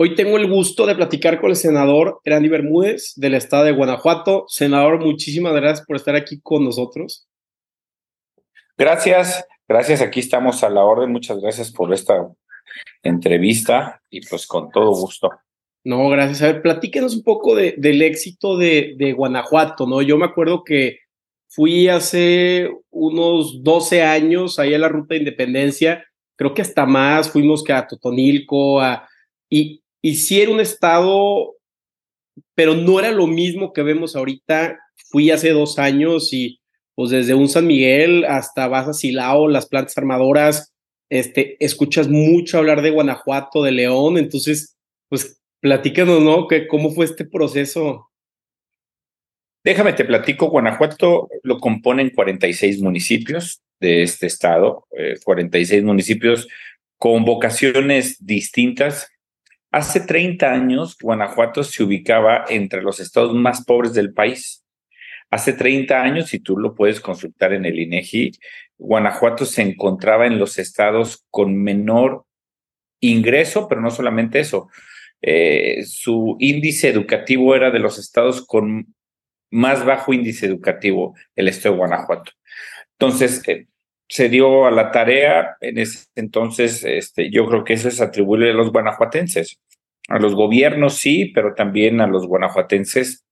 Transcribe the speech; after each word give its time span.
Hoy 0.00 0.14
tengo 0.14 0.36
el 0.36 0.48
gusto 0.48 0.86
de 0.86 0.94
platicar 0.94 1.40
con 1.40 1.50
el 1.50 1.56
senador 1.56 2.20
Erandi 2.22 2.48
Bermúdez 2.48 3.14
del 3.16 3.34
estado 3.34 3.64
de 3.64 3.72
Guanajuato. 3.72 4.44
Senador, 4.46 5.04
muchísimas 5.04 5.52
gracias 5.54 5.84
por 5.84 5.96
estar 5.96 6.14
aquí 6.14 6.38
con 6.40 6.62
nosotros. 6.62 7.26
Gracias, 8.76 9.44
gracias. 9.66 10.00
Aquí 10.00 10.20
estamos 10.20 10.62
a 10.62 10.70
la 10.70 10.84
orden. 10.84 11.10
Muchas 11.10 11.40
gracias 11.40 11.72
por 11.72 11.92
esta 11.92 12.28
entrevista 13.02 14.00
y 14.08 14.24
pues 14.24 14.46
con 14.46 14.70
todo 14.70 14.92
gusto. 14.92 15.32
No, 15.82 16.08
gracias. 16.10 16.42
A 16.42 16.52
ver, 16.52 16.62
platíquenos 16.62 17.16
un 17.16 17.24
poco 17.24 17.56
de, 17.56 17.74
del 17.76 18.00
éxito 18.02 18.56
de, 18.56 18.94
de, 18.96 19.12
Guanajuato, 19.14 19.84
¿no? 19.84 20.00
Yo 20.00 20.16
me 20.16 20.26
acuerdo 20.26 20.62
que 20.62 21.00
fui 21.48 21.88
hace 21.88 22.70
unos 22.90 23.64
12 23.64 24.04
años 24.04 24.60
ahí 24.60 24.74
a 24.74 24.78
la 24.78 24.88
Ruta 24.88 25.14
de 25.14 25.20
Independencia, 25.20 26.06
creo 26.36 26.54
que 26.54 26.62
hasta 26.62 26.86
más, 26.86 27.32
fuimos 27.32 27.64
que 27.64 27.72
a 27.72 27.84
Totonilco, 27.84 28.80
a, 28.80 29.08
y, 29.50 29.82
y 30.02 30.16
sí 30.16 30.40
era 30.40 30.50
un 30.50 30.60
estado, 30.60 31.56
pero 32.54 32.74
no 32.74 32.98
era 32.98 33.10
lo 33.10 33.26
mismo 33.26 33.72
que 33.72 33.82
vemos 33.82 34.16
ahorita. 34.16 34.78
Fui 35.10 35.30
hace 35.30 35.50
dos 35.50 35.78
años 35.78 36.32
y 36.32 36.60
pues 36.94 37.10
desde 37.10 37.34
un 37.34 37.48
San 37.48 37.66
Miguel 37.66 38.24
hasta 38.24 38.66
vas 38.68 38.88
a 38.88 38.92
Silao, 38.92 39.48
las 39.48 39.66
plantas 39.66 39.96
armadoras, 39.96 40.72
este, 41.10 41.56
escuchas 41.64 42.08
mucho 42.08 42.58
hablar 42.58 42.82
de 42.82 42.90
Guanajuato, 42.90 43.62
de 43.62 43.72
León, 43.72 44.18
entonces, 44.18 44.76
pues 45.08 45.40
platícanos, 45.60 46.20
¿no? 46.20 46.46
Que, 46.46 46.66
¿Cómo 46.66 46.90
fue 46.90 47.04
este 47.04 47.24
proceso? 47.24 48.10
Déjame, 49.64 49.92
te 49.92 50.04
platico, 50.04 50.50
Guanajuato 50.50 51.28
lo 51.42 51.58
componen 51.58 52.10
46 52.10 52.80
municipios 52.80 53.60
de 53.80 54.02
este 54.02 54.26
estado, 54.26 54.86
46 55.24 55.82
eh, 55.82 55.84
municipios 55.84 56.48
con 56.96 57.24
vocaciones 57.24 58.24
distintas. 58.24 59.08
Hace 59.70 60.00
30 60.00 60.50
años, 60.50 60.96
Guanajuato 61.00 61.62
se 61.62 61.82
ubicaba 61.82 62.44
entre 62.48 62.82
los 62.82 63.00
estados 63.00 63.34
más 63.34 63.64
pobres 63.64 63.92
del 63.92 64.14
país. 64.14 64.64
Hace 65.30 65.52
30 65.52 66.00
años, 66.02 66.32
y 66.32 66.40
tú 66.40 66.56
lo 66.56 66.74
puedes 66.74 67.00
consultar 67.00 67.52
en 67.52 67.66
el 67.66 67.78
INEGI, 67.78 68.32
Guanajuato 68.78 69.44
se 69.44 69.62
encontraba 69.62 70.26
en 70.26 70.38
los 70.38 70.58
estados 70.58 71.26
con 71.30 71.62
menor 71.62 72.24
ingreso, 73.00 73.68
pero 73.68 73.80
no 73.80 73.90
solamente 73.90 74.40
eso. 74.40 74.68
Eh, 75.20 75.84
su 75.84 76.36
índice 76.38 76.88
educativo 76.88 77.54
era 77.54 77.70
de 77.70 77.80
los 77.80 77.98
estados 77.98 78.46
con 78.46 78.94
más 79.50 79.84
bajo 79.84 80.12
índice 80.12 80.46
educativo, 80.46 81.14
el 81.34 81.48
estado 81.48 81.74
de 81.74 81.78
Guanajuato. 81.80 82.32
Entonces, 82.92 83.42
eh, 83.48 83.66
se 84.08 84.28
dio 84.28 84.66
a 84.66 84.70
la 84.70 84.90
tarea 84.90 85.56
en 85.60 85.78
ese 85.78 86.06
entonces, 86.14 86.82
este, 86.84 87.30
yo 87.30 87.46
creo 87.46 87.64
que 87.64 87.74
eso 87.74 87.88
es 87.88 88.00
atribuible 88.00 88.50
a 88.50 88.54
los 88.54 88.72
guanajuatenses. 88.72 89.58
A 90.08 90.18
los 90.18 90.34
gobiernos 90.34 90.96
sí, 90.96 91.26
pero 91.34 91.54
también 91.54 92.00
a 92.00 92.06
los 92.06 92.26
guanajuatenses 92.26 93.24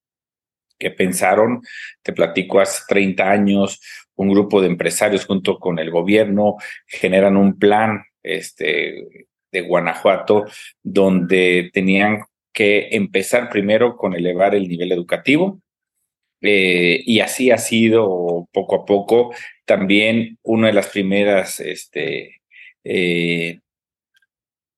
que 0.78 0.91
pensaron, 0.91 1.62
te 2.02 2.12
platico, 2.12 2.60
hace 2.60 2.82
30 2.86 3.30
años, 3.30 3.80
un 4.14 4.28
grupo 4.30 4.60
de 4.60 4.69
empresarios 4.69 5.24
junto 5.24 5.58
con 5.58 5.78
el 5.78 5.91
gobierno 5.91 6.56
generan 6.86 7.36
un 7.36 7.58
plan 7.58 8.04
este, 8.22 9.28
de 9.52 9.60
Guanajuato 9.62 10.44
donde 10.82 11.70
tenían 11.72 12.24
que 12.52 12.88
empezar 12.92 13.48
primero 13.48 13.97
con 13.97 14.14
elevar 14.14 14.54
el 14.54 14.69
nivel 14.69 14.92
educativo, 14.92 15.60
eh, 16.47 17.02
y 17.05 17.20
así 17.20 17.50
ha 17.50 17.58
sido 17.58 18.48
poco 18.52 18.83
a 18.83 18.84
poco. 18.84 19.34
También 19.64 20.39
una 20.42 20.69
de 20.69 20.72
las 20.72 20.88
primeras 20.88 21.61
este, 21.61 22.41
eh, 22.84 23.61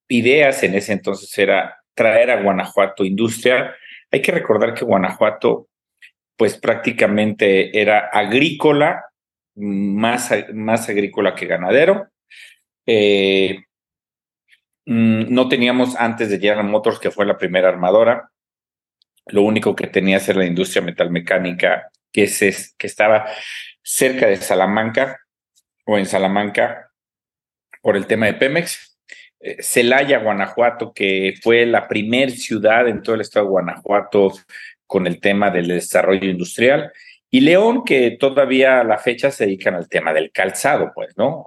ideas 0.07 0.63
en 0.63 0.75
ese 0.75 0.93
entonces 0.93 1.37
era 1.37 1.77
traer 1.93 2.31
a 2.31 2.41
Guanajuato 2.41 3.05
industria. 3.05 3.75
Hay 4.11 4.21
que 4.21 4.31
recordar 4.31 4.73
que 4.73 4.85
Guanajuato, 4.85 5.67
pues 6.35 6.57
prácticamente 6.57 7.79
era 7.79 8.09
agrícola, 8.11 9.05
más, 9.55 10.31
más 10.53 10.89
agrícola 10.89 11.35
que 11.35 11.45
ganadero. 11.45 12.07
Eh, 12.85 13.63
mm, 14.85 15.33
no 15.33 15.47
teníamos 15.49 15.95
antes 15.95 16.29
de 16.29 16.39
General 16.39 16.65
Motors, 16.65 16.99
que 16.99 17.11
fue 17.11 17.25
la 17.25 17.37
primera 17.37 17.69
armadora, 17.69 18.31
lo 19.31 19.41
único 19.43 19.75
que 19.75 19.87
tenía 19.87 20.17
era 20.17 20.39
la 20.39 20.45
industria 20.45 20.81
metalmecánica 20.81 21.89
que, 22.11 22.23
es, 22.23 22.75
que 22.77 22.87
estaba 22.87 23.27
cerca 23.81 24.27
de 24.27 24.37
Salamanca 24.37 25.19
o 25.85 25.97
en 25.97 26.05
Salamanca 26.05 26.91
por 27.81 27.97
el 27.97 28.05
tema 28.05 28.27
de 28.27 28.33
Pemex. 28.33 28.97
Eh, 29.39 29.61
Celaya, 29.61 30.19
Guanajuato, 30.19 30.93
que 30.93 31.35
fue 31.41 31.65
la 31.65 31.87
primer 31.87 32.31
ciudad 32.31 32.87
en 32.87 33.01
todo 33.01 33.15
el 33.15 33.21
estado 33.21 33.45
de 33.45 33.51
Guanajuato 33.51 34.31
con 34.85 35.07
el 35.07 35.19
tema 35.19 35.49
del 35.49 35.67
desarrollo 35.67 36.29
industrial. 36.29 36.91
Y 37.31 37.41
León, 37.41 37.83
que 37.85 38.17
todavía 38.19 38.81
a 38.81 38.83
la 38.83 38.97
fecha 38.97 39.31
se 39.31 39.45
dedican 39.45 39.75
al 39.75 39.87
tema 39.87 40.13
del 40.13 40.31
calzado, 40.31 40.91
pues, 40.93 41.15
¿no? 41.15 41.45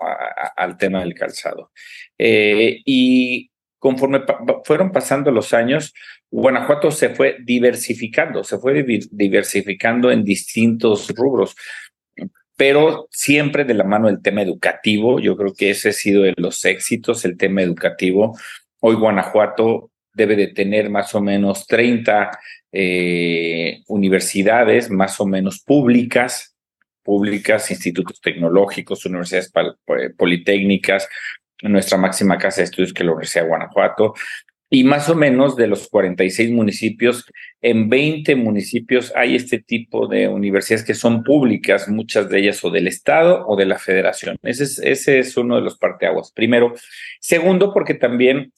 al 0.57 0.77
tema 0.77 1.01
del 1.01 1.15
calzado. 1.15 1.73
Eh, 2.17 2.81
y 2.85 3.52
conforme 3.83 4.21
fueron 4.63 4.93
pasando 4.93 5.33
los 5.33 5.53
años, 5.53 5.93
Guanajuato 6.31 6.93
se 6.93 7.09
fue 7.09 7.39
diversificando, 7.43 8.45
se 8.45 8.59
fue 8.59 8.85
diversificando 9.11 10.13
en 10.13 10.23
distintos 10.23 11.09
rubros, 11.09 11.57
pero 12.57 13.09
siempre 13.11 13.65
de 13.65 13.75
la 13.75 13.83
mano 13.83 14.07
del 14.07 14.23
tema 14.23 14.41
educativo. 14.41 15.19
Yo 15.19 15.37
creo 15.37 15.53
que 15.53 15.71
ese 15.71 15.89
ha 15.89 15.93
sido 15.93 16.23
de 16.23 16.33
los 16.37 16.65
éxitos, 16.65 17.25
el 17.25 17.37
tema 17.37 17.61
educativo. 17.61 18.39
Hoy 18.79 18.95
Guanajuato 18.95 19.91
debe 20.15 20.37
de 20.37 20.47
tener 20.47 20.89
más 20.89 21.13
o 21.17 21.21
menos 21.21 21.67
30 21.67 22.39
eh, 22.71 23.83
universidades, 23.89 24.91
más 24.91 25.21
o 25.21 25.27
menos 25.27 25.59
públicas, 25.61 26.57
públicas, 27.03 27.69
institutos 27.73 28.21
tecnológicos, 28.21 29.05
universidades 29.07 29.53
politécnicas, 30.17 31.09
nuestra 31.63 31.99
máxima 31.99 32.39
casa 32.39 32.61
de 32.61 32.65
estudios 32.65 32.93
que 32.93 33.03
es 33.03 33.07
la 33.07 33.13
Universidad 33.13 33.45
de 33.45 33.49
Guanajuato, 33.49 34.15
y 34.75 34.85
más 34.85 35.11
o 35.11 35.15
menos 35.15 35.55
de 35.55 35.67
los 35.67 35.87
46 35.89 36.51
municipios, 36.51 37.27
en 37.61 37.91
20 37.91 38.37
municipios 38.37 39.13
hay 39.15 39.37
este 39.37 39.59
tipo 39.59 40.07
de 40.07 40.29
universidades 40.29 40.83
que 40.83 40.95
son 40.95 41.23
públicas, 41.25 41.91
muchas 41.91 42.31
de 42.31 42.39
ellas 42.39 42.65
o 42.65 42.71
del 42.71 42.89
Estado 42.89 43.45
o 43.47 43.55
de 43.55 43.67
la 43.67 43.79
Federación. 43.79 44.39
Ese 44.43 44.65
es, 44.65 44.79
ese 44.79 45.19
es 45.19 45.37
uno 45.37 45.57
de 45.57 45.61
los 45.61 45.77
parteaguas. 45.77 46.33
Primero. 46.33 46.73
Segundo, 47.21 47.75
porque 47.75 47.93
también 47.93 48.55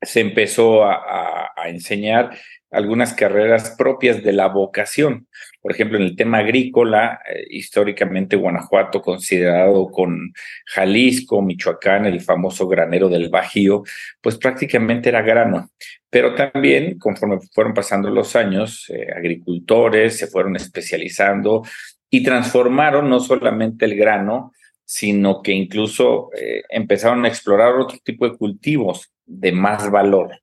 se 0.00 0.20
empezó 0.20 0.82
a, 0.82 1.52
a 1.54 1.68
enseñar 1.68 2.30
algunas 2.74 3.14
carreras 3.14 3.74
propias 3.78 4.22
de 4.22 4.32
la 4.32 4.48
vocación. 4.48 5.28
Por 5.60 5.72
ejemplo, 5.72 5.96
en 5.96 6.04
el 6.04 6.16
tema 6.16 6.38
agrícola, 6.38 7.20
eh, 7.26 7.44
históricamente 7.48 8.36
Guanajuato, 8.36 9.00
considerado 9.00 9.90
con 9.90 10.32
Jalisco, 10.66 11.40
Michoacán, 11.40 12.04
el 12.06 12.20
famoso 12.20 12.68
granero 12.68 13.08
del 13.08 13.30
Bajío, 13.30 13.82
pues 14.20 14.36
prácticamente 14.36 15.08
era 15.08 15.22
grano. 15.22 15.70
Pero 16.10 16.34
también, 16.34 16.98
conforme 16.98 17.38
fueron 17.52 17.72
pasando 17.72 18.10
los 18.10 18.36
años, 18.36 18.90
eh, 18.90 19.06
agricultores 19.16 20.18
se 20.18 20.26
fueron 20.26 20.56
especializando 20.56 21.62
y 22.10 22.22
transformaron 22.22 23.08
no 23.08 23.20
solamente 23.20 23.86
el 23.86 23.96
grano, 23.96 24.52
sino 24.84 25.40
que 25.40 25.52
incluso 25.52 26.30
eh, 26.38 26.62
empezaron 26.68 27.24
a 27.24 27.28
explorar 27.28 27.74
otro 27.76 27.98
tipo 28.04 28.28
de 28.28 28.36
cultivos 28.36 29.10
de 29.24 29.52
más 29.52 29.90
valor. 29.90 30.40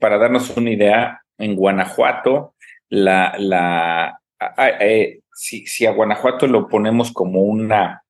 para 0.00 0.18
darnos 0.18 0.56
una 0.56 0.70
idea, 0.70 1.20
en 1.40 1.56
Guanajuato, 1.56 2.54
la, 2.88 3.34
la, 3.38 4.20
eh, 4.80 5.20
si, 5.34 5.86
a 5.86 5.92
Guanajuato 5.92 6.46
lo 6.46 6.68
ponemos 6.68 7.12
como 7.12 7.40
una, 7.40 8.04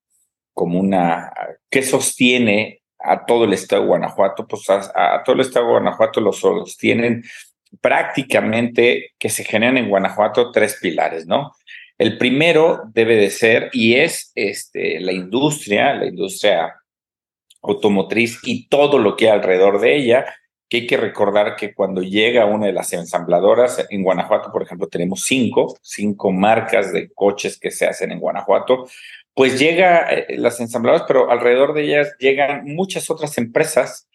como 0.53 0.81
una, 0.81 1.33
¿qué 1.71 1.83
sostiene 1.83 2.83
a 2.99 3.25
todo 3.25 3.45
el 3.45 3.53
estado 3.53 3.83
de 3.83 3.89
Guanajuato? 3.89 4.47
Pues 4.47 4.69
a, 4.69 5.23
todo 5.25 5.35
el 5.35 5.43
estado 5.43 5.67
de 5.67 5.73
Guanajuato 5.73 6.21
lo 6.21 6.33
sostienen 6.33 7.25
prácticamente 7.81 9.13
que 9.19 9.29
se 9.29 9.45
generan 9.45 9.79
en 9.79 9.89
Guanajuato 9.89 10.51
tres 10.51 10.79
pilares, 10.81 11.27
¿no? 11.27 11.53
El 11.97 12.19
primero 12.19 12.83
debe 12.93 13.17
de 13.17 13.31
ser 13.31 13.71
y 13.73 13.95
es 13.95 14.33
este, 14.35 15.01
la 15.01 15.13
industria, 15.13 15.95
la 15.95 16.07
industria 16.07 16.75
automotriz 17.63 18.41
y 18.43 18.69
todo 18.69 18.99
lo 18.99 19.17
que 19.17 19.27
hay 19.27 19.33
alrededor 19.33 19.81
de 19.81 19.97
ella, 19.97 20.35
que 20.71 20.77
hay 20.79 20.87
que 20.87 20.97
recordar 20.97 21.57
que 21.57 21.75
cuando 21.75 22.01
llega 22.01 22.47
una 22.47 22.67
de 22.67 22.73
las 22.73 22.93
ensambladoras, 22.93 23.85
en 23.91 24.05
Guanajuato, 24.05 24.53
por 24.53 24.63
ejemplo, 24.63 24.87
tenemos 24.87 25.23
cinco, 25.23 25.77
cinco 25.83 26.31
marcas 26.31 26.93
de 26.93 27.11
coches 27.13 27.59
que 27.59 27.73
se 27.73 27.87
hacen 27.87 28.13
en 28.13 28.21
Guanajuato, 28.21 28.87
pues 29.35 29.59
llega 29.59 30.09
eh, 30.09 30.37
las 30.39 30.61
ensambladoras, 30.61 31.07
pero 31.09 31.29
alrededor 31.29 31.75
de 31.75 31.83
ellas 31.83 32.15
llegan 32.21 32.65
muchas 32.67 33.11
otras 33.11 33.37
empresas 33.37 34.09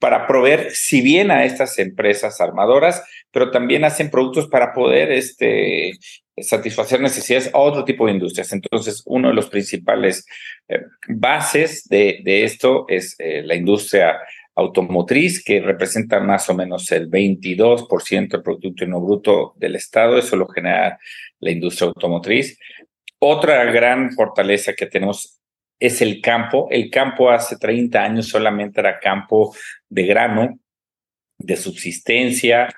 para 0.00 0.26
proveer, 0.26 0.72
si 0.72 1.00
bien 1.00 1.30
a 1.30 1.44
estas 1.44 1.78
empresas 1.78 2.40
armadoras, 2.40 3.04
pero 3.30 3.52
también 3.52 3.84
hacen 3.84 4.10
productos 4.10 4.48
para 4.48 4.72
poder 4.72 5.12
este, 5.12 5.92
satisfacer 6.36 7.00
necesidades 7.00 7.48
a 7.54 7.58
otro 7.58 7.84
tipo 7.84 8.06
de 8.06 8.12
industrias. 8.12 8.52
Entonces, 8.52 9.04
uno 9.06 9.28
de 9.28 9.34
los 9.34 9.48
principales 9.48 10.26
eh, 10.68 10.80
bases 11.06 11.86
de, 11.88 12.20
esto 12.42 12.86
es 12.88 13.14
eh, 13.20 13.42
la 13.44 13.54
industria 13.54 14.18
automotriz, 14.54 15.42
que 15.42 15.60
representa 15.60 16.20
más 16.20 16.48
o 16.50 16.54
menos 16.54 16.90
el 16.92 17.10
22% 17.10 18.28
del 18.28 18.42
Producto 18.42 18.68
Interno 18.68 19.00
Bruto 19.00 19.54
del 19.56 19.76
Estado. 19.76 20.18
Eso 20.18 20.36
lo 20.36 20.46
genera 20.48 20.98
la 21.40 21.50
industria 21.50 21.88
automotriz. 21.88 22.58
Otra 23.18 23.64
gran 23.66 24.12
fortaleza 24.12 24.74
que 24.74 24.86
tenemos 24.86 25.40
es 25.78 26.02
el 26.02 26.20
campo. 26.20 26.68
El 26.70 26.90
campo 26.90 27.30
hace 27.30 27.56
30 27.56 28.02
años 28.02 28.28
solamente 28.28 28.80
era 28.80 29.00
campo 29.00 29.54
de 29.88 30.06
grano, 30.06 30.58
de 31.38 31.56
subsistencia, 31.56 32.68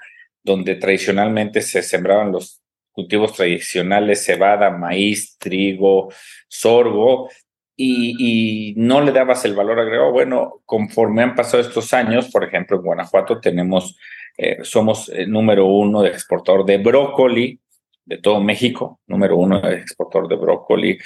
donde 0.42 0.76
tradicionalmente 0.76 1.60
se 1.60 1.82
sembraban 1.82 2.32
los 2.32 2.62
cultivos 2.92 3.34
tradicionales, 3.34 4.24
cebada, 4.24 4.70
maíz, 4.70 5.36
trigo, 5.38 6.12
sorgo, 6.48 7.28
y, 7.76 8.74
no 8.76 9.00
le 9.00 9.12
dabas 9.12 9.44
el 9.44 9.54
valor 9.54 9.80
agregado. 9.80 10.12
Bueno, 10.12 10.62
conforme 10.64 11.22
han 11.22 11.34
pasado 11.34 11.62
estos 11.62 11.92
años, 11.92 12.30
por 12.30 12.44
ejemplo, 12.44 12.76
en 12.76 12.82
Guanajuato 12.82 13.40
tenemos, 13.40 13.98
eh, 14.36 14.58
somos 14.62 15.08
el 15.08 15.30
número 15.30 15.66
uno 15.66 16.02
de 16.02 16.10
exportador 16.10 16.64
de 16.64 16.78
brócoli 16.78 17.58
de 18.04 18.18
todo 18.18 18.40
México, 18.40 19.00
número 19.06 19.36
uno 19.36 19.60
de 19.60 19.76
exportador 19.76 20.28
de 20.28 20.36
brócoli. 20.36 20.98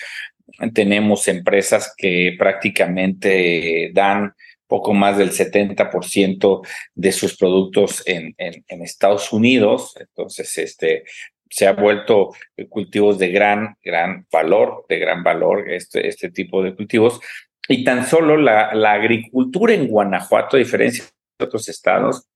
Tenemos 0.75 1.29
empresas 1.29 1.95
que 1.97 2.35
prácticamente 2.39 3.91
dan 3.93 4.35
poco 4.67 4.93
más 4.93 5.17
del 5.17 5.31
70% 5.31 6.67
de 6.95 7.13
sus 7.13 7.37
productos 7.37 8.03
en, 8.07 8.35
Estados 8.69 9.33
Unidos. 9.33 9.95
Entonces, 9.99 10.57
este, 10.59 11.05
se 11.51 11.67
ha 11.67 11.73
vuelto 11.73 12.35
cultivos 12.69 13.19
de 13.19 13.29
gran, 13.29 13.77
gran 13.83 14.27
valor, 14.31 14.85
de 14.89 14.99
gran 14.99 15.23
valor 15.23 15.71
este, 15.71 16.09
este 16.09 16.31
tipo 16.31 16.63
de 16.63 16.75
cultivos. 16.75 17.21
Y 17.69 17.85
tan 17.85 18.07
solo 18.07 18.37
la, 18.37 18.75
la 18.75 18.93
agricultura 18.93 19.75
en 19.75 19.89
Guanajuato, 19.89 20.57
a 20.57 20.61
diferencia 20.61 21.05
de 21.39 21.45
otros 21.45 21.69
estados, 21.69 22.29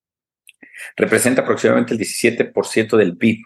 representa 0.96 1.42
aproximadamente 1.42 1.94
el 1.94 2.00
17% 2.00 2.96
del 2.96 3.16
PIB. 3.16 3.44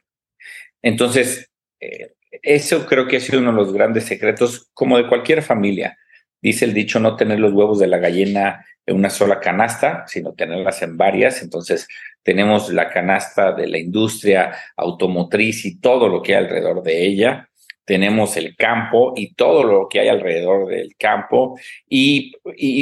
Entonces, 0.83 1.51
eh, 1.81 2.15
eso 2.43 2.87
creo 2.87 3.07
que 3.07 3.17
ha 3.17 3.21
sido 3.21 3.41
uno 3.41 3.51
de 3.51 3.57
los 3.57 3.73
grandes 3.73 4.05
secretos, 4.05 4.71
como 4.75 4.97
de 4.97 5.09
cualquier 5.09 5.43
familia. 5.43 5.97
Dice 6.47 6.65
el 6.65 6.75
dicho, 6.75 7.01
no 7.01 7.17
tener 7.17 7.41
los 7.41 7.53
huevos 7.53 7.81
de 7.81 7.89
la 7.89 7.99
gallina 7.99 8.65
en 8.87 8.95
una 8.95 9.11
sola 9.11 9.41
canasta, 9.41 10.05
sino 10.07 10.33
tenerlas 10.33 10.81
en 10.81 10.97
varias. 10.97 11.43
Entonces, 11.43 11.89
tenemos 12.23 12.73
la 12.73 12.89
canasta 12.89 13.51
de 13.51 13.67
la 13.67 13.79
industria 13.79 14.55
automotriz 14.77 15.65
y 15.65 15.81
todo 15.81 16.09
lo 16.09 16.23
que 16.23 16.37
hay 16.37 16.45
alrededor 16.45 16.85
de 16.85 17.05
ella. 17.05 17.51
Tenemos 17.85 18.37
el 18.37 18.55
campo 18.55 19.13
y 19.17 19.35
todo 19.35 19.65
lo 19.65 19.89
que 19.89 19.99
hay 19.99 20.07
alrededor 20.07 20.69
del 20.69 20.95
campo. 20.97 21.59
Y, 21.89 22.37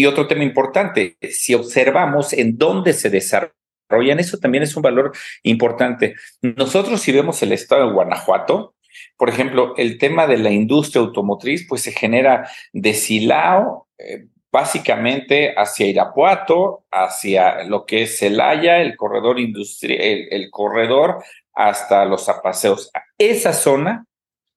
otro 0.05 0.27
tema 0.27 0.45
importante, 0.45 1.17
si 1.23 1.55
observamos 1.55 2.35
en 2.35 2.59
dónde 2.59 2.93
se 2.93 3.09
desarrollan, 3.09 4.19
eso 4.19 4.37
también 4.37 4.65
es 4.65 4.77
un 4.77 4.83
valor 4.83 5.13
importante. 5.43 6.17
Nosotros 6.43 7.01
si 7.01 7.13
vemos 7.13 7.43
el 7.43 7.53
estado 7.53 7.87
de 7.87 7.95
Guanajuato, 7.95 8.74
por 9.17 9.29
ejemplo, 9.29 9.75
el 9.77 9.99
tema 9.99 10.27
de 10.27 10.39
la 10.39 10.51
industria 10.51 11.03
automotriz, 11.03 11.67
pues 11.69 11.83
se 11.83 11.93
genera 11.93 12.49
de 12.73 12.95
Silao, 12.95 13.89
eh, 13.99 14.27
básicamente 14.55 15.53
hacia 15.57 15.89
Irapuato, 15.89 16.85
hacia 16.93 17.65
lo 17.65 17.85
que 17.85 18.03
es 18.03 18.19
Celaya, 18.21 18.81
el 18.81 18.97
corredor 18.97 19.41
industrial, 19.41 20.29
el, 20.31 20.49
corredor 20.49 21.25
hasta 21.53 22.05
los 22.05 22.29
apaseos. 22.29 22.89
Esa 23.19 23.53
zona 23.53 24.07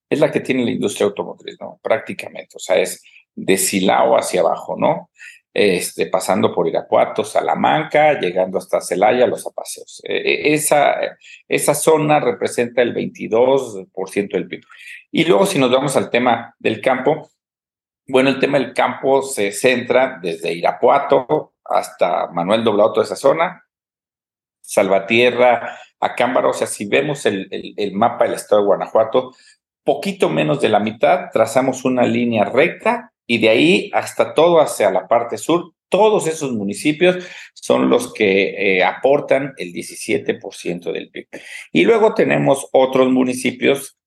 es 0.08 0.20
la 0.20 0.32
que 0.32 0.40
tiene 0.40 0.64
la 0.64 0.70
industria 0.70 1.08
automotriz, 1.08 1.58
¿no? 1.60 1.80
Prácticamente, 1.82 2.58
o 2.58 2.60
sea, 2.60 2.76
es 2.76 3.02
de 3.34 3.58
Silao 3.58 4.16
hacia 4.16 4.42
abajo, 4.42 4.76
¿no? 4.78 5.10
Este, 5.60 6.06
pasando 6.06 6.54
por 6.54 6.68
Irapuato, 6.68 7.24
Salamanca, 7.24 8.20
llegando 8.20 8.60
hasta 8.60 8.80
Celaya, 8.80 9.26
los 9.26 9.48
apaseos. 9.48 10.04
E, 10.04 10.16
e, 10.16 10.54
esa, 10.54 11.18
esa 11.48 11.74
zona 11.74 12.20
representa 12.20 12.84
el 12.84 12.94
22% 12.94 14.34
del 14.34 14.48
PIB. 14.48 14.62
Y 15.10 15.26
luego, 15.26 15.48
si 15.48 15.58
nos 15.58 15.72
vamos 15.72 15.98
al 15.98 16.12
tema 16.12 16.54
del 16.60 16.80
campo, 16.80 17.32
bueno, 18.08 18.30
el 18.30 18.38
tema 18.40 18.60
del 18.60 18.72
campo 18.72 19.24
se 19.24 19.52
centra 19.52 20.20
desde 20.22 20.54
Irapuato 20.54 21.56
hasta 21.66 22.28
Manuel 22.28 22.64
Doblado, 22.64 22.94
toda 22.94 23.08
esa 23.08 23.16
zona, 23.16 23.66
Salvatierra, 24.62 25.76
Acámbaro, 26.00 26.52
o 26.52 26.54
sea, 26.54 26.68
si 26.68 26.86
vemos 26.86 27.26
el, 27.26 27.48
el, 27.50 27.94
mapa 27.94 28.26
del 28.26 28.36
estado 28.36 28.62
de 28.62 28.68
Guanajuato, 28.68 29.34
poquito 29.84 30.30
menos 30.30 30.62
de 30.62 30.70
la 30.70 30.80
mitad, 30.80 31.32
trazamos 31.34 31.84
una 31.84 32.04
línea 32.04 32.46
recta 32.46 33.12
y 33.28 33.38
de 33.40 33.50
ahí 33.50 33.92
hasta 33.94 34.34
todo 34.34 34.60
hacia 34.60 34.90
la 34.90 35.08
parte 35.08 35.38
sur, 35.38 35.74
todos 35.90 36.28
esos 36.28 36.52
municipios 36.54 37.26
son 37.54 37.90
los 37.90 38.14
que 38.14 38.78
eh, 38.78 38.84
aportan 38.84 39.54
el 39.58 39.74
17% 39.74 40.92
del 40.92 41.10
PIB. 41.10 41.28
Y 41.72 41.84
luego 41.84 42.14
tenemos 42.14 42.68
otros 42.72 43.10
municipios 43.12 43.98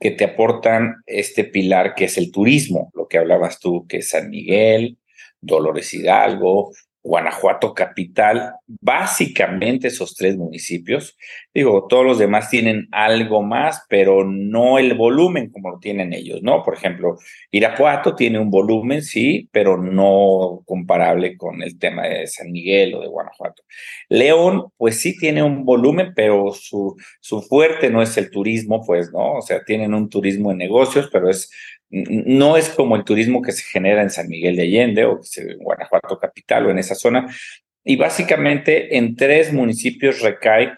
que 0.00 0.10
te 0.10 0.24
aportan 0.24 0.96
este 1.06 1.44
pilar 1.44 1.94
que 1.94 2.06
es 2.06 2.18
el 2.18 2.30
turismo, 2.30 2.90
lo 2.94 3.06
que 3.06 3.18
hablabas 3.18 3.58
tú, 3.60 3.86
que 3.86 3.98
es 3.98 4.10
San 4.10 4.28
Miguel, 4.28 4.98
Dolores 5.40 5.92
Hidalgo, 5.94 6.72
Guanajuato 7.04 7.74
capital, 7.74 8.54
básicamente 8.66 9.88
esos 9.88 10.14
tres 10.14 10.38
municipios. 10.38 11.18
Digo, 11.52 11.86
todos 11.86 12.06
los 12.06 12.18
demás 12.18 12.48
tienen 12.48 12.88
algo 12.92 13.42
más, 13.42 13.84
pero 13.90 14.24
no 14.24 14.78
el 14.78 14.94
volumen 14.94 15.50
como 15.50 15.70
lo 15.70 15.78
tienen 15.78 16.14
ellos, 16.14 16.42
¿no? 16.42 16.62
Por 16.64 16.74
ejemplo, 16.74 17.18
Irapuato 17.50 18.14
tiene 18.14 18.38
un 18.38 18.50
volumen, 18.50 19.02
sí, 19.02 19.50
pero 19.52 19.76
no 19.76 20.62
comparable 20.64 21.36
con 21.36 21.62
el 21.62 21.78
tema 21.78 22.04
de 22.04 22.26
San 22.26 22.50
Miguel 22.50 22.94
o 22.94 23.02
de 23.02 23.08
Guanajuato. 23.08 23.64
León, 24.08 24.72
pues 24.78 24.98
sí 24.98 25.14
tiene 25.18 25.42
un 25.42 25.66
volumen, 25.66 26.14
pero 26.16 26.52
su, 26.54 26.96
su 27.20 27.42
fuerte 27.42 27.90
no 27.90 28.00
es 28.00 28.16
el 28.16 28.30
turismo, 28.30 28.82
pues, 28.84 29.12
¿no? 29.12 29.34
O 29.34 29.42
sea, 29.42 29.62
tienen 29.62 29.92
un 29.92 30.08
turismo 30.08 30.52
en 30.52 30.56
negocios, 30.56 31.10
pero 31.12 31.28
es 31.28 31.50
no 31.94 32.56
es 32.56 32.70
como 32.70 32.96
el 32.96 33.04
turismo 33.04 33.40
que 33.40 33.52
se 33.52 33.62
genera 33.62 34.02
en 34.02 34.10
San 34.10 34.28
Miguel 34.28 34.56
de 34.56 34.62
Allende 34.62 35.04
o 35.04 35.20
en 35.36 35.58
Guanajuato 35.58 36.18
capital 36.18 36.66
o 36.66 36.70
en 36.70 36.78
esa 36.78 36.96
zona. 36.96 37.32
Y 37.84 37.96
básicamente 37.96 38.96
en 38.96 39.14
tres 39.14 39.52
municipios 39.52 40.20
recae 40.20 40.72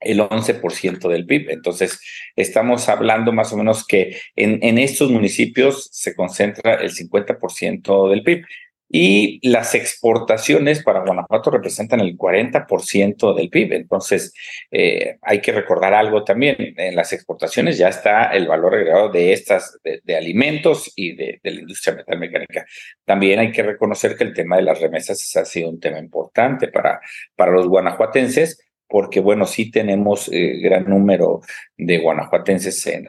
el 0.00 0.20
11% 0.20 1.08
del 1.08 1.26
PIB. 1.26 1.50
Entonces, 1.50 2.00
estamos 2.36 2.88
hablando 2.88 3.32
más 3.32 3.52
o 3.52 3.56
menos 3.56 3.84
que 3.84 4.20
en, 4.36 4.60
en 4.62 4.78
estos 4.78 5.10
municipios 5.10 5.88
se 5.90 6.14
concentra 6.14 6.74
el 6.74 6.92
50% 6.92 8.10
del 8.10 8.22
PIB. 8.22 8.44
Y 8.90 9.46
las 9.46 9.74
exportaciones 9.74 10.82
para 10.82 11.04
Guanajuato 11.04 11.50
representan 11.50 12.00
el 12.00 12.16
40% 12.16 13.34
del 13.34 13.50
PIB. 13.50 13.74
Entonces, 13.74 14.32
eh, 14.70 15.18
hay 15.20 15.40
que 15.40 15.52
recordar 15.52 15.92
algo 15.92 16.24
también. 16.24 16.56
En 16.76 16.96
las 16.96 17.12
exportaciones 17.12 17.76
ya 17.76 17.88
está 17.88 18.32
el 18.32 18.46
valor 18.46 18.74
agregado 18.74 19.10
de 19.10 19.32
estas, 19.34 19.78
de, 19.82 20.16
alimentos 20.16 20.90
y 20.96 21.14
de, 21.14 21.38
la 21.42 21.50
industria 21.50 21.96
metalmecánica. 21.96 22.64
También 23.04 23.38
hay 23.40 23.52
que 23.52 23.62
reconocer 23.62 24.16
que 24.16 24.24
el 24.24 24.32
tema 24.32 24.56
de 24.56 24.62
las 24.62 24.80
remesas 24.80 25.36
ha 25.36 25.44
sido 25.44 25.68
un 25.68 25.80
tema 25.80 25.98
importante 25.98 26.68
para, 26.68 27.00
para 27.36 27.52
los 27.52 27.68
guanajuatenses, 27.68 28.58
porque, 28.88 29.20
bueno, 29.20 29.44
sí 29.44 29.70
tenemos 29.70 30.30
eh, 30.32 30.60
gran 30.62 30.88
número 30.88 31.42
de 31.76 31.98
guanajuatenses 31.98 32.86
en 32.86 33.06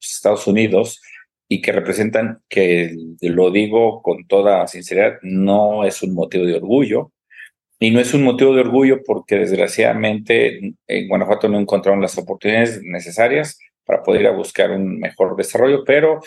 Estados 0.00 0.46
Unidos 0.48 1.00
y 1.48 1.62
que 1.62 1.72
representan, 1.72 2.42
que 2.48 2.94
lo 3.22 3.50
digo 3.50 4.02
con 4.02 4.26
toda 4.26 4.66
sinceridad, 4.66 5.14
no 5.22 5.84
es 5.84 6.02
un 6.02 6.14
motivo 6.14 6.44
de 6.44 6.56
orgullo. 6.56 7.12
Y 7.80 7.92
no 7.92 8.00
es 8.00 8.12
un 8.12 8.24
motivo 8.24 8.54
de 8.54 8.62
orgullo 8.62 9.02
porque 9.06 9.36
desgraciadamente 9.36 10.74
en 10.86 11.08
Guanajuato 11.08 11.48
no 11.48 11.58
encontraron 11.60 12.02
las 12.02 12.18
oportunidades 12.18 12.82
necesarias 12.82 13.56
para 13.84 14.02
poder 14.02 14.22
ir 14.22 14.26
a 14.26 14.32
buscar 14.32 14.72
un 14.72 14.98
mejor 14.98 15.36
desarrollo, 15.36 15.84
pero 15.84 16.20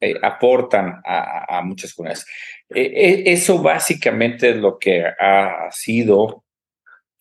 eh, 0.00 0.14
aportan 0.22 1.00
a, 1.04 1.62
muchas 1.62 1.94
comunidades. 1.94 2.26
E, 2.68 2.80
e, 2.82 3.32
eso 3.32 3.62
básicamente 3.62 4.50
es 4.50 4.56
lo 4.56 4.78
que 4.78 5.04
ha 5.04 5.68
sido 5.70 6.43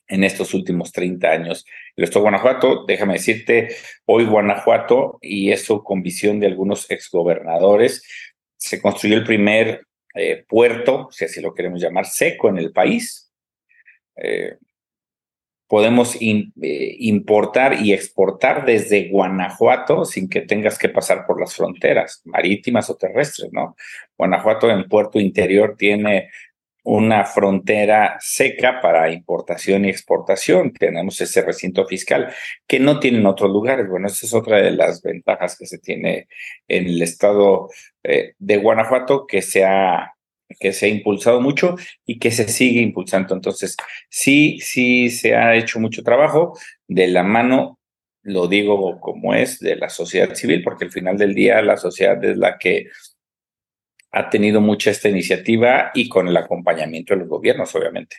en 0.07 0.23
estos 0.23 0.53
últimos 0.53 0.91
30 0.91 1.27
años. 1.29 1.65
El 1.95 2.03
Estado 2.03 2.21
de 2.21 2.31
Guanajuato, 2.31 2.85
déjame 2.85 3.13
decirte, 3.13 3.75
hoy 4.05 4.25
Guanajuato, 4.25 5.19
y 5.21 5.51
eso 5.51 5.83
con 5.83 6.03
visión 6.03 6.39
de 6.39 6.47
algunos 6.47 6.89
exgobernadores, 6.91 8.03
se 8.57 8.81
construyó 8.81 9.17
el 9.17 9.23
primer 9.23 9.85
eh, 10.15 10.45
puerto, 10.47 11.07
si 11.11 11.25
así 11.25 11.41
lo 11.41 11.53
queremos 11.53 11.81
llamar, 11.81 12.05
seco 12.05 12.49
en 12.49 12.57
el 12.57 12.71
país. 12.71 13.31
Eh, 14.15 14.57
podemos 15.67 16.15
eh, 16.21 16.51
importar 16.99 17.81
y 17.81 17.93
exportar 17.93 18.63
desde 18.65 19.09
Guanajuato 19.09 20.05
sin 20.05 20.29
que 20.29 20.41
tengas 20.41 20.77
que 20.77 20.89
pasar 20.89 21.25
por 21.25 21.39
las 21.39 21.55
fronteras 21.55 22.21
marítimas 22.25 22.89
o 22.89 22.95
terrestres, 22.95 23.51
¿no? 23.51 23.75
Guanajuato 24.15 24.69
en 24.69 24.87
puerto 24.87 25.19
interior 25.19 25.75
tiene 25.75 26.29
una 26.83 27.25
frontera 27.25 28.17
seca 28.19 28.81
para 28.81 29.11
importación 29.11 29.85
y 29.85 29.89
exportación. 29.89 30.73
Tenemos 30.73 31.19
ese 31.21 31.41
recinto 31.41 31.85
fiscal 31.85 32.33
que 32.67 32.79
no 32.79 32.99
tienen 32.99 33.25
otros 33.25 33.49
lugares. 33.51 33.87
Bueno, 33.89 34.07
esa 34.07 34.25
es 34.25 34.33
otra 34.33 34.57
de 34.57 34.71
las 34.71 35.01
ventajas 35.01 35.57
que 35.57 35.65
se 35.65 35.79
tiene 35.79 36.27
en 36.67 36.87
el 36.87 37.01
estado 37.01 37.69
eh, 38.03 38.33
de 38.37 38.57
Guanajuato 38.57 39.25
que 39.25 39.41
se 39.41 39.63
ha 39.65 40.13
que 40.59 40.73
se 40.73 40.85
ha 40.85 40.89
impulsado 40.89 41.41
mucho 41.41 41.75
y 42.05 42.19
que 42.19 42.31
se 42.31 42.47
sigue 42.47 42.81
impulsando. 42.81 43.33
Entonces, 43.33 43.75
sí, 44.09 44.59
sí 44.61 45.09
se 45.09 45.35
ha 45.35 45.55
hecho 45.55 45.79
mucho 45.79 46.03
trabajo 46.03 46.57
de 46.87 47.07
la 47.07 47.23
mano, 47.23 47.79
lo 48.21 48.47
digo 48.47 48.99
como 48.99 49.33
es, 49.33 49.59
de 49.59 49.75
la 49.75 49.89
sociedad 49.89 50.35
civil, 50.35 50.63
porque 50.63 50.85
al 50.85 50.91
final 50.91 51.17
del 51.17 51.33
día 51.33 51.61
la 51.61 51.77
sociedad 51.77 52.23
es 52.23 52.37
la 52.37 52.57
que 52.57 52.87
ha 54.13 54.29
tenido 54.29 54.61
mucha 54.61 54.91
esta 54.91 55.09
iniciativa 55.09 55.91
y 55.93 56.07
con 56.07 56.27
el 56.27 56.37
acompañamiento 56.37 57.13
de 57.13 57.21
los 57.21 57.29
gobiernos, 57.29 57.73
obviamente. 57.75 58.17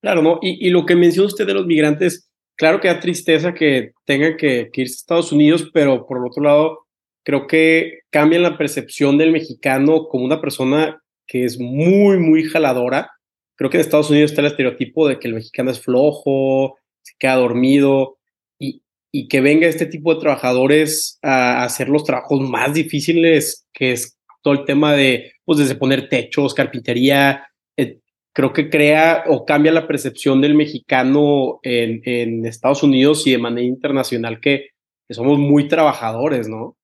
Claro, 0.00 0.22
¿no? 0.22 0.38
Y, 0.40 0.70
lo 0.70 0.86
que 0.86 0.96
menciona 0.96 1.28
usted 1.28 1.46
de 1.46 1.54
los 1.54 1.66
migrantes, 1.66 2.30
claro 2.56 2.80
que 2.80 2.88
da 2.88 2.98
tristeza 2.98 3.52
que 3.52 3.92
tengan 4.06 4.36
que, 4.36 4.70
que 4.72 4.82
irse 4.82 4.94
a 4.94 4.96
Estados 4.96 5.32
Unidos, 5.32 5.70
pero 5.72 6.06
por 6.06 6.24
otro 6.24 6.42
lado, 6.42 6.86
creo 7.24 7.46
que 7.46 8.00
cambia 8.10 8.38
la 8.38 8.56
percepción 8.56 9.18
del 9.18 9.32
mexicano 9.32 10.08
como 10.08 10.24
una 10.24 10.40
persona 10.40 11.02
que 11.26 11.44
es 11.44 11.58
muy, 11.58 12.18
muy 12.18 12.44
jaladora. 12.44 13.10
Creo 13.54 13.68
que 13.68 13.76
en 13.76 13.82
Estados 13.82 14.08
Unidos 14.08 14.30
está 14.30 14.40
el 14.40 14.46
estereotipo 14.46 15.06
de 15.08 15.18
que 15.18 15.28
el 15.28 15.34
mexicano 15.34 15.70
es 15.70 15.80
flojo, 15.80 16.78
se 17.02 17.14
queda 17.18 17.36
dormido 17.36 18.16
y, 18.58 18.82
y 19.12 19.28
que 19.28 19.42
venga 19.42 19.66
este 19.66 19.84
tipo 19.84 20.14
de 20.14 20.20
trabajadores 20.20 21.18
a 21.20 21.64
hacer 21.64 21.90
los 21.90 22.04
trabajos 22.04 22.40
más 22.40 22.72
difíciles, 22.72 23.66
que 23.74 23.92
es 23.92 24.17
todo 24.42 24.54
el 24.54 24.64
tema 24.64 24.94
de, 24.94 25.32
pues 25.44 25.58
desde 25.58 25.74
poner 25.74 26.08
techos, 26.08 26.54
carpintería, 26.54 27.48
eh, 27.76 27.98
creo 28.32 28.52
que 28.52 28.70
crea 28.70 29.24
o 29.26 29.44
cambia 29.44 29.72
la 29.72 29.86
percepción 29.86 30.40
del 30.40 30.54
mexicano 30.54 31.60
en, 31.62 32.00
en 32.04 32.46
Estados 32.46 32.82
Unidos 32.82 33.26
y 33.26 33.32
de 33.32 33.38
manera 33.38 33.66
internacional 33.66 34.40
que, 34.40 34.70
somos 35.10 35.38
muy 35.38 35.68
trabajadores, 35.68 36.48
¿no? 36.48 36.76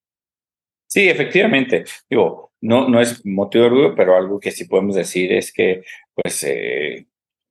Sí, 0.87 1.09
efectivamente. 1.09 1.85
Digo, 2.09 2.53
no, 2.63 2.89
no 2.89 2.99
es 2.99 3.25
motivo 3.27 3.65
de 3.65 3.71
orgullo, 3.71 3.95
pero 3.95 4.17
algo 4.17 4.41
que 4.41 4.51
sí 4.51 4.65
podemos 4.65 4.97
decir 4.97 5.31
es 5.31 5.53
que, 5.53 5.83
pues, 6.15 6.43
eh, 6.45 7.07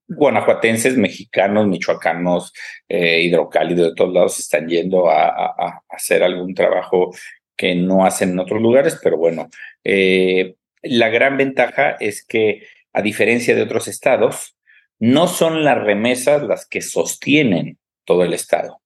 guanajuatenses, 0.07 0.97
mexicanos, 0.97 1.67
michoacanos, 1.67 2.53
eh, 2.87 3.21
hidrocálidos 3.21 3.89
de 3.89 3.95
todos 3.95 4.13
lados 4.13 4.39
están 4.39 4.67
yendo 4.67 5.09
a, 5.09 5.81
hacer 5.89 6.23
algún 6.23 6.53
trabajo 6.53 7.13
que 7.55 7.75
no 7.75 8.05
hacen 8.05 8.31
en 8.31 8.39
otros 8.39 8.61
lugares, 8.61 8.99
pero 9.01 9.17
bueno, 9.17 9.49
eh, 9.83 10.55
la 10.81 11.09
gran 11.09 11.37
ventaja 11.37 11.91
es 11.99 12.25
que, 12.25 12.67
a 12.93 13.01
diferencia 13.01 13.55
de 13.55 13.61
otros 13.61 13.87
estados, 13.87 14.55
no 14.99 15.27
son 15.27 15.63
las 15.63 15.81
remesas 15.81 16.43
las 16.43 16.67
que 16.67 16.81
sostienen 16.81 17.77
todo 18.05 18.23
el 18.23 18.33
estado. 18.33 18.81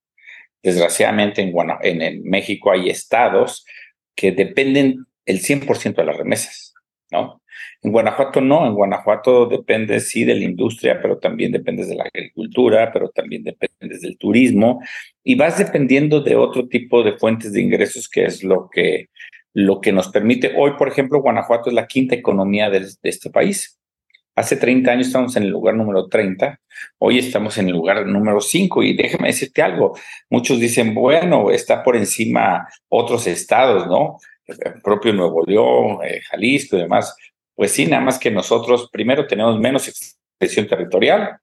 Desgraciadamente 0.64 1.42
en, 1.42 2.02
en 2.02 2.24
México 2.24 2.72
hay 2.72 2.90
estados 2.90 3.66
que 4.16 4.32
dependen 4.32 5.06
el 5.26 5.42
100% 5.42 5.96
de 5.96 6.06
las 6.06 6.18
remesas, 6.18 6.74
¿no? 7.12 7.42
En 7.84 7.92
Guanajuato 7.92 8.42
no, 8.42 8.66
en 8.66 8.74
Guanajuato 8.74 9.46
depende 9.46 10.00
sí 10.00 10.24
de 10.24 10.36
la 10.36 10.44
industria, 10.44 11.00
pero 11.02 11.20
también 11.20 11.52
dependes 11.52 11.88
de 11.88 11.96
la 11.96 12.06
agricultura, 12.06 12.92
pero 12.92 13.10
también 13.10 13.44
dependes 13.44 14.02
del 14.02 14.18
turismo 14.18 14.82
y 15.24 15.36
vas 15.36 15.58
dependiendo 15.58 16.22
de 16.22 16.36
otro 16.36 16.68
tipo 16.68 17.04
de 17.04 17.18
fuentes 17.18 17.54
de 17.54 17.62
ingresos 17.62 18.10
que 18.10 18.26
es 18.26 18.44
lo 18.44 18.70
que, 18.72 19.10
lo 19.54 19.80
que 19.82 19.92
nos 19.92 20.10
permite. 20.10 20.54
Hoy, 20.58 20.72
por 20.78 20.88
ejemplo, 20.88 21.22
Guanajuato 21.22 21.70
es 21.70 21.76
la 21.76 21.88
quinta 21.88 22.16
economía 22.16 22.70
de, 22.70 22.88
este 23.04 23.30
país. 23.30 23.80
Hace 24.36 24.56
30 24.56 24.92
años 24.92 25.08
estamos 25.08 25.36
en 25.36 25.44
el 25.44 25.50
lugar 25.50 25.76
número 25.76 26.08
30, 26.08 26.60
hoy 27.00 27.18
estamos 27.18 27.58
en 27.58 27.68
el 27.68 27.74
lugar 27.74 28.06
número 28.06 28.40
5 28.40 28.84
y 28.84 28.96
déjame 28.96 29.30
decirte 29.30 29.64
algo, 29.64 29.98
muchos 30.30 30.60
dicen, 30.60 30.94
bueno, 30.94 31.50
está 31.50 31.84
por 31.84 31.96
encima 31.96 32.68
otros 32.88 33.26
estados, 33.26 33.88
¿no? 33.88 34.18
El 34.46 34.82
propio 34.84 35.12
Nuevo 35.12 35.44
León, 35.44 36.00
eh, 36.04 36.22
Jalisco 36.30 36.78
y 36.78 36.82
demás. 36.82 37.16
Pues 37.58 37.72
sí, 37.72 37.88
nada 37.88 38.04
más 38.04 38.20
que 38.20 38.30
nosotros 38.30 38.88
primero 38.92 39.26
tenemos 39.26 39.60
menos 39.60 39.88
expresión 39.88 40.68
territorial, 40.68 41.40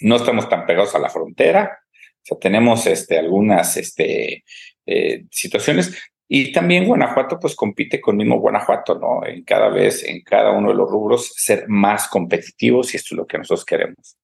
no 0.00 0.16
estamos 0.16 0.48
tan 0.48 0.66
pegados 0.66 0.96
a 0.96 0.98
la 0.98 1.08
frontera, 1.08 1.78
o 1.94 2.20
sea, 2.22 2.38
tenemos 2.40 2.84
este, 2.88 3.20
algunas 3.20 3.76
este, 3.76 4.42
eh, 4.84 5.24
situaciones, 5.30 5.96
y 6.26 6.50
también 6.50 6.86
Guanajuato, 6.86 7.38
pues 7.38 7.54
compite 7.54 8.00
con 8.00 8.16
mismo 8.16 8.40
Guanajuato, 8.40 8.98
¿no? 8.98 9.24
En 9.24 9.44
cada 9.44 9.68
vez, 9.68 10.02
en 10.02 10.22
cada 10.22 10.50
uno 10.50 10.70
de 10.70 10.74
los 10.74 10.90
rubros, 10.90 11.32
ser 11.36 11.68
más 11.68 12.08
competitivos 12.08 12.92
y 12.92 12.96
esto 12.96 13.14
es 13.14 13.18
lo 13.18 13.26
que 13.26 13.38
nosotros 13.38 13.64
queremos. 13.64 14.16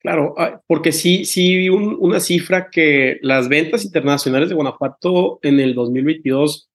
Claro, 0.00 0.34
ah, 0.38 0.60
porque 0.66 0.90
sí, 0.90 1.24
sí 1.24 1.56
vi 1.56 1.68
una 1.68 2.18
cifra 2.18 2.68
que 2.68 3.18
las 3.22 3.48
ventas 3.48 3.84
internacionales 3.84 4.48
de 4.48 4.56
Guanajuato 4.56 5.38
en 5.42 5.60
el 5.60 5.76
2022 5.76 6.68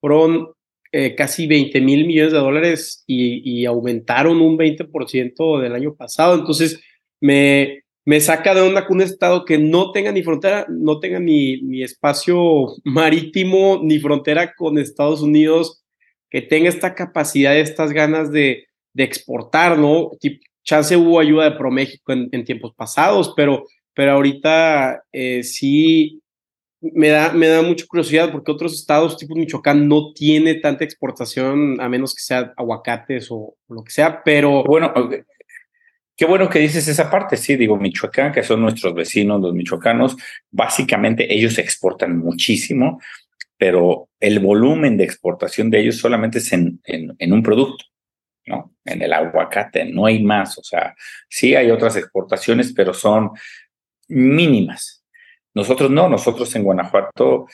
fueron 0.00 0.55
eh, 0.92 1.14
casi 1.14 1.46
20 1.46 1.80
mil 1.80 2.06
millones 2.06 2.32
de 2.32 2.38
dólares 2.38 3.04
y, 3.06 3.64
aumentaron 3.66 4.40
un 4.40 4.56
20% 4.56 5.60
del 5.60 5.74
año 5.74 5.94
pasado. 5.94 6.34
Entonces, 6.34 6.80
me, 7.20 7.82
me 8.04 8.20
saca 8.20 8.54
de 8.54 8.60
onda 8.60 8.86
que 8.86 8.92
un 8.92 9.02
estado 9.02 9.44
que 9.44 9.58
no 9.58 9.92
tenga 9.92 10.12
ni 10.12 10.22
frontera, 10.22 10.66
no 10.68 11.00
tenga 11.00 11.18
ni, 11.18 11.60
ni 11.62 11.82
espacio 11.82 12.66
marítimo, 12.84 13.80
ni 13.82 13.98
frontera 13.98 14.54
con 14.54 14.78
Estados 14.78 15.22
Unidos, 15.22 15.84
que 16.30 16.42
tenga 16.42 16.68
esta 16.68 16.94
capacidad, 16.94 17.56
estas 17.56 17.92
ganas 17.92 18.30
de, 18.30 18.66
de 18.92 19.04
exportar, 19.04 19.78
¿no? 19.78 20.10
Chance 20.64 20.96
hubo 20.96 21.20
ayuda 21.20 21.50
de 21.50 21.56
ProMéxico 21.56 22.12
en, 22.12 22.28
en 22.32 22.44
tiempos 22.44 22.74
pasados, 22.74 23.32
pero, 23.36 23.64
pero 23.94 24.12
ahorita 24.12 25.02
eh, 25.12 25.44
sí 25.44 26.20
me 26.94 27.08
da, 27.08 27.32
me 27.32 27.48
da 27.48 27.62
mucha 27.62 27.86
curiosidad 27.86 28.30
porque 28.32 28.52
otros 28.52 28.74
estados, 28.74 29.16
tipo 29.16 29.34
Michoacán, 29.34 29.88
no 29.88 30.12
tiene 30.12 30.54
tanta 30.56 30.84
exportación, 30.84 31.80
a 31.80 31.88
menos 31.88 32.14
que 32.14 32.22
sea 32.22 32.52
aguacates 32.56 33.28
o, 33.30 33.56
lo 33.68 33.82
que 33.82 33.90
sea, 33.90 34.22
pero... 34.22 34.64
Bueno, 34.64 34.92
Qué 36.18 36.24
bueno 36.24 36.48
que 36.48 36.60
dices 36.60 36.88
esa 36.88 37.10
parte, 37.10 37.36
sí, 37.36 37.56
digo, 37.56 37.76
Michoacán, 37.76 38.32
que 38.32 38.42
son 38.42 38.62
nuestros 38.62 38.94
vecinos, 38.94 39.38
los 39.38 39.52
michoacanos, 39.52 40.16
básicamente 40.50 41.30
ellos 41.30 41.58
exportan 41.58 42.16
muchísimo, 42.16 43.02
pero 43.58 44.08
el 44.18 44.38
volumen 44.40 44.96
de 44.96 45.04
exportación 45.04 45.68
de 45.68 45.80
ellos 45.80 45.98
solamente 45.98 46.38
es 46.38 46.50
en, 46.54 46.80
en, 46.84 47.32
un 47.32 47.42
producto, 47.42 47.84
¿no? 48.46 48.74
En 48.86 49.02
el 49.02 49.12
aguacate, 49.12 49.84
no 49.84 50.06
hay 50.06 50.22
más, 50.22 50.56
o 50.56 50.62
sea, 50.62 50.94
sí 51.28 51.54
hay 51.54 51.70
otras 51.70 51.96
exportaciones, 51.96 52.72
pero 52.72 52.94
son 52.94 53.32
mínimas. 54.08 55.04
Nosotros 55.56 55.90
no, 55.90 56.06
nosotros 56.06 56.54
en 56.54 56.64
Guanajuato 56.64 57.46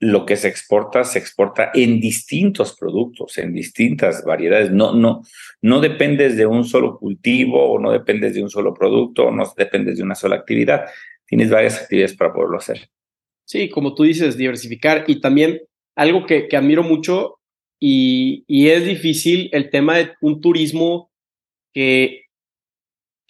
lo 0.00 0.26
que 0.26 0.36
se 0.36 0.48
exporta 0.48 1.02
se 1.02 1.18
exporta 1.18 1.70
en 1.72 1.98
distintos 1.98 2.76
productos, 2.76 3.38
en 3.38 3.54
distintas 3.54 4.22
variedades. 4.22 4.70
No, 4.70 4.94
no, 4.94 5.22
no 5.62 5.80
dependes 5.80 6.36
de 6.36 6.44
un 6.44 6.64
solo 6.64 6.98
cultivo 6.98 7.72
o 7.72 7.78
no 7.78 7.90
dependes 7.90 8.34
de 8.34 8.42
un 8.42 8.50
solo 8.50 8.74
producto 8.74 9.28
o 9.28 9.30
no 9.30 9.50
dependes 9.56 9.96
de 9.96 10.02
una 10.02 10.14
sola 10.14 10.36
actividad. 10.36 10.84
Tienes 11.24 11.48
varias 11.48 11.80
actividades 11.80 12.14
para 12.14 12.34
poderlo 12.34 12.58
hacer. 12.58 12.90
Sí, 13.46 13.70
como 13.70 13.94
tú 13.94 14.02
dices, 14.02 14.36
diversificar 14.36 15.04
y 15.06 15.18
también 15.20 15.62
algo 15.96 16.26
que, 16.26 16.48
que 16.48 16.56
admiro 16.58 16.82
mucho 16.82 17.38
y, 17.80 18.44
y, 18.46 18.68
es 18.68 18.84
difícil 18.84 19.48
el 19.52 19.70
tema 19.70 19.96
de 19.96 20.12
un 20.20 20.42
turismo 20.42 21.10
que, 21.72 22.26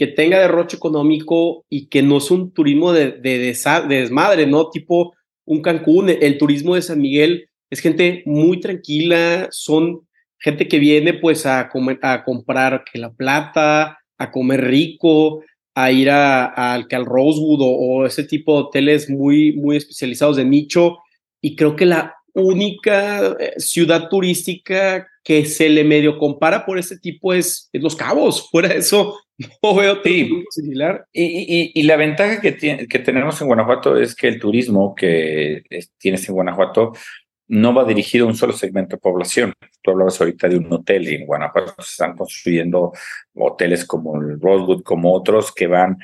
que 0.02 0.08
tenga 0.08 0.40
derroche 0.40 0.76
económico 0.76 1.64
y 1.68 1.86
que 1.86 2.02
no 2.02 2.16
es 2.16 2.28
un 2.32 2.50
turismo 2.52 2.92
de, 2.92 3.12
de, 3.12 3.38
de 3.38 3.94
desmadre, 3.94 4.48
¿no? 4.48 4.68
Tipo, 4.68 5.14
un 5.44 5.62
Cancún, 5.62 6.10
el 6.10 6.38
turismo 6.38 6.74
de 6.74 6.82
San 6.82 7.00
Miguel 7.00 7.48
es 7.70 7.78
gente 7.78 8.24
muy 8.26 8.58
tranquila, 8.58 9.46
son 9.52 10.00
gente 10.40 10.66
que 10.66 10.80
viene 10.80 11.14
pues 11.14 11.46
a, 11.46 11.68
comer, 11.68 12.00
a 12.02 12.24
comprar 12.24 12.82
que 12.90 12.98
la 12.98 13.12
plata, 13.12 13.96
a 14.18 14.30
comer 14.32 14.64
rico, 14.64 15.44
a 15.72 15.92
ir 15.92 16.10
a, 16.10 16.46
al 16.46 16.88
Rosewood 16.90 17.60
o, 17.62 18.04
ese 18.04 18.24
tipo 18.24 18.54
de 18.56 18.62
hoteles 18.64 19.08
muy, 19.08 19.52
muy 19.52 19.76
especializados 19.76 20.36
de 20.36 20.44
nicho. 20.44 20.98
Y 21.40 21.54
creo 21.54 21.76
que 21.76 21.86
la 21.86 22.16
única 22.34 23.36
eh, 23.38 23.52
ciudad 23.58 24.08
turística 24.08 25.06
que 25.24 25.44
se 25.44 25.68
le 25.68 25.84
medio 25.84 26.18
compara 26.18 26.66
por 26.66 26.78
este 26.78 26.98
tipo 26.98 27.32
es, 27.32 27.68
Los 27.72 27.96
Cabos. 27.96 28.48
Fuera 28.50 28.70
de 28.70 28.78
eso, 28.78 29.18
no 29.62 29.74
veo 29.74 30.02
sí. 30.02 30.44
similar. 30.50 31.06
Y, 31.12 31.22
y, 31.22 31.72
y, 31.74 31.82
la 31.84 31.96
ventaja 31.96 32.40
que, 32.40 32.52
tiene, 32.52 32.86
que 32.88 32.98
tenemos 32.98 33.40
en 33.40 33.46
Guanajuato 33.46 33.96
es 33.96 34.14
que 34.14 34.28
el 34.28 34.38
turismo 34.38 34.94
que 34.94 35.62
tienes 35.98 36.28
en 36.28 36.34
Guanajuato 36.34 36.92
no 37.48 37.74
va 37.74 37.84
dirigido 37.84 38.24
a 38.24 38.28
un 38.28 38.36
solo 38.36 38.52
segmento 38.52 38.96
de 38.96 39.00
población. 39.00 39.52
Tú 39.82 39.90
hablabas 39.90 40.20
ahorita 40.20 40.48
de 40.48 40.56
un 40.56 40.72
hotel 40.72 41.08
y 41.08 41.16
en 41.16 41.26
Guanajuato 41.26 41.74
se 41.82 41.90
están 41.90 42.16
construyendo 42.16 42.92
hoteles 43.34 43.84
como 43.84 44.18
el 44.20 44.40
Rosewood, 44.40 44.82
como 44.82 45.12
otros 45.12 45.52
que 45.52 45.66
van 45.66 45.98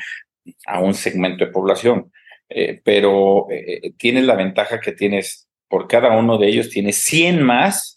a 0.66 0.80
un 0.80 0.94
segmento 0.94 1.44
de 1.44 1.50
población. 1.50 2.12
Eh, 2.50 2.80
pero 2.84 3.46
eh, 3.50 3.92
tienes 3.96 4.24
la 4.24 4.34
ventaja 4.34 4.80
que 4.80 4.92
tienes, 4.92 5.48
por 5.68 5.86
cada 5.86 6.16
uno 6.16 6.38
de 6.38 6.48
ellos 6.48 6.70
tienes 6.70 6.96
100 6.96 7.42
más 7.42 7.94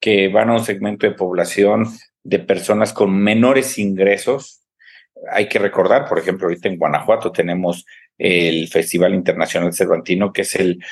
que 0.00 0.28
van 0.28 0.50
a 0.50 0.54
un 0.54 0.64
segmento 0.64 1.06
de 1.06 1.14
población 1.14 1.86
de 2.22 2.38
personas 2.38 2.92
con 2.92 3.16
menores 3.16 3.78
ingresos. 3.78 4.62
Hay 5.30 5.48
que 5.48 5.58
recordar, 5.58 6.08
por 6.08 6.18
ejemplo, 6.18 6.46
ahorita 6.46 6.68
en 6.68 6.78
Guanajuato 6.78 7.32
tenemos 7.32 7.84
el 8.18 8.68
Festival 8.68 9.14
Internacional 9.14 9.72
Cervantino, 9.72 10.32
que 10.32 10.42
es 10.42 10.54
el 10.56 10.82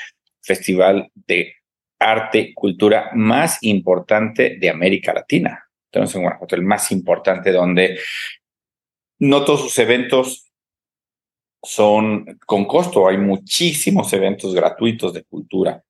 festival 0.41 1.11
de 1.13 1.55
arte, 1.99 2.53
cultura 2.53 3.11
más 3.13 3.57
importante 3.61 4.57
de 4.59 4.69
América 4.69 5.13
Latina. 5.13 5.61
tenemos 5.89 6.13
en 6.15 6.23
Guanajuato 6.23 6.55
el 6.55 6.63
más 6.63 6.91
importante, 6.91 7.51
donde 7.51 7.97
no 9.19 9.45
todos 9.45 9.61
sus 9.61 9.79
eventos 9.79 10.51
son 11.63 12.37
con 12.45 12.65
costo, 12.65 13.07
hay 13.07 13.17
muchísimos 13.17 14.11
eventos 14.13 14.53
gratuitos 14.53 15.13
de 15.13 15.23
cultura, 15.23 15.83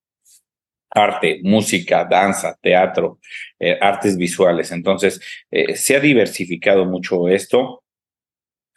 arte, 0.90 1.40
música, 1.42 2.04
danza, 2.04 2.56
teatro, 2.60 3.18
eh, 3.58 3.76
artes 3.80 4.16
visuales. 4.16 4.72
Entonces, 4.72 5.20
eh, 5.50 5.76
se 5.76 5.96
ha 5.96 6.00
diversificado 6.00 6.86
mucho 6.86 7.28
esto 7.28 7.82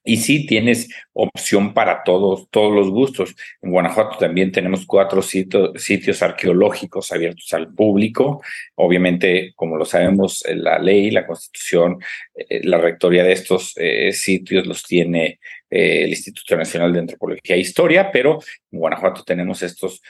y 0.10 0.18
sí 0.18 0.48
tienes 0.48 0.90
opción 1.14 1.76
para 1.76 2.02
todos, 2.04 2.50
todos 2.50 2.74
los 2.74 2.90
gustos. 2.90 3.36
En 3.62 3.70
Guanajuato 3.70 4.18
también 4.18 4.52
tenemos 4.52 4.88
cuatro 4.88 5.22
sitios 5.22 6.24
arqueológicos 6.24 7.12
abiertos 7.12 7.54
al 7.54 7.72
público. 7.72 8.42
Obviamente, 8.74 9.54
como 9.56 9.78
lo 9.78 9.86
sabemos, 9.86 10.44
eh, 10.48 10.56
la 10.56 10.80
ley, 10.80 11.12
la 11.12 11.28
constitución, 11.28 12.00
eh, 12.34 12.62
la 12.64 12.80
rectoría 12.80 13.24
de 13.24 13.34
estos 13.34 13.74
eh, 13.78 14.12
sitios 14.12 14.66
los 14.66 14.82
tiene 14.82 15.40
el 15.70 16.10
Instituto 16.10 16.58
Nacional 16.58 16.92
de 16.92 17.00
Antropología 17.02 17.56
e 17.56 17.60
Historia, 17.60 18.10
pero 18.12 18.40
en 18.72 18.80
Guanajuato 18.80 19.24
tenemos 19.24 19.62
estos 19.62 20.02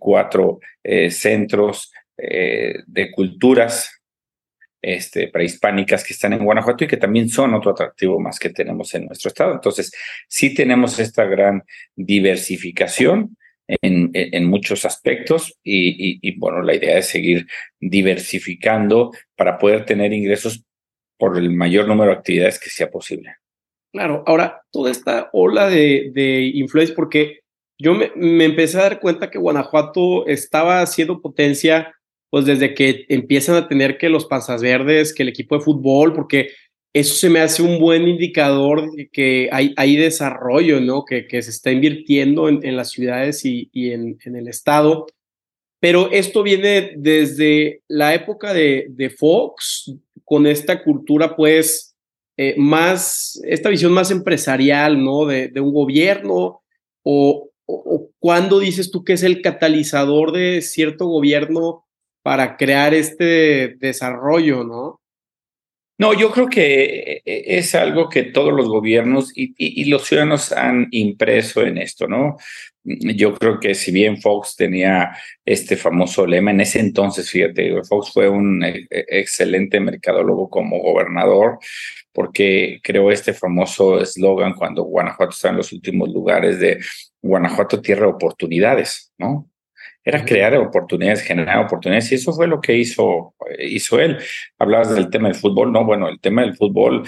cuatro 0.00 0.58
centros 0.82 1.92
de 2.16 3.12
culturas 3.14 4.02
este, 4.86 5.26
prehispánicas 5.26 6.04
que 6.04 6.12
están 6.12 6.32
en 6.32 6.44
Guanajuato 6.44 6.84
y 6.84 6.86
que 6.86 6.96
también 6.96 7.28
son 7.28 7.54
otro 7.54 7.72
atractivo 7.72 8.20
más 8.20 8.38
que 8.38 8.50
tenemos 8.50 8.94
en 8.94 9.06
nuestro 9.06 9.30
estado. 9.30 9.52
Entonces, 9.52 9.90
sí 10.28 10.54
tenemos 10.54 11.00
esta 11.00 11.24
gran 11.24 11.64
diversificación 11.96 13.36
en, 13.66 14.44
muchos 14.44 14.84
aspectos 14.84 15.58
y, 15.64 16.38
bueno, 16.38 16.62
la 16.62 16.76
idea 16.76 16.98
es 16.98 17.08
seguir 17.08 17.48
diversificando 17.80 19.10
para 19.34 19.58
poder 19.58 19.84
tener 19.84 20.12
ingresos 20.12 20.64
por 21.18 21.36
el 21.36 21.50
mayor 21.50 21.88
número 21.88 22.12
de 22.12 22.18
actividades 22.18 22.60
que 22.60 22.70
sea 22.70 22.88
posible. 22.88 23.34
Claro, 23.92 24.22
ahora 24.24 24.62
toda 24.70 24.92
esta 24.92 25.30
ola 25.32 25.68
de, 25.68 26.12
de 26.14 26.42
influencia, 26.54 26.94
porque 26.94 27.40
yo 27.76 27.94
me, 27.94 28.12
me, 28.14 28.44
empecé 28.44 28.78
a 28.78 28.82
dar 28.82 29.00
cuenta 29.00 29.30
que 29.30 29.38
Guanajuato 29.38 30.28
estaba 30.28 30.80
haciendo 30.80 31.20
potencia 31.20 31.92
pues 32.36 32.44
desde 32.44 32.74
que 32.74 33.06
empiezan 33.08 33.56
a 33.56 33.66
tener 33.66 33.96
que 33.96 34.10
los 34.10 34.26
panzas 34.26 34.60
verdes, 34.60 35.14
que 35.14 35.22
el 35.22 35.30
equipo 35.30 35.56
de 35.56 35.64
fútbol, 35.64 36.12
porque 36.12 36.50
eso 36.92 37.14
se 37.14 37.30
me 37.30 37.40
hace 37.40 37.62
un 37.62 37.80
buen 37.80 38.06
indicador 38.06 38.92
de 38.92 39.08
que 39.08 39.48
hay, 39.50 39.72
hay 39.78 39.96
desarrollo, 39.96 40.78
¿no? 40.82 41.06
Que, 41.06 41.26
se 41.30 41.48
está 41.48 41.72
invirtiendo 41.72 42.50
en, 42.50 42.76
las 42.76 42.90
ciudades 42.90 43.42
y, 43.46 43.70
en, 43.72 44.18
el 44.22 44.48
estado. 44.48 45.06
Pero 45.80 46.12
esto 46.12 46.42
viene 46.42 46.92
desde 46.98 47.80
la 47.88 48.12
época 48.12 48.52
de, 48.52 48.88
de 48.90 49.08
Fox, 49.08 49.94
con 50.22 50.46
esta 50.46 50.84
cultura, 50.84 51.36
pues, 51.36 51.96
eh, 52.36 52.54
más, 52.58 53.40
esta 53.46 53.70
visión 53.70 53.92
más 53.92 54.10
empresarial, 54.10 55.02
¿no? 55.02 55.24
De, 55.24 55.50
un 55.58 55.72
gobierno, 55.72 56.60
o, 57.02 57.50
o, 57.64 57.74
o 57.74 58.10
cuándo 58.18 58.58
dices 58.60 58.90
tú 58.90 59.04
que 59.04 59.14
es 59.14 59.22
el 59.22 59.40
catalizador 59.40 60.32
de 60.32 60.60
cierto 60.60 61.06
gobierno 61.06 61.85
para 62.26 62.56
crear 62.56 62.92
este 62.92 63.76
desarrollo, 63.78 64.64
¿no? 64.64 65.00
No, 65.96 66.12
yo 66.12 66.32
creo 66.32 66.48
que 66.48 67.22
eh, 67.24 67.44
es 67.56 67.72
algo 67.76 68.08
que 68.08 68.24
todos 68.24 68.52
los 68.52 68.66
gobiernos 68.66 69.30
y, 69.32 69.84
los 69.84 70.08
ciudadanos 70.08 70.50
han 70.50 70.88
impreso 70.90 71.62
en 71.62 71.78
esto, 71.78 72.08
¿no? 72.08 72.36
Yo 72.82 73.32
creo 73.32 73.60
que 73.60 73.76
si 73.76 73.92
bien 73.92 74.20
Fox 74.20 74.56
tenía 74.56 75.16
este 75.44 75.76
famoso 75.76 76.26
lema, 76.26 76.50
en 76.50 76.62
ese 76.62 76.80
entonces, 76.80 77.30
fíjate, 77.30 77.80
Fox 77.84 78.12
fue 78.12 78.28
un 78.28 78.64
eh, 78.64 78.88
excelente 78.90 79.78
mercadólogo 79.78 80.50
como 80.50 80.80
gobernador, 80.80 81.60
porque 82.12 82.80
creó 82.82 83.12
este 83.12 83.34
famoso 83.34 84.00
eslogan 84.00 84.54
cuando 84.54 84.82
Guanajuato 84.82 85.30
está 85.30 85.50
en 85.50 85.58
los 85.58 85.72
últimos 85.72 86.08
lugares 86.08 86.58
de 86.58 86.80
Guanajuato 87.22 87.80
tierra 87.80 88.06
de 88.06 88.14
oportunidades, 88.14 89.12
¿no? 89.16 89.48
Era 90.06 90.24
crear 90.24 90.56
oportunidades, 90.56 91.22
generar 91.22 91.58
oportunidades, 91.58 92.12
y 92.12 92.14
eso 92.14 92.32
fue 92.32 92.46
lo 92.46 92.60
que 92.60 92.76
hizo, 92.76 93.34
hizo 93.58 93.98
él. 93.98 94.18
Hablabas 94.56 94.94
del 94.94 95.10
tema 95.10 95.28
del 95.28 95.36
fútbol, 95.36 95.72
no, 95.72 95.84
bueno, 95.84 96.08
el 96.08 96.20
tema 96.20 96.42
del 96.42 96.56
fútbol 96.56 97.02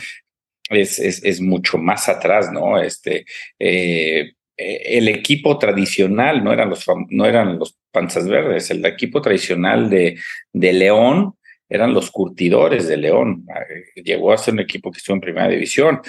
es, 0.68 0.98
es, 0.98 1.24
es 1.24 1.40
mucho 1.40 1.78
más 1.78 2.08
atrás, 2.08 2.50
¿no? 2.52 2.76
Este, 2.76 3.24
eh, 3.56 4.32
el 4.56 5.08
equipo 5.08 5.56
tradicional 5.58 6.42
no 6.42 6.52
eran 6.52 6.70
los, 6.70 6.84
no 7.11 7.24
eran 7.24 7.56
los 7.61 7.78
panzas 7.92 8.26
verdes, 8.26 8.68
el 8.72 8.84
equipo 8.84 9.22
tradicional 9.22 9.88
de, 9.88 10.18
de 10.52 10.72
León 10.72 11.34
eran 11.68 11.94
los 11.94 12.11
curtidores 12.11 12.88
de 12.88 12.96
León. 12.96 13.46
Llegó 13.94 14.32
a 14.32 14.38
ser 14.38 14.54
un 14.54 14.61
equipo 14.61 14.90
que 14.90 14.98
estuvo 14.98 15.14
en 15.14 15.20
primera 15.20 15.48
división 15.48 16.00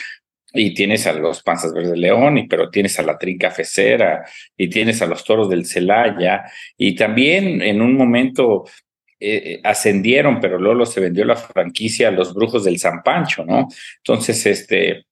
y 0.53 0.73
tienes 0.73 1.05
a 1.07 1.13
los 1.13 1.43
Panzas 1.43 1.73
Verdes 1.73 1.91
de 1.91 1.97
León, 1.97 2.37
y, 2.37 2.47
pero 2.47 2.69
tienes 2.69 2.99
a 2.99 3.03
la 3.03 3.17
Trinca 3.17 3.51
Fecera, 3.51 4.25
y 4.57 4.69
tienes 4.69 5.01
a 5.01 5.05
los 5.05 5.23
Toros 5.23 5.49
del 5.49 5.65
Celaya, 5.65 6.45
y 6.77 6.95
también 6.95 7.61
en 7.61 7.81
un 7.81 7.95
momento 7.95 8.65
eh, 9.19 9.35
eh, 9.45 9.61
ascendieron, 9.63 10.39
pero 10.39 10.57
luego 10.57 10.85
se 10.85 11.01
vendió 11.01 11.25
la 11.25 11.35
franquicia 11.35 12.07
a 12.07 12.11
los 12.11 12.33
Brujos 12.33 12.63
del 12.63 12.79
San 12.79 13.03
Pancho, 13.03 13.45
¿no? 13.45 13.67
Entonces, 13.97 14.45
este, 14.45 15.05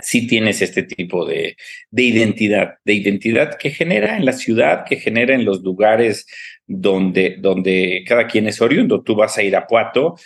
sí 0.00 0.26
tienes 0.26 0.62
este 0.62 0.84
tipo 0.84 1.26
de, 1.26 1.56
de 1.90 2.02
identidad, 2.02 2.74
de 2.84 2.94
identidad 2.94 3.56
que 3.58 3.70
genera 3.70 4.16
en 4.16 4.24
la 4.24 4.32
ciudad, 4.32 4.84
que 4.84 4.96
genera 4.96 5.34
en 5.34 5.44
los 5.44 5.62
lugares 5.62 6.26
donde, 6.66 7.36
donde 7.38 8.04
cada 8.06 8.26
quien 8.26 8.46
es 8.48 8.60
oriundo. 8.60 9.02
Tú 9.02 9.14
vas 9.14 9.36
a 9.36 9.42
Irapuato 9.42 10.16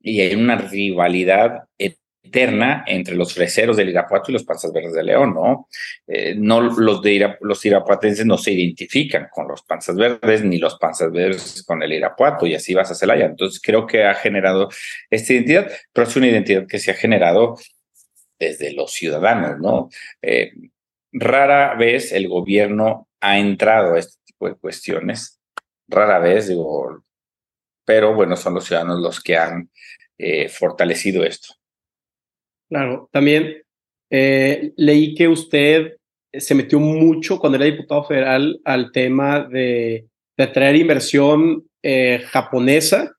y 0.00 0.20
hay 0.20 0.34
una 0.34 0.56
rivalidad 0.56 1.64
eterna 2.28 2.84
entre 2.86 3.14
los 3.14 3.34
freseros 3.34 3.76
del 3.76 3.88
Irapuato 3.90 4.30
y 4.30 4.34
los 4.34 4.44
panzas 4.44 4.72
verdes 4.72 4.92
de 4.92 5.02
León, 5.02 5.34
¿no? 5.34 5.68
Eh, 6.06 6.34
no 6.36 6.60
los 6.60 7.02
de 7.02 7.36
los 7.40 7.64
irapuatenses 7.64 8.26
no 8.26 8.38
se 8.38 8.52
identifican 8.52 9.28
con 9.32 9.48
los 9.48 9.62
panzas 9.62 9.96
verdes 9.96 10.44
ni 10.44 10.58
los 10.58 10.78
panzas 10.78 11.10
verdes 11.10 11.62
con 11.66 11.82
el 11.82 11.92
Irapuato 11.92 12.46
y 12.46 12.54
así 12.54 12.74
vas 12.74 12.90
a 12.90 12.94
Celaya. 12.94 13.26
Entonces 13.26 13.60
creo 13.62 13.86
que 13.86 14.04
ha 14.04 14.14
generado 14.14 14.68
esta 15.10 15.32
identidad, 15.32 15.70
pero 15.92 16.06
es 16.06 16.16
una 16.16 16.28
identidad 16.28 16.66
que 16.66 16.78
se 16.78 16.90
ha 16.90 16.94
generado 16.94 17.56
desde 18.38 18.72
los 18.72 18.92
ciudadanos, 18.92 19.58
¿no? 19.58 19.88
Eh, 20.22 20.52
rara 21.12 21.74
vez 21.74 22.12
el 22.12 22.28
gobierno 22.28 23.08
ha 23.20 23.38
entrado 23.38 23.94
a 23.94 23.98
este 23.98 24.16
tipo 24.24 24.48
de 24.48 24.54
cuestiones, 24.54 25.40
rara 25.88 26.18
vez, 26.18 26.48
digo, 26.48 27.02
pero 27.84 28.14
bueno, 28.14 28.36
son 28.36 28.54
los 28.54 28.66
ciudadanos 28.66 29.00
los 29.00 29.20
que 29.20 29.36
han 29.36 29.70
eh, 30.18 30.48
fortalecido 30.48 31.24
esto. 31.24 31.54
Claro, 32.68 33.08
también 33.12 33.62
eh, 34.10 34.72
leí 34.76 35.14
que 35.14 35.28
usted 35.28 35.96
se 36.32 36.54
metió 36.54 36.78
mucho 36.78 37.38
cuando 37.38 37.56
era 37.56 37.64
diputado 37.64 38.04
federal 38.04 38.60
al 38.64 38.92
tema 38.92 39.40
de, 39.40 40.06
de 40.36 40.44
atraer 40.44 40.76
inversión 40.76 41.64
eh, 41.82 42.22
japonesa. 42.26 43.12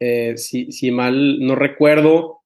Eh, 0.00 0.36
si, 0.36 0.72
si, 0.72 0.90
mal 0.90 1.38
no 1.40 1.54
recuerdo, 1.54 2.40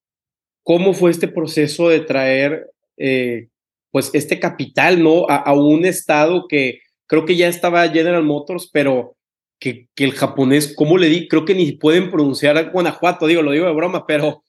¿cómo 0.63 0.93
fue 0.93 1.11
este 1.11 1.29
proceso 1.29 1.89
de 1.89 2.01
traer 2.01 2.71
eh, 2.97 3.49
pues 3.91 4.11
este 4.13 4.39
capital 4.39 5.03
¿no? 5.03 5.27
A, 5.29 5.37
a, 5.37 5.53
un 5.55 5.85
estado 5.85 6.47
que 6.47 6.81
creo 7.07 7.25
que 7.25 7.37
ya 7.37 7.49
estaba 7.49 7.89
General 7.89 8.23
Motors, 8.23 8.69
pero 8.73 9.17
que, 9.61 9.89
que 9.95 10.05
el 10.05 10.13
japonés, 10.13 10.75
¿cómo 10.77 10.99
le 10.99 11.09
di? 11.09 11.27
Creo 11.27 11.45
que 11.45 11.55
ni 11.55 11.73
pueden 11.73 12.11
pronunciar 12.11 12.71
Guanajuato, 12.71 13.27
digo, 13.27 13.43
lo 13.43 13.53
digo 13.53 13.67
de 13.67 13.73
broma, 13.73 14.07
pero 14.07 14.43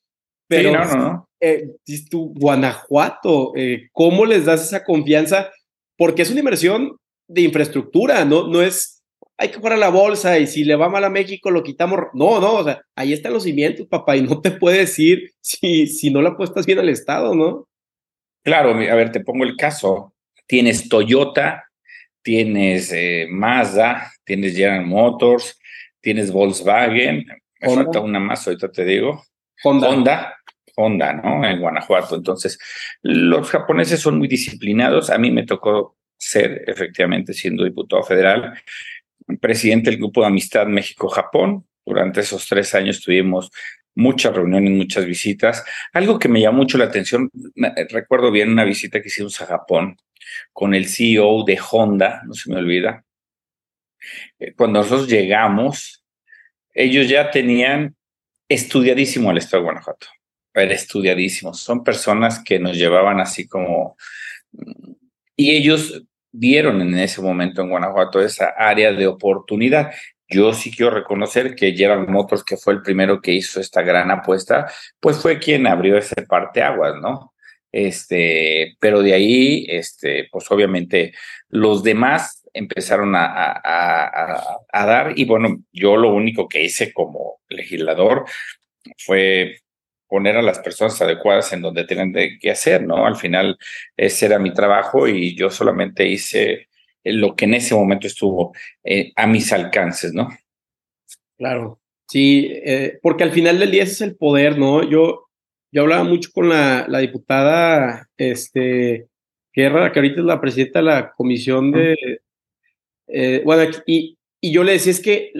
pero, 0.50 0.70
sí, 0.70 0.76
no, 0.76 0.86
no, 0.86 0.98
no. 0.98 1.29
Eh, 1.42 1.70
tú, 2.10 2.34
Guanajuato, 2.36 3.54
eh, 3.56 3.90
¿cómo 3.92 4.26
les 4.26 4.46
das 4.46 4.64
esa 4.64 4.84
confianza? 4.84 5.52
Porque 5.98 6.22
es 6.22 6.32
una 6.32 6.40
inversión 6.40 6.98
de 7.28 7.42
infraestructura, 7.42 8.26
no, 8.26 8.48
no 8.48 8.62
es, 8.62 9.04
hay 9.38 9.50
que 9.50 9.58
jugar 9.58 9.74
a 9.74 9.78
la 9.78 9.90
bolsa 9.90 10.38
y 10.40 10.48
si 10.48 10.64
le 10.64 10.76
va 10.76 10.90
mal 10.90 11.04
a 11.04 11.10
México 11.10 11.52
lo 11.52 11.64
quitamos. 11.64 12.00
No, 12.14 12.42
no, 12.42 12.56
o 12.56 12.64
sea, 12.64 12.82
ahí 12.96 13.14
están 13.14 13.34
los 13.34 13.44
cimientos, 13.44 13.88
papá, 13.88 14.18
y 14.18 14.22
no 14.22 14.42
te 14.42 14.52
puede 14.52 14.80
decir 14.80 15.32
si, 15.40 15.88
si 15.88 16.12
no 16.12 16.22
la 16.22 16.30
apuestas 16.30 16.66
bien 16.66 16.80
al 16.80 16.90
Estado, 16.90 17.36
¿no? 17.36 17.68
Claro, 18.44 18.72
a 18.72 18.96
ver, 18.96 19.12
te 19.12 19.20
pongo 19.20 19.44
el 19.44 19.56
caso. 19.56 20.14
Tienes 20.48 20.90
Toyota, 20.90 21.66
tienes 22.22 22.92
eh, 22.92 23.28
Mazda, 23.30 24.12
tienes 24.24 24.56
General 24.56 24.86
Motors, 24.86 25.60
tienes 26.02 26.32
Volkswagen, 26.32 27.26
me 27.62 27.68
Honda. 27.68 27.84
falta 27.84 28.00
una 28.00 28.20
más, 28.20 28.48
ahorita 28.48 28.72
te 28.72 28.86
digo. 28.86 29.24
Honda. 29.64 29.90
Honda, 29.90 30.38
Honda, 30.80 31.14
¿no? 31.14 31.46
En 31.46 31.60
Guanajuato. 31.60 32.16
Entonces, 32.16 32.58
los 33.02 33.50
japoneses 33.50 34.00
son 34.00 34.18
muy 34.18 34.28
disciplinados. 34.28 35.10
A 35.10 35.18
mí 35.18 35.32
me 35.32 35.46
tocó 35.46 35.98
ser, 36.18 36.64
efectivamente, 36.68 37.34
siendo 37.34 37.64
diputado 37.64 38.04
federal, 38.04 38.54
presidente 39.40 39.90
del 39.90 40.00
Grupo 40.00 40.22
de 40.22 40.28
Amistad 40.28 40.68
México-Japón. 40.68 41.66
Durante 41.86 42.22
esos 42.22 42.48
tres 42.48 42.74
años 42.76 43.02
tuvimos 43.02 43.52
muchas 43.96 44.34
reuniones, 44.34 44.72
muchas 44.72 45.06
visitas. 45.06 45.64
Algo 45.94 46.20
que 46.20 46.30
me 46.30 46.42
llamó 46.42 46.60
mucho 46.60 46.78
la 46.78 46.86
atención, 46.86 47.30
recuerdo 47.90 48.32
bien 48.32 48.52
una 48.52 48.64
visita 48.64 49.02
que 49.02 49.08
hicimos 49.08 49.42
a 49.42 49.46
Japón 49.46 49.98
con 50.54 50.74
el 50.74 50.88
CEO 50.88 51.44
de 51.44 51.60
Honda, 51.72 52.22
no 52.26 52.34
se 52.34 52.52
me 52.52 52.58
olvida. 52.58 53.04
Eh, 54.40 54.54
cuando 54.56 54.80
nosotros 54.80 55.10
llegamos, 55.10 56.04
ellos 56.74 57.10
ya 57.10 57.32
tenían 57.32 57.96
estudiadísimo 58.48 59.32
el 59.32 59.38
estado 59.38 59.62
de 59.62 59.66
Guanajuato. 59.66 60.08
Era 60.60 60.74
estudiadísimo. 60.74 61.54
Son 61.54 61.84
personas 61.84 62.44
que 62.44 62.60
nos 62.60 62.76
llevaban 62.76 63.20
así 63.20 63.48
como... 63.48 63.98
Y 65.36 65.52
ellos 65.52 66.04
vieron 66.32 66.82
en 66.82 66.98
ese 66.98 67.22
momento 67.22 67.62
en 67.62 67.70
Guanajuato 67.70 68.22
esa 68.22 68.54
área 68.58 68.92
de 68.92 69.08
oportunidad. 69.08 69.92
Yo 70.28 70.54
sí 70.54 70.72
quiero 70.72 70.92
reconocer 70.92 71.56
que 71.56 71.74
Gerald 71.74 72.08
Motors, 72.10 72.44
que 72.44 72.58
fue 72.58 72.74
el 72.74 72.82
primero 72.82 73.22
que 73.22 73.34
hizo 73.34 73.60
esta 73.60 73.82
gran 73.82 74.12
apuesta, 74.12 74.72
pues 75.00 75.20
fue 75.20 75.40
quien 75.40 75.66
abrió 75.66 75.98
ese 75.98 76.22
parteaguas, 76.28 76.96
¿no? 77.02 77.34
Este, 77.72 78.76
pero 78.80 79.02
de 79.02 79.14
ahí, 79.14 79.66
este, 79.70 80.28
pues 80.32 80.50
obviamente 80.52 81.14
los 81.50 81.84
demás 81.84 82.48
empezaron 82.54 83.16
a, 83.16 83.26
a, 83.26 84.60
a, 84.72 84.86
dar 84.86 85.14
y 85.18 85.26
bueno, 85.26 85.64
yo 85.72 85.96
lo 85.96 86.12
único 86.14 86.48
que 86.48 86.64
hice 86.64 86.92
como 86.94 87.42
legislador 87.48 88.26
fue 88.98 89.60
poner 90.10 90.36
a 90.36 90.42
las 90.42 90.60
personas 90.60 91.00
adecuadas 91.02 91.54
en 91.54 91.62
donde 91.62 91.86
tienen 91.86 92.14
que 92.42 92.52
hacer, 92.52 92.84
¿no? 92.84 93.06
Al 93.06 93.16
final 93.16 93.58
ese 93.96 94.26
era 94.26 94.40
mi 94.40 94.52
trabajo 94.54 95.08
y 95.08 95.36
yo 95.36 95.50
solamente 95.52 96.08
hice 96.08 96.68
lo 97.04 97.36
que 97.36 97.46
en 97.46 97.54
ese 97.54 97.76
momento 97.76 98.08
estuvo 98.08 98.54
eh, 98.84 99.14
a 99.16 99.28
mis 99.28 99.54
alcances, 99.54 100.14
¿no? 100.14 100.30
Claro, 101.38 101.80
sí, 102.08 102.52
eh, 102.52 103.00
porque 103.02 103.24
al 103.24 103.32
final 103.32 103.60
del 103.60 103.72
día 103.72 103.84
ese 103.84 103.94
es 103.94 104.02
el 104.02 104.16
poder, 104.18 104.58
¿no? 104.58 104.84
Yo, 104.84 105.30
yo 105.72 105.82
hablaba 105.84 106.04
mucho 106.04 106.32
con 106.34 106.50
la, 106.50 106.86
la 106.90 107.00
diputada 107.00 108.10
este, 108.18 109.08
Guerra, 109.54 109.92
que 109.92 110.00
ahorita 110.00 110.20
es 110.20 110.26
la 110.26 110.42
presidenta 110.42 110.80
de 110.80 110.86
la 110.86 111.12
comisión 111.12 111.72
de... 111.72 111.96
Eh, 113.08 113.42
bueno, 113.46 113.72
y, 113.86 114.18
y 114.42 114.52
yo 114.52 114.64
le 114.64 114.74
decía, 114.74 114.92
es 114.92 115.02
que 115.02 115.32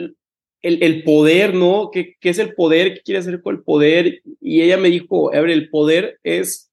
el, 0.62 0.84
el 0.84 1.04
poder, 1.04 1.54
¿no? 1.54 1.90
¿Qué, 1.92 2.16
¿Qué, 2.20 2.30
es 2.30 2.40
el 2.40 2.54
poder? 2.54 2.94
¿Qué 2.94 3.02
quiere 3.02 3.20
hacer 3.20 3.42
con 3.42 3.56
el 3.56 3.64
poder? 3.64 4.22
Y 4.42 4.62
ella 4.62 4.78
me 4.78 4.90
dijo, 4.90 5.34
a 5.34 5.40
ver, 5.40 5.52
el 5.52 5.70
poder 5.70 6.20
es 6.24 6.70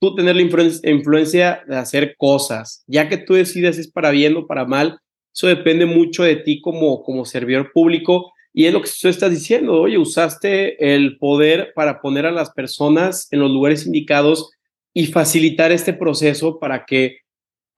tú 0.00 0.14
tener 0.14 0.34
la 0.34 0.42
influencia 0.42 1.62
de 1.68 1.76
hacer 1.76 2.16
cosas, 2.16 2.82
ya 2.88 3.08
que 3.08 3.18
tú 3.18 3.34
decides 3.34 3.76
si 3.76 3.82
es 3.82 3.88
para 3.88 4.10
bien 4.10 4.36
o 4.36 4.48
para 4.48 4.64
mal, 4.64 4.98
eso 5.32 5.46
depende 5.46 5.86
mucho 5.86 6.24
de 6.24 6.36
ti 6.36 6.60
como, 6.60 7.04
como 7.04 7.24
servidor 7.24 7.70
público 7.72 8.32
y 8.52 8.66
es 8.66 8.72
lo 8.72 8.82
que 8.82 8.90
tú 9.00 9.08
estás 9.08 9.30
diciendo, 9.30 9.80
oye, 9.80 9.96
usaste 9.96 10.94
el 10.94 11.18
poder 11.18 11.72
para 11.74 12.00
poner 12.00 12.26
a 12.26 12.32
las 12.32 12.50
personas 12.50 13.28
en 13.30 13.40
los 13.40 13.50
lugares 13.50 13.86
indicados 13.86 14.50
y 14.92 15.06
facilitar 15.06 15.72
este 15.72 15.94
proceso 15.94 16.58
para 16.58 16.84
que 16.84 17.18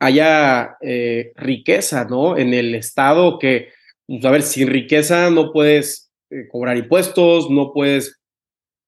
haya 0.00 0.76
eh, 0.80 1.32
riqueza, 1.36 2.06
¿no? 2.06 2.36
En 2.36 2.54
el 2.54 2.74
Estado 2.74 3.38
que, 3.38 3.68
pues, 4.06 4.24
a 4.24 4.30
ver, 4.30 4.42
sin 4.42 4.68
riqueza 4.68 5.30
no 5.30 5.52
puedes 5.52 6.12
eh, 6.30 6.48
cobrar 6.50 6.76
impuestos, 6.76 7.50
no 7.50 7.72
puedes 7.72 8.20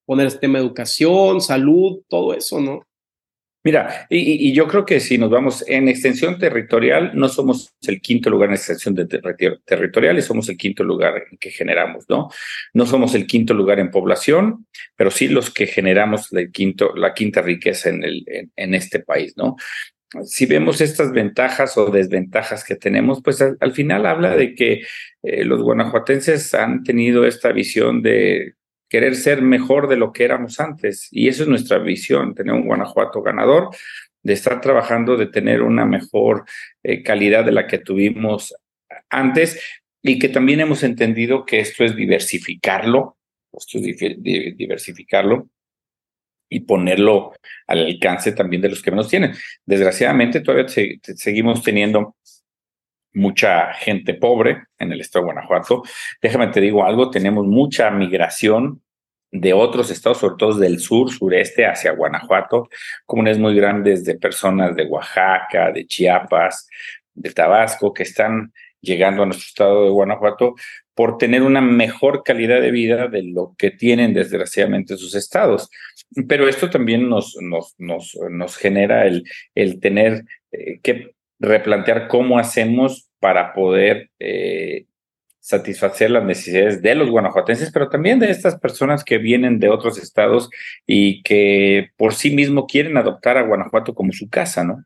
poner 0.06 0.26
este 0.28 0.40
tema 0.40 0.58
de 0.58 0.64
educación, 0.64 1.40
salud, 1.40 2.02
todo 2.08 2.34
eso, 2.34 2.60
¿no? 2.60 2.86
Mira, 3.66 4.06
y, 4.10 4.52
yo 4.52 4.68
creo 4.68 4.86
que 4.86 5.00
si 5.00 5.18
nos 5.18 5.28
vamos 5.28 5.64
en 5.66 5.88
extensión 5.88 6.38
territorial, 6.38 7.10
no 7.14 7.28
somos 7.28 7.74
el 7.84 8.00
quinto 8.00 8.30
lugar 8.30 8.50
en 8.50 8.54
extensión 8.54 8.94
territorial 9.64 10.16
y 10.16 10.22
somos 10.22 10.48
el 10.48 10.56
quinto 10.56 10.84
lugar 10.84 11.24
en 11.28 11.36
que 11.36 11.50
generamos, 11.50 12.04
¿no? 12.08 12.30
No 12.74 12.86
somos 12.86 13.16
el 13.16 13.26
quinto 13.26 13.54
lugar 13.54 13.80
en 13.80 13.90
población, 13.90 14.68
pero 14.94 15.10
sí 15.10 15.26
los 15.26 15.52
que 15.52 15.66
generamos 15.66 16.28
la 16.30 17.12
quinta 17.12 17.42
riqueza 17.42 17.90
en, 17.90 18.74
este 18.74 19.00
país, 19.00 19.36
¿no? 19.36 19.56
Si 20.24 20.46
vemos 20.46 20.80
estas 20.80 21.12
ventajas 21.12 21.76
o 21.76 21.90
desventajas 21.90 22.64
que 22.64 22.76
tenemos, 22.76 23.20
pues 23.22 23.42
al, 23.42 23.72
final 23.72 24.06
habla 24.06 24.36
de 24.36 24.54
que 24.54 24.82
eh, 25.22 25.44
los 25.44 25.62
guanajuatenses 25.62 26.54
han 26.54 26.84
tenido 26.84 27.26
esta 27.26 27.50
visión 27.50 28.02
de 28.02 28.54
querer 28.88 29.16
ser 29.16 29.42
mejor 29.42 29.88
de 29.88 29.96
lo 29.96 30.12
que 30.12 30.24
éramos 30.24 30.60
antes. 30.60 31.08
Y 31.10 31.28
eso 31.28 31.42
es 31.42 31.48
nuestra 31.48 31.78
visión, 31.78 32.34
tener 32.34 32.54
un 32.54 32.66
Guanajuato 32.66 33.20
ganador, 33.20 33.70
de 34.22 34.32
estar 34.32 34.60
trabajando, 34.60 35.16
de 35.16 35.26
tener 35.26 35.62
una 35.62 35.84
mejor 35.84 36.44
eh, 36.82 37.02
calidad 37.02 37.44
de 37.44 37.52
la 37.52 37.66
que 37.66 37.78
tuvimos 37.78 38.54
antes 39.10 39.60
y 40.02 40.18
que 40.18 40.28
también 40.28 40.60
hemos 40.60 40.84
entendido 40.84 41.44
que 41.44 41.58
esto 41.60 41.84
es 41.84 41.96
diversificarlo, 41.96 43.16
esto 43.52 43.78
es 43.78 43.96
diversificarlo 44.56 45.48
y 46.48 46.60
ponerlo 46.60 47.32
al 47.66 47.86
alcance 47.86 48.32
también 48.32 48.62
de 48.62 48.68
los 48.68 48.82
que 48.82 48.90
menos 48.90 49.08
tienen. 49.08 49.34
Desgraciadamente 49.64 50.40
todavía 50.40 50.66
seguimos 50.68 51.62
teniendo 51.62 52.16
mucha 53.12 53.72
gente 53.74 54.14
pobre 54.14 54.64
en 54.78 54.92
el 54.92 55.00
estado 55.00 55.24
de 55.24 55.32
Guanajuato. 55.32 55.82
Déjame 56.20 56.48
te 56.48 56.60
digo 56.60 56.84
algo, 56.84 57.10
tenemos 57.10 57.46
mucha 57.46 57.90
migración 57.90 58.82
de 59.32 59.52
otros 59.52 59.90
estados, 59.90 60.18
sobre 60.18 60.36
todo 60.38 60.54
del 60.58 60.78
sur, 60.78 61.10
sureste, 61.10 61.66
hacia 61.66 61.92
Guanajuato, 61.92 62.68
comunes 63.04 63.38
muy 63.38 63.54
grandes 63.54 64.04
de 64.04 64.16
personas 64.16 64.76
de 64.76 64.84
Oaxaca, 64.86 65.72
de 65.72 65.86
Chiapas, 65.86 66.68
de 67.14 67.30
Tabasco, 67.32 67.92
que 67.92 68.04
están 68.04 68.52
llegando 68.80 69.22
a 69.22 69.26
nuestro 69.26 69.46
estado 69.46 69.84
de 69.84 69.90
Guanajuato 69.90 70.54
por 70.96 71.18
tener 71.18 71.42
una 71.42 71.60
mejor 71.60 72.22
calidad 72.24 72.62
de 72.62 72.70
vida 72.70 73.06
de 73.08 73.22
lo 73.22 73.54
que 73.58 73.70
tienen 73.70 74.14
desgraciadamente 74.14 74.96
sus 74.96 75.14
estados. 75.14 75.68
Pero 76.26 76.48
esto 76.48 76.70
también 76.70 77.10
nos, 77.10 77.36
nos, 77.40 77.74
nos, 77.76 78.18
nos 78.30 78.56
genera 78.56 79.06
el, 79.06 79.24
el 79.54 79.78
tener 79.78 80.24
eh, 80.52 80.80
que 80.82 81.14
replantear 81.38 82.08
cómo 82.08 82.38
hacemos 82.38 83.10
para 83.20 83.52
poder 83.52 84.08
eh, 84.18 84.86
satisfacer 85.38 86.10
las 86.10 86.24
necesidades 86.24 86.80
de 86.80 86.94
los 86.94 87.10
guanajuatenses, 87.10 87.70
pero 87.72 87.90
también 87.90 88.18
de 88.18 88.30
estas 88.30 88.58
personas 88.58 89.04
que 89.04 89.18
vienen 89.18 89.58
de 89.58 89.68
otros 89.68 89.98
estados 89.98 90.48
y 90.86 91.22
que 91.24 91.90
por 91.98 92.14
sí 92.14 92.30
mismo 92.30 92.66
quieren 92.66 92.96
adoptar 92.96 93.36
a 93.36 93.42
Guanajuato 93.42 93.94
como 93.94 94.12
su 94.12 94.30
casa, 94.30 94.64
¿no? 94.64 94.82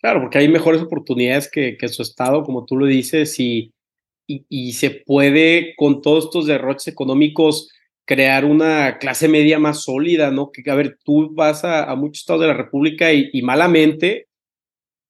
Claro, 0.00 0.20
porque 0.20 0.38
hay 0.38 0.48
mejores 0.48 0.80
oportunidades 0.80 1.50
que, 1.50 1.76
que 1.76 1.88
su 1.88 2.00
estado, 2.00 2.44
como 2.44 2.64
tú 2.64 2.76
lo 2.76 2.86
dices, 2.86 3.38
y, 3.40 3.74
y, 4.48 4.72
se 4.72 4.90
puede 4.90 5.74
con 5.76 6.02
todos 6.02 6.26
estos 6.26 6.46
derroches 6.46 6.88
económicos 6.88 7.70
crear 8.04 8.44
una 8.44 8.98
clase 8.98 9.28
media 9.28 9.58
más 9.58 9.82
sólida, 9.82 10.30
¿no? 10.30 10.50
Que, 10.50 10.68
a 10.70 10.74
ver, 10.74 10.98
tú 11.04 11.30
vas 11.34 11.64
a, 11.64 11.94
muchos 11.96 12.20
estados 12.20 12.42
de 12.42 12.48
la 12.48 12.54
República 12.54 13.12
y, 13.12 13.30
y 13.32 13.42
malamente 13.42 14.26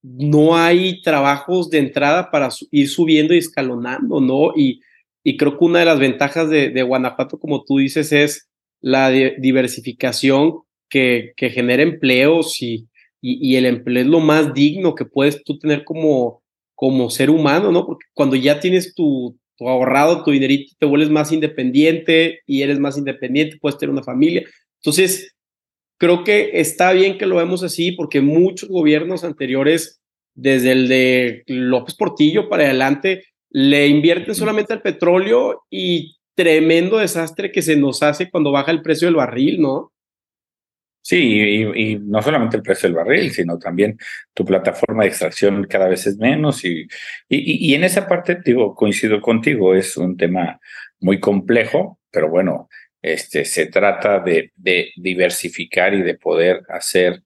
no 0.03 0.57
hay 0.57 1.03
trabajos 1.03 1.71
de 1.71 1.79
entrada 1.79 2.31
para 2.31 2.49
ir 2.71 2.89
subiendo 2.89 3.35
y 3.35 3.39
escalonando, 3.39 4.21
¿no? 4.21 4.53
Y, 4.57 4.81
y 5.23 5.37
creo 5.37 5.59
que 5.59 5.65
una 5.65 5.81
de 5.81 5.85
las 5.85 5.99
ventajas 5.99 6.49
de, 6.49 6.71
de 6.71 6.83
Guanajuato, 6.83 7.39
como 7.39 7.65
tú 7.65 7.79
dices, 7.79 8.13
es 8.13 8.49
la 8.81 9.11
diversificación 9.11 10.63
que, 10.89 11.33
genera 11.37 11.83
empleos 11.83 12.61
y, 12.63 12.89
y, 13.21 13.57
el 13.57 13.67
empleo 13.67 14.03
es 14.03 14.09
lo 14.09 14.21
más 14.21 14.55
digno 14.55 14.95
que 14.95 15.05
puedes 15.05 15.43
tú 15.45 15.59
tener 15.59 15.85
como, 15.85 16.40
como 16.81 17.11
ser 17.11 17.29
humano, 17.29 17.71
¿no? 17.71 17.85
Porque 17.85 18.07
cuando 18.15 18.37
ya 18.37 18.59
tienes 18.59 18.95
tu, 18.95 19.39
tu 19.59 19.69
ahorrado, 19.69 20.25
tu 20.25 20.31
dinerito, 20.31 20.75
te 20.79 20.87
vuelves 20.87 21.11
más 21.11 21.31
independiente 21.31 22.41
y 22.47 22.63
eres 22.63 22.79
más 22.79 22.97
independiente, 22.97 23.59
puedes 23.61 23.77
tener 23.77 23.93
una 23.93 24.03
familia. 24.03 24.47
Entonces, 24.77 25.37
creo 25.99 26.25
que 26.25 26.53
está 26.55 26.93
bien 26.95 27.19
que 27.19 27.27
lo 27.27 27.37
vemos 27.37 27.63
así 27.63 27.93
porque 27.93 28.23
muchos 28.23 28.71
gobiernos 28.71 29.25
anteriores, 29.25 30.01
desde 30.35 30.73
el 30.73 30.89
de 30.89 31.43
López 31.49 31.95
Portillo 31.97 32.49
para 32.49 32.65
adelante, 32.65 33.25
le 33.51 33.87
invierten 33.87 34.35
solamente 34.35 34.73
al 34.73 34.81
petróleo 34.81 35.65
y 35.69 36.17
tremendo 36.35 36.97
desastre 36.97 37.53
que 37.53 37.61
se 37.61 37.77
nos 37.77 38.03
hace 38.03 38.31
cuando 38.31 38.53
baja 38.53 38.71
el 38.71 38.81
precio 38.81 39.07
del 39.07 39.17
barril, 39.17 39.61
¿no? 39.61 39.93
Sí, 41.03 41.73
y, 41.75 41.97
no 41.97 42.23
solamente 42.23 42.57
el 42.57 42.63
precio 42.63 42.89
del 42.89 42.97
barril, 42.97 43.33
sino 43.33 43.59
también 43.59 43.99
tu 44.35 44.45
plataforma 44.45 45.03
de 45.03 45.09
extracción 45.09 45.67
cada 45.67 45.89
vez 45.89 46.07
es 46.07 46.19
menos. 46.19 46.65
Y, 46.65 46.87
y, 47.29 47.75
en 47.75 47.85
esa 47.85 48.07
parte, 48.07 48.39
digo, 48.45 48.75
coincido 48.75 49.21
contigo, 49.21 49.75
es 49.75 49.97
un 49.97 50.17
tema 50.17 50.61
muy 51.01 51.19
complejo, 51.19 51.99
pero 52.11 52.29
bueno, 52.29 52.69
este, 53.03 53.45
se 53.45 53.67
trata 53.67 54.21
de, 54.21 54.53
de 54.57 54.93
diversificar 54.97 55.95
y 55.95 56.03
de 56.03 56.15
poder 56.17 56.63
hacer 56.69 57.23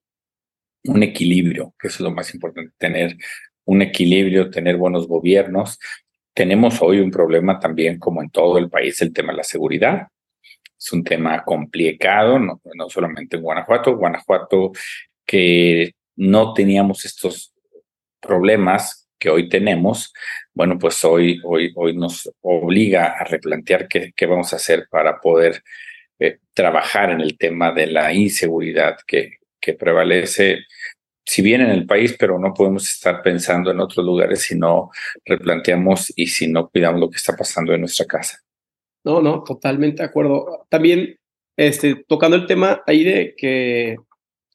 un 0.85 1.03
equilibrio, 1.03 1.75
que 1.79 1.89
eso 1.89 1.97
es 1.97 2.01
lo 2.03 2.11
más 2.13 2.33
importante, 2.35 2.73
tener 2.79 3.17
un 3.65 3.83
equilibrio, 3.83 4.51
tener 4.51 4.77
buenos 4.77 5.09
gobiernos. 5.09 5.79
Tenemos 6.35 6.81
hoy 6.83 7.01
un 7.01 7.11
problema 7.11 7.59
también, 7.59 7.99
como 7.99 8.23
en 8.23 8.31
todo 8.31 8.59
el 8.59 8.69
país, 8.71 9.01
el 9.03 9.13
tema 9.13 9.33
de 9.33 9.39
la 9.39 9.45
seguridad. 9.45 10.09
Es 10.85 10.92
un 10.92 11.03
tema 11.03 11.42
complicado, 11.44 12.38
no, 12.38 12.61
solamente 12.90 13.37
en 13.37 13.42
Guanajuato. 13.42 13.97
Guanajuato, 13.97 14.73
que 15.25 15.94
no 16.16 16.53
teníamos 16.53 17.07
estos 17.07 17.55
problemas 18.20 19.09
que 19.18 19.31
hoy 19.31 19.49
tenemos, 19.49 20.12
bueno, 20.53 20.79
pues 20.79 21.03
hoy, 21.07 21.40
hoy, 21.42 21.73
hoy 21.75 21.97
nos 21.97 22.31
obliga 22.42 23.14
a 23.18 23.25
replantear 23.25 23.88
qué, 23.88 24.12
qué 24.14 24.27
vamos 24.27 24.53
a 24.53 24.57
hacer 24.57 24.87
para 24.90 25.23
poder 25.23 25.62
eh, 26.18 26.40
trabajar 26.53 27.11
en 27.12 27.23
el 27.23 27.38
tema 27.38 27.73
de 27.73 27.87
la 27.87 28.12
inseguridad 28.12 28.99
que, 29.07 29.38
que 29.59 29.73
prevalece, 29.73 30.66
si 31.25 31.40
bien 31.40 31.62
en 31.62 31.70
el 31.70 31.87
país, 31.87 32.14
pero 32.18 32.38
no 32.38 32.53
podemos 32.53 32.90
estar 32.90 33.23
pensando 33.23 33.70
en 33.70 33.81
otros 33.81 34.05
lugares 34.05 34.42
si 34.42 34.55
no 34.55 34.90
replanteamos 35.25 36.12
y 36.14 36.27
si 36.27 36.47
no 36.47 36.68
cuidamos 36.68 37.01
lo 37.01 37.09
que 37.09 37.16
está 37.16 37.35
pasando 37.35 37.73
en 37.73 37.81
nuestra 37.81 38.05
casa. 38.05 38.44
No, 39.05 39.21
no, 39.21 39.45
totalmente 39.45 40.03
de 40.03 40.09
acuerdo. 40.09 40.67
También, 40.71 41.19
este, 41.57 42.05
tocando 42.09 42.37
el 42.37 42.47
tema 42.47 42.83
ahí 42.87 43.05
de 43.05 43.35
que, 43.37 43.97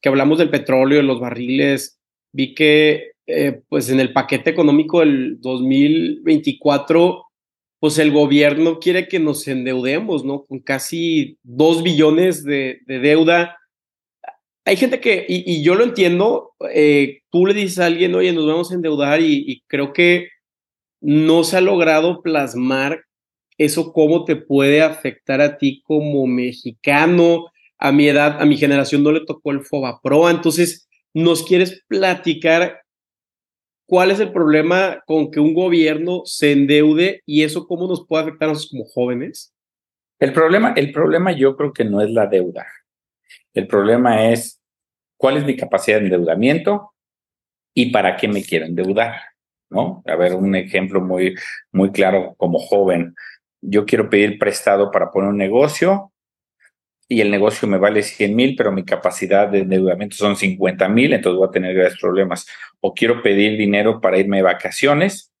que 0.02 0.08
hablamos 0.08 0.38
del 0.38 0.50
petróleo, 0.50 0.98
de 0.98 1.04
los 1.04 1.20
barriles, 1.20 2.00
vi 2.32 2.54
que 2.54 3.12
eh, 3.26 3.62
pues 3.68 3.88
en 3.90 4.00
el 4.00 4.12
paquete 4.12 4.50
económico 4.50 5.00
del 5.00 5.40
2024, 5.40 7.26
pues 7.78 7.98
el 7.98 8.10
gobierno 8.10 8.80
quiere 8.80 9.06
que 9.06 9.20
nos 9.20 9.46
endeudemos, 9.46 10.24
¿no? 10.24 10.44
Con 10.44 10.58
casi 10.58 11.38
dos 11.44 11.84
billones 11.84 12.42
de, 12.44 12.80
deuda. 12.86 13.56
Hay 14.64 14.76
gente 14.76 15.00
que, 15.00 15.24
y, 15.28 15.62
yo 15.62 15.76
lo 15.76 15.84
entiendo, 15.84 16.52
eh, 16.74 17.20
tú 17.30 17.46
le 17.46 17.54
dices 17.54 17.78
a 17.78 17.86
alguien, 17.86 18.14
oye, 18.14 18.32
nos 18.32 18.46
vamos 18.46 18.72
a 18.72 18.74
endeudar 18.74 19.20
y 19.22 19.62
creo 19.68 19.92
que 19.92 20.28
no 21.00 21.44
se 21.44 21.56
ha 21.56 21.60
logrado 21.60 22.20
plasmar 22.20 23.04
eso 23.60 23.92
cómo 23.92 24.24
te 24.24 24.36
puede 24.36 24.80
afectar 24.80 25.42
a 25.42 25.58
ti 25.58 25.82
como 25.84 26.26
mexicano. 26.26 27.48
A 27.78 27.92
mi 27.92 28.08
edad, 28.08 28.40
a 28.40 28.46
mi 28.46 28.56
generación 28.56 29.02
no 29.02 29.12
le 29.12 29.26
tocó 29.26 29.50
el 29.50 29.60
FOBAPRO. 29.60 30.30
Entonces, 30.30 30.88
¿nos 31.12 31.44
quieres 31.44 31.84
platicar 31.86 32.80
cuál 33.86 34.12
es 34.12 34.20
el 34.20 34.32
problema 34.32 35.02
con 35.06 35.30
que 35.30 35.40
un 35.40 35.52
gobierno 35.52 36.22
se 36.24 36.52
endeude 36.52 37.22
y 37.26 37.42
eso 37.42 37.66
cómo 37.66 37.86
nos 37.86 38.06
puede 38.06 38.22
afectar 38.22 38.48
a 38.48 38.52
nosotros 38.52 38.70
como 38.70 38.84
jóvenes? 38.86 39.52
El 40.18 40.32
problema, 40.32 40.72
el 40.74 40.90
problema 40.90 41.32
yo 41.32 41.54
creo 41.54 41.74
que 41.74 41.84
no 41.84 42.00
es 42.00 42.10
la 42.10 42.26
deuda. 42.26 42.66
El 43.52 43.66
problema 43.66 44.30
es 44.30 44.58
cuál 45.18 45.36
es 45.36 45.44
mi 45.44 45.54
capacidad 45.54 45.98
de 45.98 46.04
endeudamiento 46.04 46.94
y 47.74 47.90
para 47.90 48.16
qué 48.16 48.26
me 48.26 48.42
quiero 48.42 48.64
endeudar, 48.64 49.16
¿no? 49.68 50.02
A 50.06 50.16
ver, 50.16 50.34
un 50.34 50.54
ejemplo 50.54 51.02
muy, 51.02 51.34
muy 51.72 51.90
claro 51.92 52.34
como 52.38 52.58
joven 52.58 53.14
yo 53.60 53.84
quiero 53.86 54.08
pedir 54.10 54.38
prestado 54.38 54.90
para 54.90 55.10
poner 55.10 55.30
un 55.30 55.36
negocio 55.36 56.12
y 57.08 57.20
el 57.20 57.30
negocio 57.30 57.66
me 57.66 57.78
vale 57.78 58.02
100 58.02 58.36
mil, 58.36 58.54
pero 58.56 58.70
mi 58.70 58.84
capacidad 58.84 59.48
de 59.48 59.60
endeudamiento 59.60 60.16
son 60.16 60.36
50 60.36 60.88
mil, 60.88 61.12
entonces 61.12 61.38
voy 61.38 61.48
a 61.48 61.50
tener 61.50 61.74
graves 61.74 61.98
problemas. 62.00 62.46
O 62.78 62.94
quiero 62.94 63.20
pedir 63.20 63.58
dinero 63.58 64.00
para 64.00 64.18
irme 64.18 64.36
de 64.36 64.44
vacaciones, 64.44 65.32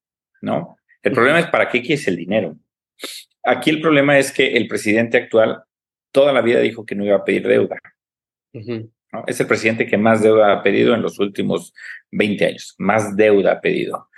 ¿no? 0.42 0.76
El 1.02 1.12
problema 1.12 1.38
es 1.38 1.46
para 1.46 1.68
qué 1.68 1.80
quieres 1.80 2.08
el 2.08 2.16
dinero. 2.16 2.56
Aquí 3.44 3.70
el 3.70 3.80
problema 3.80 4.18
es 4.18 4.32
que 4.32 4.56
el 4.56 4.66
presidente 4.66 5.16
actual 5.16 5.62
toda 6.12 6.32
la 6.32 6.42
vida 6.42 6.58
dijo 6.60 6.84
que 6.84 6.94
no 6.94 7.04
iba 7.04 7.16
a 7.16 7.24
pedir 7.24 7.46
deuda. 7.46 7.78
Es 9.26 9.40
el 9.40 9.46
presidente 9.46 9.86
que 9.86 9.96
más 9.96 10.22
deuda 10.22 10.52
ha 10.52 10.62
pedido 10.62 10.94
en 10.94 11.02
los 11.02 11.18
últimos 11.18 11.72
20 12.10 12.46
años, 12.46 12.74
más 12.78 13.16
deuda 13.16 13.52
ha 13.52 13.60
pedido. 13.60 14.08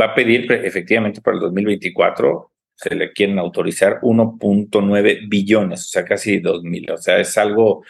Va 0.00 0.06
a 0.06 0.14
pedir 0.14 0.50
efectivamente 0.52 1.20
para 1.20 1.36
el 1.36 1.40
2024 1.40 2.49
se 2.80 2.94
le 2.94 3.12
quieren 3.12 3.38
autorizar 3.38 4.00
1.9 4.00 5.28
billones, 5.28 5.80
o 5.82 5.88
sea, 5.88 6.04
casi 6.04 6.38
2 6.38 6.62
mil. 6.62 6.90
O 6.90 6.96
sea, 6.96 7.18
es 7.18 7.36
algo... 7.36 7.84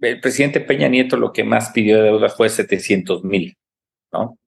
El 0.00 0.20
presidente 0.20 0.60
Peña 0.60 0.88
Nieto 0.88 1.16
lo 1.16 1.32
que 1.32 1.44
más 1.44 1.70
pidió 1.70 1.96
de 1.96 2.04
deuda 2.04 2.28
fue 2.28 2.48
700 2.48 3.24
mil, 3.24 3.56
¿no? 4.12 4.38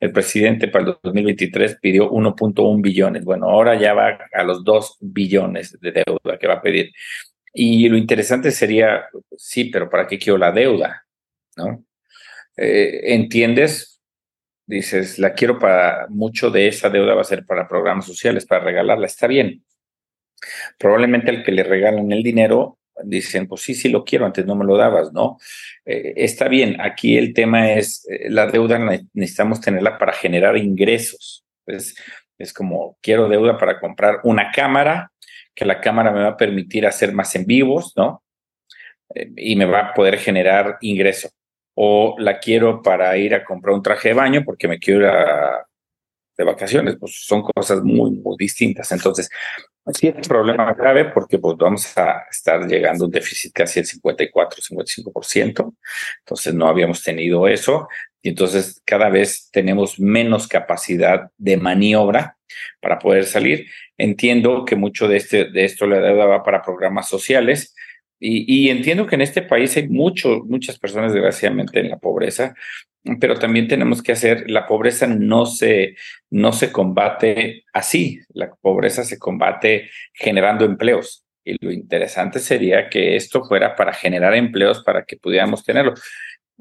El 0.00 0.12
presidente 0.12 0.68
para 0.68 0.86
el 0.86 0.96
2023 1.02 1.78
pidió 1.80 2.10
1.1 2.10 2.82
billones. 2.82 3.24
Bueno, 3.24 3.48
ahora 3.48 3.78
ya 3.78 3.94
va 3.94 4.18
a 4.32 4.42
los 4.42 4.64
2 4.64 4.98
billones 5.00 5.78
de 5.80 5.92
deuda 5.92 6.38
que 6.38 6.46
va 6.46 6.54
a 6.54 6.62
pedir. 6.62 6.92
Y 7.54 7.88
lo 7.88 7.96
interesante 7.96 8.50
sería, 8.50 9.04
sí, 9.36 9.66
pero 9.66 9.88
¿para 9.88 10.06
qué 10.06 10.18
quiero 10.18 10.38
la 10.38 10.52
deuda? 10.52 11.06
¿No? 11.56 11.84
Eh, 12.56 13.14
¿Entiendes? 13.14 13.91
Dices, 14.66 15.18
la 15.18 15.34
quiero 15.34 15.58
para, 15.58 16.06
mucho 16.08 16.50
de 16.50 16.68
esa 16.68 16.90
deuda 16.90 17.14
va 17.14 17.22
a 17.22 17.24
ser 17.24 17.44
para 17.44 17.68
programas 17.68 18.06
sociales, 18.06 18.46
para 18.46 18.64
regalarla, 18.64 19.06
está 19.06 19.26
bien. 19.26 19.64
Probablemente 20.78 21.30
al 21.30 21.44
que 21.44 21.52
le 21.52 21.62
regalan 21.62 22.10
el 22.12 22.22
dinero, 22.22 22.78
dicen, 23.04 23.46
pues 23.46 23.62
sí, 23.62 23.74
sí 23.74 23.88
lo 23.88 24.04
quiero, 24.04 24.26
antes 24.26 24.46
no 24.46 24.54
me 24.54 24.64
lo 24.64 24.76
dabas, 24.76 25.12
¿no? 25.12 25.38
Eh, 25.84 26.14
está 26.16 26.48
bien, 26.48 26.80
aquí 26.80 27.16
el 27.16 27.32
tema 27.34 27.72
es, 27.72 28.06
eh, 28.08 28.30
la 28.30 28.46
deuda 28.46 28.78
necesitamos 29.12 29.60
tenerla 29.60 29.98
para 29.98 30.12
generar 30.12 30.56
ingresos. 30.56 31.44
Es, 31.66 31.94
es 32.38 32.52
como, 32.52 32.98
quiero 33.00 33.28
deuda 33.28 33.58
para 33.58 33.80
comprar 33.80 34.20
una 34.24 34.50
cámara, 34.52 35.12
que 35.54 35.64
la 35.64 35.80
cámara 35.80 36.12
me 36.12 36.22
va 36.22 36.28
a 36.28 36.36
permitir 36.36 36.86
hacer 36.86 37.12
más 37.12 37.34
en 37.36 37.46
vivos, 37.46 37.92
¿no? 37.96 38.22
Eh, 39.14 39.30
y 39.36 39.56
me 39.56 39.66
va 39.66 39.80
a 39.80 39.94
poder 39.94 40.18
generar 40.18 40.78
ingreso 40.80 41.30
o 41.74 42.16
la 42.18 42.38
quiero 42.38 42.82
para 42.82 43.16
ir 43.16 43.34
a 43.34 43.44
comprar 43.44 43.74
un 43.74 43.82
traje 43.82 44.08
de 44.08 44.14
baño 44.14 44.42
porque 44.44 44.68
me 44.68 44.78
quiero 44.78 45.06
ir 45.06 45.12
de 46.36 46.44
vacaciones, 46.44 46.96
pues 46.98 47.24
son 47.24 47.42
cosas 47.42 47.82
muy, 47.82 48.10
muy 48.10 48.36
distintas. 48.38 48.90
Entonces, 48.92 49.28
sí 49.92 50.08
es 50.08 50.14
un 50.14 50.22
problema 50.22 50.72
grave 50.74 51.06
porque 51.06 51.38
pues 51.38 51.56
vamos 51.56 51.96
a 51.98 52.24
estar 52.30 52.66
llegando 52.66 53.04
a 53.04 53.06
un 53.06 53.12
déficit 53.12 53.52
casi 53.52 53.80
del 53.80 53.86
54, 53.86 54.62
55%. 54.62 55.74
Entonces 56.20 56.54
no 56.54 56.68
habíamos 56.68 57.02
tenido 57.02 57.48
eso 57.48 57.88
y 58.22 58.30
entonces 58.30 58.80
cada 58.84 59.08
vez 59.10 59.50
tenemos 59.50 59.98
menos 59.98 60.46
capacidad 60.46 61.30
de 61.36 61.56
maniobra 61.56 62.36
para 62.80 62.98
poder 62.98 63.24
salir. 63.24 63.66
Entiendo 63.98 64.64
que 64.64 64.76
mucho 64.76 65.08
de, 65.08 65.16
este, 65.16 65.50
de 65.50 65.64
esto 65.64 65.86
le 65.86 66.00
daba 66.00 66.42
para 66.42 66.62
programas 66.62 67.08
sociales, 67.08 67.74
y, 68.24 68.70
entiendo 68.70 69.06
que 69.06 69.16
en 69.16 69.22
este 69.22 69.42
país 69.42 69.76
hay 69.76 69.88
mucho, 69.88 70.42
muchas 70.46 70.78
personas 70.78 71.12
desgraciadamente 71.12 71.80
en 71.80 71.90
la 71.90 71.98
pobreza, 71.98 72.54
pero 73.20 73.36
también 73.36 73.66
tenemos 73.66 74.00
que 74.00 74.12
hacer, 74.12 74.48
la 74.48 74.68
pobreza 74.68 75.08
no 75.08 75.44
se, 75.44 75.96
no 76.30 76.52
se 76.52 76.70
combate 76.70 77.64
así, 77.72 78.20
la 78.32 78.54
pobreza 78.54 79.02
se 79.02 79.18
combate 79.18 79.90
generando 80.12 80.64
empleos. 80.64 81.24
Y 81.44 81.56
lo 81.64 81.72
interesante 81.72 82.38
sería 82.38 82.88
que 82.88 83.16
esto 83.16 83.44
fuera 83.44 83.74
para 83.74 83.92
generar 83.92 84.34
empleos 84.34 84.84
para 84.84 85.04
que 85.04 85.16
pudiéramos 85.16 85.64
tenerlo. 85.64 85.94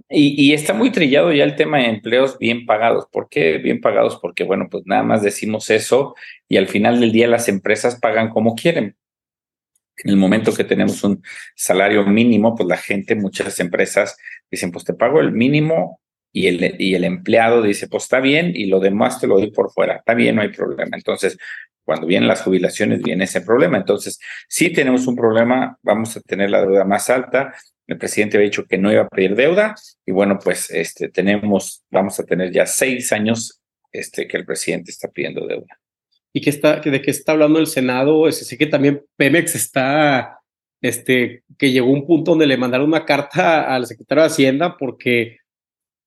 Y, 0.10 0.34
y, 0.44 0.54
está 0.54 0.74
muy 0.74 0.90
trillado 0.90 1.32
ya 1.32 1.44
el 1.44 1.56
tema 1.56 1.78
de 1.78 1.90
empleos 1.90 2.40
bien 2.40 2.66
pagados. 2.66 3.06
¿Por 3.12 3.30
qué 3.30 3.60
bien 3.60 3.82
pagados? 3.82 4.18
Porque, 4.20 4.44
bueno, 4.44 4.68
pues 4.72 4.84
nada 4.88 5.04
más 5.04 5.22
decimos 5.22 5.70
eso 5.70 6.16
y 6.50 6.58
al 6.58 6.68
final 6.68 7.00
del 7.00 7.12
día 7.12 7.28
las 7.28 7.48
empresas 7.50 8.00
pagan 8.00 8.30
como 8.30 8.56
quieren. 8.56 8.96
En 10.04 10.12
el 10.12 10.18
momento 10.18 10.54
que 10.54 10.64
tenemos 10.64 11.04
un 11.04 11.24
salario 11.56 12.06
mínimo, 12.06 12.56
pues 12.56 12.68
la 12.68 12.78
gente, 12.78 13.16
muchas 13.16 13.60
empresas 13.60 14.18
dicen, 14.50 14.72
pues 14.72 14.84
te 14.84 14.94
pago 14.94 15.20
el 15.20 15.32
mínimo 15.32 16.02
y 16.32 16.48
el, 16.48 16.76
y 16.80 16.96
el 16.96 17.04
empleado 17.04 17.62
dice, 17.62 17.88
pues 17.88 18.04
está 18.04 18.20
bien 18.20 18.52
y 18.56 18.66
lo 18.66 18.80
demás 18.80 19.20
te 19.20 19.28
lo 19.28 19.36
doy 19.38 19.52
por 19.52 19.72
fuera, 19.72 19.98
está 19.98 20.14
bien, 20.14 20.36
no 20.36 20.42
hay 20.42 20.50
problema. 20.50 20.98
Entonces, 20.98 21.38
cuando 21.84 22.08
vienen 22.08 22.28
las 22.28 22.42
jubilaciones, 22.42 23.02
viene 23.02 23.26
ese 23.26 23.42
problema. 23.42 23.78
Entonces, 23.78 24.20
si 24.48 24.72
tenemos 24.72 25.08
un 25.08 25.16
problema, 25.16 25.78
vamos 25.84 26.16
a 26.18 26.22
tener 26.22 26.50
la 26.50 26.62
deuda 26.62 26.86
más 26.86 27.10
alta. 27.10 27.54
El 27.86 27.98
presidente 27.98 28.38
había 28.38 28.50
dicho 28.50 28.66
que 28.66 28.78
no 28.78 28.92
iba 28.92 29.04
a 29.04 29.10
pedir 29.10 29.36
deuda 29.36 29.76
y 30.06 30.12
bueno, 30.12 30.40
pues 30.42 30.72
este, 30.72 31.10
tenemos, 31.10 31.84
vamos 31.92 32.20
a 32.20 32.24
tener 32.24 32.52
ya 32.52 32.66
seis 32.66 33.12
años 33.12 33.62
este, 33.92 34.28
que 34.28 34.38
el 34.38 34.46
presidente 34.46 34.92
está 34.92 35.10
pidiendo 35.10 35.46
deuda 35.46 35.81
y 36.34 36.42
que 36.42 36.50
está, 36.50 36.80
de 36.80 37.02
qué 37.02 37.12
está 37.12 37.34
hablando 37.34 37.60
el 37.60 37.68
Senado. 37.68 38.26
Decir, 38.26 38.58
que 38.58 38.68
también 38.68 39.04
Pemex 39.18 39.56
está, 39.56 40.40
este, 40.82 41.44
que 41.58 41.72
llegó 41.72 41.92
un 41.92 42.06
punto 42.06 42.32
donde 42.32 42.48
le 42.48 42.58
mandaron 42.58 42.88
una 42.88 43.06
carta 43.06 43.74
al 43.74 43.86
secretario 43.86 44.24
de 44.24 44.28
Hacienda 44.28 44.78
porque 44.78 45.38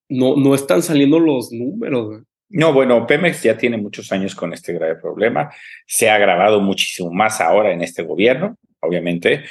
no, 0.08 0.37
no 0.37 0.54
están 0.54 0.82
saliendo 0.82 1.18
los 1.18 1.52
números. 1.52 2.22
No, 2.48 2.72
bueno, 2.72 3.06
Pemex 3.06 3.42
ya 3.42 3.56
tiene 3.56 3.76
muchos 3.76 4.12
años 4.12 4.34
con 4.34 4.52
este 4.52 4.72
grave 4.72 4.96
problema. 4.96 5.50
Se 5.87 6.08
ha 6.08 6.14
agravado 6.14 6.60
muchísimo 6.60 7.10
más 7.10 7.40
ahora 7.40 7.72
en 7.72 7.82
este 7.82 8.02
gobierno, 8.02 8.56
obviamente. 8.80 9.44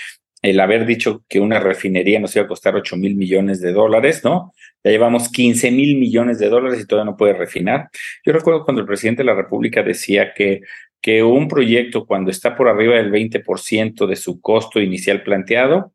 El 0.43 0.59
haber 0.59 0.85
dicho 0.85 1.23
que 1.29 1.39
una 1.39 1.59
refinería 1.59 2.19
nos 2.19 2.35
iba 2.35 2.43
a 2.43 2.47
costar 2.49 2.75
8 2.75 2.97
mil 2.97 3.15
millones 3.15 3.61
de 3.61 3.71
dólares, 3.71 4.23
¿no? 4.23 4.53
Ya 4.83 4.91
llevamos 4.91 5.29
15 5.29 5.71
mil 5.71 5.97
millones 5.97 6.37
de 6.37 6.49
dólares 6.49 6.81
y 6.81 6.85
todavía 6.85 7.11
no 7.11 7.17
puede 7.17 7.33
refinar. 7.33 7.89
Yo 8.25 8.33
recuerdo 8.33 8.65
cuando 8.65 8.81
el 8.81 8.87
presidente 8.87 9.23
de 9.23 9.27
la 9.27 9.35
República 9.35 9.81
decía 9.81 10.33
que, 10.33 10.61
que 11.01 11.23
un 11.23 11.47
proyecto 11.47 12.05
cuando 12.05 12.29
está 12.29 12.55
por 12.57 12.67
arriba 12.67 12.95
del 12.95 13.09
20% 13.09 14.05
de 14.05 14.15
su 14.17 14.41
costo 14.41 14.81
inicial 14.81 15.23
planteado, 15.23 15.93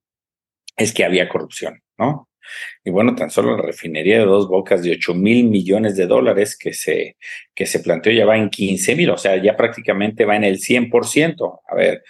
es 0.78 0.94
que 0.94 1.04
había 1.04 1.28
corrupción, 1.28 1.82
¿no? 1.98 2.28
Y 2.82 2.90
bueno, 2.90 3.14
tan 3.14 3.30
solo 3.30 3.54
la 3.54 3.62
refinería 3.62 4.18
de 4.18 4.24
dos 4.24 4.48
bocas 4.48 4.82
de 4.82 4.92
8 4.92 5.12
mil 5.12 5.44
millones 5.48 5.94
de 5.96 6.06
dólares 6.06 6.56
que 6.56 6.72
se, 6.72 7.16
que 7.54 7.66
se 7.66 7.80
planteó 7.80 8.12
ya 8.12 8.24
va 8.24 8.38
en 8.38 8.48
15 8.48 8.96
mil, 8.96 9.10
o 9.10 9.18
sea, 9.18 9.36
ya 9.36 9.56
prácticamente 9.56 10.24
va 10.24 10.36
en 10.36 10.44
el 10.44 10.58
100%. 10.58 11.60
A 11.68 11.74
ver, 11.74 12.02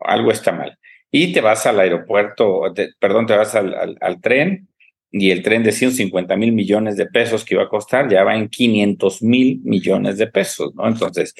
algo 0.00 0.30
está 0.30 0.52
mal. 0.52 0.78
Y 1.18 1.32
te 1.32 1.40
vas 1.40 1.64
al 1.64 1.80
aeropuerto, 1.80 2.74
perdón, 2.98 3.24
te 3.24 3.34
vas 3.34 3.54
al, 3.54 4.20
tren 4.20 4.68
y 5.10 5.30
el 5.30 5.42
tren 5.42 5.62
de 5.62 5.72
150 5.72 6.36
mil 6.36 6.52
millones 6.52 6.98
de 6.98 7.06
pesos 7.06 7.42
que 7.42 7.54
iba 7.54 7.62
a 7.62 7.70
costar 7.70 8.06
ya 8.10 8.22
va 8.22 8.36
en 8.36 8.50
500 8.50 9.22
mil 9.22 9.62
millones 9.64 10.18
de 10.18 10.26
pesos, 10.26 10.74
¿no? 10.74 10.86
Entonces, 10.86 11.34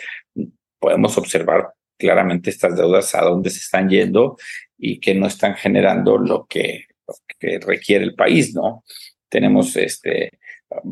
podemos 0.78 1.18
observar 1.18 1.74
claramente 1.98 2.48
estas 2.48 2.74
deudas 2.74 3.14
a 3.14 3.20
dónde 3.20 3.50
se 3.50 3.58
están 3.58 3.90
yendo 3.90 4.38
y 4.78 4.98
que 4.98 5.14
no 5.14 5.26
están 5.26 5.56
generando 5.56 6.16
lo 6.16 6.46
que, 6.46 6.86
requiere 7.38 8.02
el 8.02 8.14
país, 8.14 8.54
¿no? 8.54 8.82
Tenemos 9.28 9.76
este, 9.76 10.38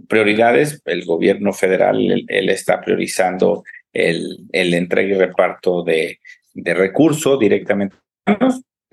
prioridades, 0.07 0.83
el 0.85 1.07
gobierno 1.07 1.55
federal, 1.55 2.27
él, 2.29 2.49
está 2.51 2.83
priorizando 2.83 3.65
el, 3.95 4.41
el 4.53 4.75
entrega 4.75 5.17
y 5.17 5.19
reparto 5.19 5.83
de, 5.83 6.21
de 6.53 6.75
recurso 6.75 7.39
directamente. 7.39 7.97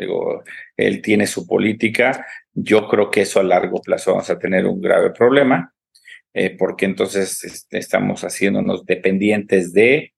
Digo, 0.01 0.43
él 0.75 1.01
tiene 1.01 1.27
su 1.27 1.45
política. 1.45 2.25
Yo 2.53 2.87
creo 2.87 3.11
que 3.11 3.21
eso 3.21 3.39
a 3.39 3.43
largo 3.43 3.81
plazo 3.81 4.11
vamos 4.11 4.29
a 4.29 4.39
tener 4.39 4.65
un 4.65 4.81
grave 4.81 5.11
problema, 5.11 5.73
eh, 6.33 6.55
porque 6.57 6.85
entonces 6.85 7.43
este, 7.43 7.77
estamos 7.77 8.23
haciéndonos 8.23 8.85
dependientes 8.85 9.73
de 9.73 10.13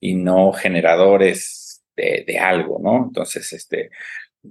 y 0.00 0.14
no 0.14 0.52
generadores 0.52 1.82
de, 1.96 2.24
de, 2.26 2.38
algo, 2.38 2.80
¿no? 2.82 3.04
Entonces, 3.04 3.52
este, 3.52 3.90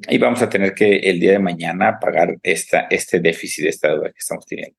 ahí 0.08 0.18
vamos 0.18 0.42
a 0.42 0.50
tener 0.50 0.74
que 0.74 0.98
el 0.98 1.20
día 1.20 1.32
de 1.32 1.40
mañana 1.40 1.98
pagar 2.00 2.38
esta, 2.44 2.88
este 2.90 3.20
déficit, 3.20 3.66
esta 3.66 3.90
deuda 3.90 4.12
que 4.12 4.20
estamos 4.20 4.46
teniendo. 4.46 4.78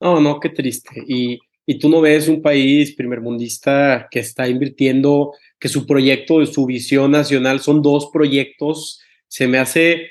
No, 0.00 0.20
no, 0.20 0.40
qué 0.40 0.50
triste. 0.50 1.02
Y, 1.06 1.40
y 1.66 1.78
tú 1.78 1.88
no 1.88 2.00
ves 2.00 2.28
un 2.28 2.40
país 2.40 2.94
primermundista 2.94 4.06
que 4.10 4.20
está 4.20 4.48
invirtiendo, 4.48 5.32
que 5.58 5.68
su 5.68 5.86
proyecto, 5.86 6.44
su 6.46 6.64
visión 6.64 7.10
nacional 7.10 7.60
son 7.60 7.82
dos 7.82 8.10
proyectos. 8.12 9.00
Se 9.28 9.48
me 9.48 9.58
hace, 9.58 10.10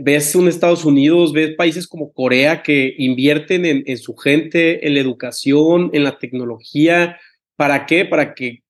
ves 0.00 0.34
un 0.34 0.48
Estados 0.48 0.84
Unidos, 0.84 1.32
ves 1.32 1.54
países 1.56 1.86
como 1.86 2.12
Corea 2.12 2.62
que 2.62 2.94
invierten 2.98 3.66
en, 3.66 3.82
en 3.86 3.98
su 3.98 4.14
gente, 4.16 4.86
en 4.86 4.94
la 4.94 5.00
educación, 5.00 5.90
en 5.92 6.04
la 6.04 6.18
tecnología. 6.18 7.18
¿Para 7.56 7.86
qué? 7.86 8.04
Para 8.04 8.34
que 8.34 8.62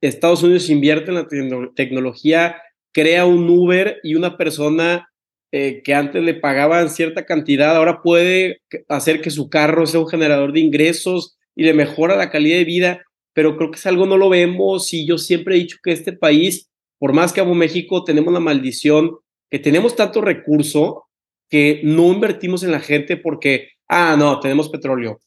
Estados 0.00 0.42
Unidos 0.42 0.70
invierta 0.70 1.10
en 1.10 1.16
la 1.16 1.28
tecnología, 1.74 2.56
crea 2.92 3.26
un 3.26 3.48
Uber 3.48 4.00
y 4.02 4.14
una 4.14 4.36
persona 4.36 5.10
eh, 5.52 5.82
que 5.82 5.94
antes 5.94 6.22
le 6.22 6.34
pagaban 6.34 6.90
cierta 6.90 7.26
cantidad, 7.26 7.76
ahora 7.76 8.02
puede 8.02 8.62
hacer 8.88 9.20
que 9.20 9.30
su 9.30 9.50
carro 9.50 9.84
sea 9.84 9.98
un 9.98 10.08
generador 10.08 10.52
de 10.52 10.60
ingresos 10.60 11.36
y 11.56 11.64
le 11.64 11.74
mejora 11.74 12.16
la 12.16 12.30
calidad 12.30 12.58
de 12.58 12.64
vida, 12.64 13.02
pero 13.32 13.56
creo 13.56 13.72
que 13.72 13.78
es 13.78 13.86
algo 13.86 14.06
no 14.06 14.16
lo 14.16 14.28
vemos 14.28 14.92
y 14.94 15.06
yo 15.06 15.18
siempre 15.18 15.56
he 15.56 15.58
dicho 15.58 15.78
que 15.82 15.90
este 15.90 16.12
país, 16.12 16.69
por 17.00 17.14
más 17.14 17.32
que 17.32 17.40
amo 17.40 17.54
México, 17.54 18.04
tenemos 18.04 18.32
la 18.32 18.40
maldición 18.40 19.16
que 19.50 19.58
tenemos 19.58 19.96
tanto 19.96 20.20
recurso 20.20 21.06
que 21.48 21.80
no 21.82 22.12
invertimos 22.12 22.62
en 22.62 22.72
la 22.72 22.78
gente 22.78 23.16
porque, 23.16 23.70
ah, 23.88 24.16
no, 24.18 24.38
tenemos 24.38 24.68
petróleo. 24.68 25.18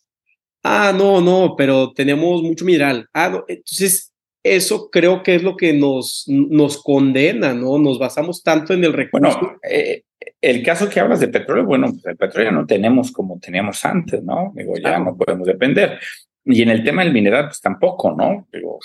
Ah, 0.62 0.94
no, 0.96 1.20
no, 1.20 1.56
pero 1.58 1.92
tenemos 1.92 2.44
mucho 2.44 2.64
mineral. 2.64 3.10
Ah, 3.12 3.30
no. 3.30 3.44
Entonces, 3.48 4.14
eso 4.44 4.92
creo 4.92 5.24
que 5.24 5.34
es 5.34 5.42
lo 5.42 5.58
que 5.58 5.74
nos, 5.74 6.26
nos 6.28 6.82
condena, 6.82 7.56
¿no? 7.56 7.80
Nos 7.80 7.98
basamos 7.98 8.44
tanto 8.44 8.74
en 8.74 8.84
el 8.84 8.94
recurso. 8.94 9.40
Bueno, 9.40 9.58
eh, 9.68 10.04
el 10.42 10.62
caso 10.62 10.88
que 10.88 11.00
hablas 11.00 11.22
de 11.22 11.30
petróleo, 11.30 11.66
bueno, 11.66 11.88
pues 11.92 12.06
el 12.06 12.18
petróleo 12.18 12.52
no 12.52 12.68
tenemos 12.68 13.12
como 13.12 13.40
teníamos 13.40 13.84
antes, 13.84 14.22
¿no? 14.24 14.54
Digo, 14.56 14.76
ya 14.78 15.00
no 15.00 15.18
podemos 15.18 15.48
depender. 15.48 16.00
Y 16.46 16.62
en 16.62 16.70
el 16.70 16.84
tema 16.84 17.04
del 17.04 17.14
mineral, 17.14 17.46
pues 17.48 17.62
tampoco, 17.62 18.14
¿no? 18.16 18.48
Digo, 18.54 18.78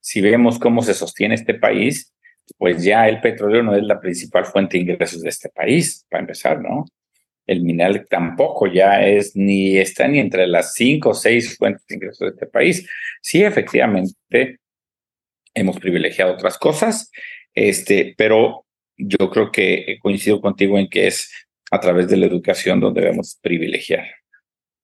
si 0.00 0.20
vemos 0.20 0.58
cómo 0.58 0.82
se 0.82 0.94
sostiene 0.94 1.36
este 1.36 1.54
país, 1.54 2.12
pues 2.58 2.82
ya 2.84 3.08
el 3.08 3.20
petróleo 3.20 3.62
no 3.62 3.74
es 3.74 3.82
la 3.84 4.00
principal 4.00 4.44
fuente 4.44 4.76
de 4.76 4.84
ingresos 4.84 5.22
de 5.22 5.28
este 5.28 5.48
país, 5.48 6.06
para 6.08 6.22
empezar, 6.22 6.60
¿no? 6.60 6.84
El 7.46 7.62
mineral 7.62 8.06
tampoco 8.08 8.66
ya 8.66 9.06
es 9.06 9.36
ni 9.36 9.76
está 9.76 10.08
ni 10.08 10.18
entre 10.18 10.46
las 10.46 10.74
cinco 10.74 11.10
o 11.10 11.14
seis 11.14 11.56
fuentes 11.58 11.84
de 11.86 11.96
ingresos 11.96 12.20
de 12.20 12.28
este 12.28 12.46
país. 12.46 12.88
Sí, 13.20 13.42
efectivamente, 13.42 14.60
hemos 15.54 15.78
privilegiado 15.78 16.32
otras 16.32 16.58
cosas, 16.58 17.10
este, 17.54 18.14
pero 18.16 18.64
yo 18.96 19.30
creo 19.30 19.50
que 19.50 19.98
coincido 20.00 20.40
contigo 20.40 20.78
en 20.78 20.88
que 20.88 21.06
es 21.06 21.30
a 21.70 21.80
través 21.80 22.08
de 22.08 22.16
la 22.16 22.26
educación 22.26 22.80
donde 22.80 23.00
debemos 23.00 23.38
privilegiar. 23.42 24.06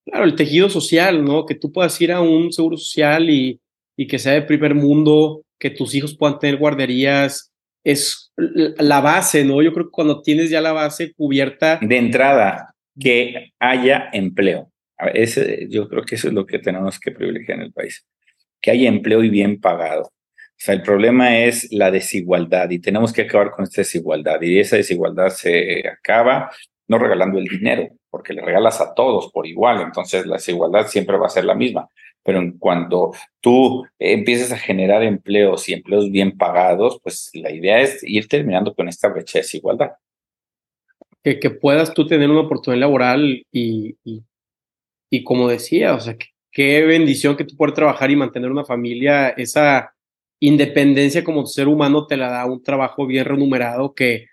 Claro, 0.05 0.25
el 0.25 0.35
tejido 0.35 0.69
social, 0.69 1.25
¿no? 1.25 1.47
Que 1.47 1.55
tú 1.55 1.73
puedas 1.73 2.01
ir 2.01 2.13
a 2.13 2.21
un 2.21 2.53
seguro 2.53 2.77
social 2.77 3.31
y, 3.31 3.61
y 3.97 4.07
que 4.07 4.19
sea 4.19 4.33
de 4.33 4.43
primer 4.43 4.75
mundo, 4.75 5.45
que 5.59 5.71
tus 5.71 5.95
hijos 5.95 6.17
puedan 6.17 6.39
tener 6.39 6.57
guarderías, 6.57 7.50
es 7.85 8.33
la 8.37 9.01
base, 9.01 9.45
¿no? 9.45 9.63
Yo 9.63 9.73
creo 9.73 9.87
que 9.87 9.93
cuando 9.93 10.23
tienes 10.23 10.51
ya 10.51 10.61
la 10.61 10.73
base 10.73 11.13
cubierta. 11.15 11.79
De 11.83 11.97
entrada, 11.97 12.75
que 12.99 13.53
haya 13.59 14.11
empleo. 14.13 14.71
Ese, 15.15 15.67
yo 15.71 15.89
creo 15.89 16.03
que 16.03 16.17
eso 16.17 16.29
es 16.29 16.35
lo 16.35 16.47
que 16.47 16.59
tenemos 16.59 17.01
que 17.01 17.11
privilegiar 17.11 17.59
en 17.59 17.65
el 17.65 17.73
país. 17.73 18.07
Que 18.61 18.71
haya 18.71 18.89
empleo 18.89 19.25
y 19.25 19.31
bien 19.31 19.61
pagado. 19.61 20.03
O 20.03 20.63
sea, 20.63 20.75
el 20.75 20.83
problema 20.83 21.39
es 21.39 21.73
la 21.73 21.91
desigualdad 21.91 22.69
y 22.69 22.81
tenemos 22.81 23.15
que 23.15 23.23
acabar 23.23 23.51
con 23.51 23.65
esta 23.65 23.81
desigualdad. 23.81 24.43
Y 24.43 24.59
esa 24.59 24.77
desigualdad 24.77 25.31
se 25.31 25.89
acaba 25.89 26.51
no 26.91 26.99
regalando 26.99 27.39
el 27.39 27.45
dinero, 27.45 27.89
porque 28.11 28.35
le 28.35 28.43
regalas 28.43 28.81
a 28.81 28.95
todos 28.95 29.31
por 29.31 29.47
igual, 29.47 29.81
entonces 29.81 30.27
la 30.27 30.37
desigualdad 30.37 30.89
siempre 30.89 31.17
va 31.17 31.27
a 31.27 31.31
ser 31.31 31.45
la 31.45 31.55
misma. 31.55 31.89
Pero 32.23 32.39
en 32.39 32.59
cuando 32.59 33.13
tú 33.41 33.87
empiezas 33.99 34.53
a 34.53 34.59
generar 34.59 35.03
empleos 35.03 35.69
y 35.69 35.73
empleos 35.73 36.11
bien 36.11 36.37
pagados, 36.37 37.01
pues 37.03 37.31
la 37.35 37.51
idea 37.51 37.81
es 37.81 38.03
ir 38.03 38.29
terminando 38.29 38.75
con 38.75 38.89
esta 38.89 39.09
brecha 39.09 39.39
de 39.39 39.43
desigualdad. 39.43 39.93
Que, 41.23 41.39
que 41.39 41.51
puedas 41.51 41.93
tú 41.95 42.07
tener 42.07 42.31
una 42.31 42.41
oportunidad 42.41 42.81
laboral 42.81 43.43
y, 43.53 43.97
y, 44.05 44.23
y 45.11 45.25
como 45.25 45.49
decía, 45.49 45.95
o 45.95 46.01
sea, 46.01 46.17
qué 46.53 46.83
bendición 46.83 47.37
que 47.37 47.45
tú 47.45 47.57
puedas 47.57 47.75
trabajar 47.75 48.11
y 48.11 48.17
mantener 48.17 48.51
una 48.51 48.65
familia, 48.65 49.31
esa 49.31 49.95
independencia 50.41 51.23
como 51.23 51.47
ser 51.47 51.69
humano 51.69 52.07
te 52.07 52.17
la 52.17 52.31
da 52.31 52.47
un 52.47 52.63
trabajo 52.63 53.07
bien 53.07 53.27
remunerado 53.27 53.95
que 53.95 54.27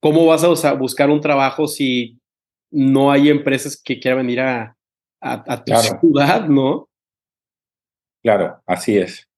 cómo 0.00 0.26
vas 0.26 0.44
a 0.64 0.72
buscar 0.74 1.10
un 1.10 1.20
trabajo 1.20 1.66
si 1.66 2.18
no 2.70 3.10
hay 3.12 3.28
empresas 3.28 3.80
que 3.80 4.00
quieran 4.00 4.26
venir 4.26 4.40
a, 4.40 4.76
a, 5.20 5.64
tu 5.64 5.72
ciudad, 5.74 6.48
¿no? 6.48 6.88
Claro, 8.22 8.62
así 8.66 8.96
es. 8.96 9.28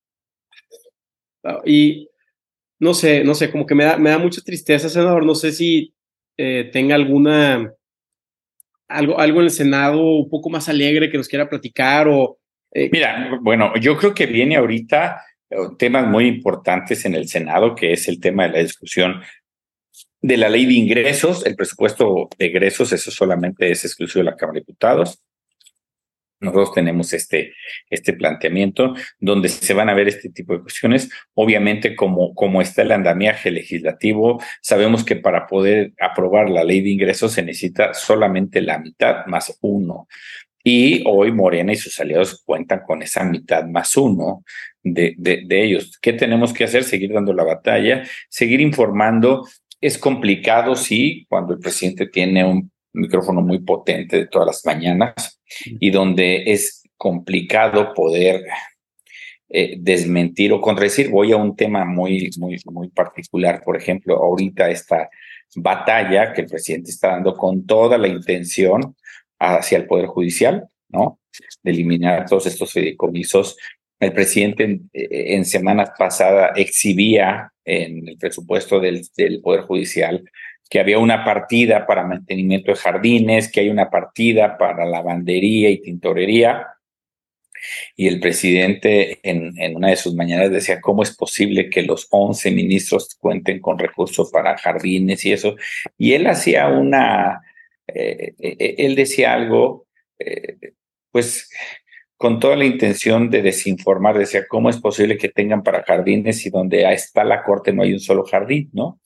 Y 1.65 2.09
no 2.79 2.93
sé, 2.93 3.23
no 3.23 3.33
sé, 3.33 3.51
como 3.51 3.65
que 3.65 3.75
me 3.75 3.83
da, 3.83 3.97
me 3.97 4.09
da 4.09 4.17
mucha 4.17 4.41
tristeza, 4.41 4.89
senador. 4.89 5.25
No 5.25 5.35
sé 5.35 5.51
si 5.51 5.93
eh, 6.37 6.69
tenga 6.71 6.95
alguna 6.95 7.73
algo, 8.87 9.19
algo 9.19 9.39
en 9.39 9.45
el 9.45 9.51
Senado 9.51 10.01
un 10.01 10.29
poco 10.29 10.49
más 10.49 10.69
alegre 10.69 11.09
que 11.09 11.17
nos 11.17 11.27
quiera 11.27 11.49
platicar 11.49 12.07
o. 12.07 12.39
Eh, 12.71 12.89
Mira, 12.91 13.39
bueno, 13.41 13.73
yo 13.79 13.97
creo 13.97 14.13
que 14.13 14.25
viene 14.25 14.57
ahorita 14.57 15.21
temas 15.77 16.07
muy 16.07 16.27
importantes 16.27 17.05
en 17.05 17.15
el 17.15 17.27
Senado, 17.27 17.75
que 17.75 17.93
es 17.93 18.07
el 18.07 18.19
tema 18.19 18.43
de 18.43 18.49
la 18.49 18.59
discusión 18.59 19.21
de 20.21 20.37
la 20.37 20.49
ley 20.49 20.65
de 20.65 20.73
ingresos, 20.73 21.45
el 21.45 21.55
presupuesto 21.55 22.29
de 22.37 22.47
egresos, 22.47 22.91
eso 22.91 23.11
solamente 23.11 23.69
es 23.69 23.85
exclusivo 23.85 24.23
de 24.23 24.31
la 24.31 24.35
Cámara 24.35 24.55
de 24.55 24.61
Diputados. 24.61 25.21
Nosotros 26.39 26.73
tenemos 26.73 27.13
este, 27.13 27.53
este 27.89 28.13
planteamiento 28.13 28.93
donde 29.19 29.49
se 29.49 29.73
van 29.73 29.89
a 29.89 29.93
ver 29.93 30.07
este 30.07 30.29
tipo 30.29 30.53
de 30.53 30.61
cuestiones. 30.61 31.09
Obviamente, 31.33 31.95
como, 31.95 32.35
como 32.35 32.61
está 32.61 32.81
el 32.81 32.91
andamiaje 32.91 33.51
legislativo, 33.51 34.41
sabemos 34.61 35.03
que 35.03 35.15
para 35.15 35.47
poder 35.47 35.93
aprobar 35.99 36.49
la 36.49 36.63
ley 36.63 36.81
de 36.81 36.89
ingresos 36.89 37.33
se 37.33 37.43
necesita 37.43 37.93
solamente 37.93 38.61
la 38.61 38.79
mitad 38.79 39.25
más 39.27 39.57
uno. 39.61 40.07
Y 40.63 41.03
hoy 41.05 41.31
Morena 41.31 41.73
y 41.73 41.75
sus 41.75 41.99
aliados 41.99 42.41
cuentan 42.43 42.81
con 42.85 43.03
esa 43.03 43.23
mitad 43.23 43.65
más 43.65 43.95
uno 43.95 44.43
de, 44.81 45.13
de, 45.17 45.63
ellos. 45.63 45.97
¿Qué 46.01 46.11
tenemos 46.11 46.53
que 46.53 46.63
hacer? 46.63 46.83
Seguir 46.83 47.13
dando 47.13 47.33
la 47.33 47.43
batalla, 47.43 48.03
seguir 48.29 48.61
informando. 48.61 49.47
Es 49.79 49.99
complicado, 49.99 50.75
sí, 50.75 51.27
cuando 51.29 51.53
el 51.53 51.59
presidente 51.59 52.07
tiene 52.07 52.43
un 52.43 52.71
micrófono 52.95 53.41
muy 53.41 53.59
potente 53.59 54.17
de 54.17 54.27
todas 54.27 54.47
las 54.47 54.65
mañanas 54.65 55.39
y 55.79 55.91
donde 55.91 56.43
es 56.51 56.83
complicado 56.97 57.93
poder 57.93 58.43
eh, 59.47 59.75
desmentir 59.77 60.51
o 60.53 60.61
contradecir. 60.61 61.09
Voy 61.09 61.31
a 61.31 61.37
un 61.37 61.55
tema 61.55 61.85
muy, 61.85 62.31
muy, 62.37 62.57
muy 62.65 62.89
particular. 62.89 63.61
Por 63.63 63.77
ejemplo, 63.77 64.17
ahorita 64.17 64.69
esta 64.69 65.09
batalla 65.55 66.33
que 66.33 66.41
el 66.41 66.47
presidente 66.47 66.89
está 66.89 67.09
dando 67.09 67.35
con 67.35 67.65
toda 67.65 67.97
la 67.97 68.07
intención 68.07 68.95
hacia 69.39 69.77
el 69.77 69.85
Poder 69.85 70.07
Judicial, 70.07 70.67
¿no? 70.89 71.19
De 71.61 71.71
eliminar 71.71 72.25
todos 72.27 72.47
estos 72.47 72.71
fideicomisos. 72.71 73.57
El 73.99 74.13
presidente 74.13 74.81
en, 74.93 75.45
semanas 75.45 75.91
pasadas 75.97 76.51
exhibía 76.55 77.51
en 77.63 78.07
el 78.07 78.17
presupuesto 78.17 78.79
del, 78.79 79.05
del 79.15 79.41
Poder 79.41 79.61
Judicial 79.61 80.23
que 80.69 80.79
había 80.79 80.99
una 80.99 81.23
partida 81.23 81.85
para 81.85 82.03
mantenimiento 82.03 82.71
de 82.71 82.77
jardines, 82.77 83.51
que 83.51 83.61
hay 83.61 83.69
una 83.69 83.89
partida 83.89 84.57
para 84.57 84.85
lavandería 84.85 85.69
y 85.69 85.81
tintorería. 85.81 86.67
Y 87.95 88.07
el 88.07 88.19
presidente 88.19 89.19
en, 89.23 89.75
una 89.75 89.89
de 89.89 89.95
sus 89.95 90.15
mañanas 90.15 90.51
decía, 90.51 90.81
¿cómo 90.81 91.03
es 91.03 91.15
posible 91.15 91.69
que 91.69 91.81
los 91.81 92.07
11 92.09 92.51
ministros 92.51 93.15
cuenten 93.19 93.59
con 93.59 93.79
recursos 93.79 94.29
para 94.31 94.57
jardines 94.57 95.25
y 95.25 95.33
eso? 95.33 95.55
Y 95.97 96.13
él 96.13 96.27
hacía 96.27 96.67
una, 96.67 97.41
eh, 97.87 98.33
eh, 98.39 98.55
eh, 98.59 98.75
él 98.79 98.95
decía 98.95 99.33
algo, 99.33 99.87
pues 101.11 101.49
con 102.17 102.39
toda 102.39 102.55
la 102.55 102.65
intención 102.65 103.29
de 103.29 103.41
desinformar, 103.41 104.17
decía, 104.17 104.47
¿cómo 104.47 104.69
es 104.69 104.77
posible 104.77 105.17
que 105.17 105.29
tengan 105.29 105.63
para 105.63 105.83
jardines 105.83 106.45
y 106.45 106.49
donde 106.49 106.91
está 106.93 107.23
la 107.23 107.43
corte 107.43 107.73
no 107.73 107.83
hay 107.83 107.93
un 107.93 107.99
solo 107.99 108.23
jardín, 108.23 108.69
¿no? 108.73 108.99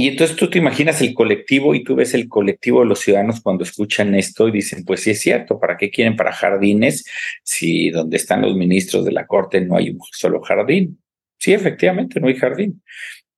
Y 0.00 0.06
entonces 0.06 0.36
tú 0.36 0.48
te 0.48 0.58
imaginas 0.58 1.00
el 1.00 1.12
colectivo 1.12 1.74
y 1.74 1.82
tú 1.82 1.96
ves 1.96 2.14
el 2.14 2.28
colectivo 2.28 2.78
de 2.78 2.86
los 2.86 3.00
ciudadanos 3.00 3.40
cuando 3.40 3.64
escuchan 3.64 4.14
esto 4.14 4.46
y 4.46 4.52
dicen, 4.52 4.84
pues 4.84 5.00
sí 5.00 5.10
es 5.10 5.20
cierto, 5.20 5.58
¿para 5.58 5.76
qué 5.76 5.90
quieren 5.90 6.14
para 6.14 6.30
jardines 6.30 7.04
si 7.42 7.90
donde 7.90 8.16
están 8.16 8.42
los 8.42 8.54
ministros 8.54 9.04
de 9.04 9.10
la 9.10 9.26
corte 9.26 9.60
no 9.60 9.76
hay 9.76 9.90
un 9.90 9.98
solo 10.12 10.40
jardín? 10.40 11.02
Sí, 11.36 11.52
efectivamente, 11.52 12.20
no 12.20 12.28
hay 12.28 12.36
jardín. 12.36 12.80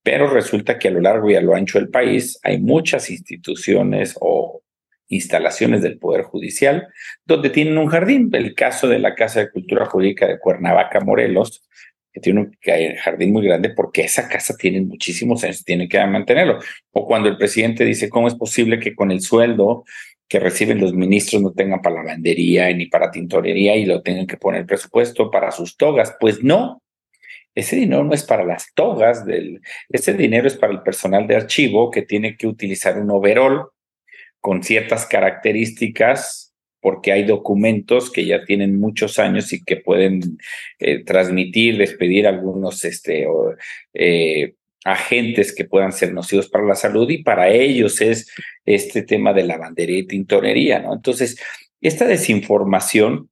Pero 0.02 0.26
resulta 0.26 0.78
que 0.78 0.88
a 0.88 0.90
lo 0.90 1.00
largo 1.00 1.30
y 1.30 1.34
a 1.34 1.40
lo 1.40 1.54
ancho 1.54 1.78
del 1.78 1.88
país 1.88 2.38
hay 2.42 2.60
muchas 2.60 3.08
instituciones 3.08 4.14
o 4.20 4.62
instalaciones 5.08 5.80
del 5.80 5.98
Poder 5.98 6.24
Judicial 6.24 6.88
donde 7.24 7.48
tienen 7.48 7.78
un 7.78 7.86
jardín. 7.86 8.28
El 8.34 8.54
caso 8.54 8.86
de 8.86 8.98
la 8.98 9.14
Casa 9.14 9.40
de 9.40 9.50
Cultura 9.50 9.86
Jurídica 9.86 10.26
de 10.26 10.38
Cuernavaca, 10.38 11.00
Morelos, 11.00 11.66
que 12.12 12.20
tiene 12.20 12.40
un 12.40 12.56
jardín 12.98 13.32
muy 13.32 13.44
grande 13.46 13.70
porque 13.70 14.02
esa 14.02 14.28
casa 14.28 14.56
tiene 14.56 14.80
muchísimos 14.80 15.44
años, 15.44 15.64
tiene 15.64 15.88
que 15.88 16.04
mantenerlo. 16.06 16.58
O 16.92 17.06
cuando 17.06 17.28
el 17.28 17.36
presidente 17.36 17.84
dice, 17.84 18.08
¿cómo 18.08 18.28
es 18.28 18.34
posible 18.34 18.80
que 18.80 18.94
con 18.94 19.10
el 19.10 19.20
sueldo 19.20 19.84
que 20.28 20.40
reciben 20.40 20.80
los 20.80 20.94
ministros 20.94 21.42
no 21.42 21.52
tengan 21.52 21.82
para 21.82 21.96
lavandería 21.96 22.72
ni 22.72 22.86
para 22.86 23.10
tintorería 23.10 23.76
y 23.76 23.84
lo 23.84 24.02
tengan 24.02 24.26
que 24.26 24.36
poner 24.36 24.66
presupuesto 24.66 25.30
para 25.30 25.52
sus 25.52 25.76
togas? 25.76 26.16
Pues 26.18 26.42
no, 26.42 26.82
ese 27.54 27.76
dinero 27.76 28.04
no 28.04 28.14
es 28.14 28.24
para 28.24 28.44
las 28.44 28.72
togas, 28.74 29.24
del, 29.24 29.60
ese 29.88 30.14
dinero 30.14 30.46
es 30.46 30.56
para 30.56 30.72
el 30.72 30.82
personal 30.82 31.26
de 31.26 31.36
archivo 31.36 31.90
que 31.90 32.02
tiene 32.02 32.36
que 32.36 32.46
utilizar 32.46 32.98
un 32.98 33.10
overall 33.10 33.66
con 34.40 34.62
ciertas 34.62 35.06
características 35.06 36.49
porque 36.80 37.12
hay 37.12 37.24
documentos 37.24 38.10
que 38.10 38.24
ya 38.26 38.44
tienen 38.44 38.80
muchos 38.80 39.18
años 39.18 39.52
y 39.52 39.62
que 39.62 39.76
pueden 39.76 40.38
eh, 40.78 41.04
transmitir, 41.04 41.76
despedir 41.78 42.26
algunos 42.26 42.84
este, 42.84 43.26
eh, 43.94 44.54
agentes 44.84 45.54
que 45.54 45.64
puedan 45.64 45.92
ser 45.92 46.12
nocivos 46.12 46.48
para 46.48 46.64
la 46.64 46.74
salud 46.74 47.08
y 47.10 47.22
para 47.22 47.48
ellos 47.50 48.00
es 48.00 48.32
este 48.64 49.02
tema 49.02 49.32
de 49.32 49.44
lavandería 49.44 49.98
y 49.98 50.06
tintorería, 50.06 50.80
¿no? 50.80 50.94
Entonces, 50.94 51.38
esta 51.80 52.06
desinformación 52.06 53.30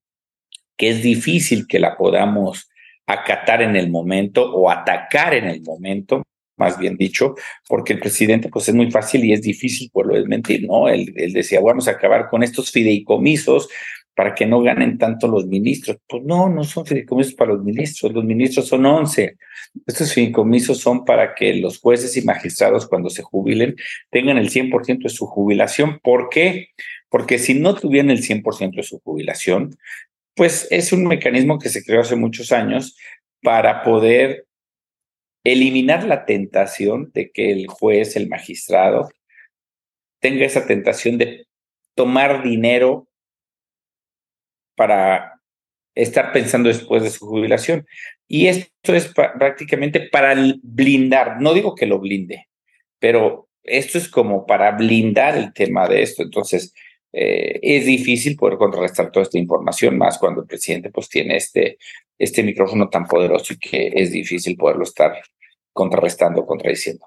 que 0.76 0.90
es 0.90 1.02
difícil 1.02 1.66
que 1.66 1.78
la 1.78 1.96
podamos 1.96 2.70
acatar 3.06 3.62
en 3.62 3.76
el 3.76 3.90
momento 3.90 4.50
o 4.52 4.70
atacar 4.70 5.34
en 5.34 5.46
el 5.46 5.62
momento, 5.62 6.22
más 6.58 6.78
bien 6.78 6.96
dicho, 6.96 7.34
porque 7.68 7.94
el 7.94 8.00
presidente 8.00 8.48
pues 8.48 8.68
es 8.68 8.74
muy 8.74 8.90
fácil 8.90 9.24
y 9.24 9.32
es 9.32 9.42
difícil 9.42 9.90
por 9.92 10.06
lo 10.06 10.14
desmentir, 10.14 10.66
¿no? 10.66 10.88
Él, 10.88 11.12
él, 11.16 11.32
decía, 11.32 11.60
vamos 11.60 11.88
a 11.88 11.92
acabar 11.92 12.28
con 12.28 12.42
estos 12.42 12.70
fideicomisos 12.70 13.68
para 14.18 14.34
que 14.34 14.46
no 14.46 14.60
ganen 14.60 14.98
tanto 14.98 15.28
los 15.28 15.46
ministros. 15.46 15.96
Pues 16.08 16.24
no, 16.24 16.48
no 16.48 16.64
son 16.64 16.84
fideicomisos 16.84 17.34
para 17.34 17.52
los 17.52 17.62
ministros, 17.62 18.12
los 18.12 18.24
ministros 18.24 18.66
son 18.66 18.84
11. 18.84 19.36
Estos 19.86 20.12
fideicomisos 20.12 20.78
son 20.78 21.04
para 21.04 21.36
que 21.36 21.54
los 21.54 21.78
jueces 21.78 22.16
y 22.16 22.22
magistrados 22.22 22.88
cuando 22.88 23.10
se 23.10 23.22
jubilen 23.22 23.76
tengan 24.10 24.36
el 24.36 24.50
100% 24.50 25.04
de 25.04 25.08
su 25.08 25.26
jubilación. 25.26 26.00
¿Por 26.02 26.30
qué? 26.30 26.70
Porque 27.08 27.38
si 27.38 27.54
no 27.54 27.76
tuvieran 27.76 28.10
el 28.10 28.20
100% 28.20 28.74
de 28.74 28.82
su 28.82 28.98
jubilación, 28.98 29.76
pues 30.34 30.66
es 30.72 30.92
un 30.92 31.04
mecanismo 31.06 31.60
que 31.60 31.68
se 31.68 31.84
creó 31.84 32.00
hace 32.00 32.16
muchos 32.16 32.50
años 32.50 32.96
para 33.40 33.84
poder 33.84 34.47
eliminar 35.52 36.04
la 36.04 36.24
tentación 36.24 37.10
de 37.12 37.30
que 37.30 37.50
el 37.52 37.66
juez, 37.66 38.16
el 38.16 38.28
magistrado, 38.28 39.08
tenga 40.20 40.44
esa 40.44 40.66
tentación 40.66 41.18
de 41.18 41.46
tomar 41.94 42.42
dinero 42.42 43.08
para 44.76 45.40
estar 45.94 46.32
pensando 46.32 46.68
después 46.68 47.02
de 47.02 47.10
su 47.10 47.26
jubilación. 47.26 47.86
Y 48.28 48.46
esto 48.46 48.94
es 48.94 49.12
prácticamente 49.14 50.00
para 50.00 50.34
blindar, 50.62 51.40
no 51.40 51.54
digo 51.54 51.74
que 51.74 51.86
lo 51.86 51.98
blinde, 51.98 52.48
pero 52.98 53.48
esto 53.62 53.98
es 53.98 54.08
como 54.08 54.46
para 54.46 54.72
blindar 54.72 55.36
el 55.36 55.52
tema 55.52 55.88
de 55.88 56.02
esto. 56.02 56.22
Entonces, 56.22 56.74
eh, 57.12 57.58
es 57.62 57.86
difícil 57.86 58.36
poder 58.36 58.58
contrarrestar 58.58 59.10
toda 59.10 59.24
esta 59.24 59.38
información, 59.38 59.98
más 59.98 60.18
cuando 60.18 60.42
el 60.42 60.46
presidente 60.46 60.90
pues 60.90 61.08
tiene 61.08 61.36
este, 61.36 61.78
este 62.18 62.42
micrófono 62.42 62.88
tan 62.88 63.06
poderoso 63.06 63.54
y 63.54 63.58
que 63.58 63.92
es 63.94 64.12
difícil 64.12 64.56
poderlo 64.56 64.84
estar 64.84 65.18
contrarrestando, 65.78 66.44
contradiciendo. 66.44 67.06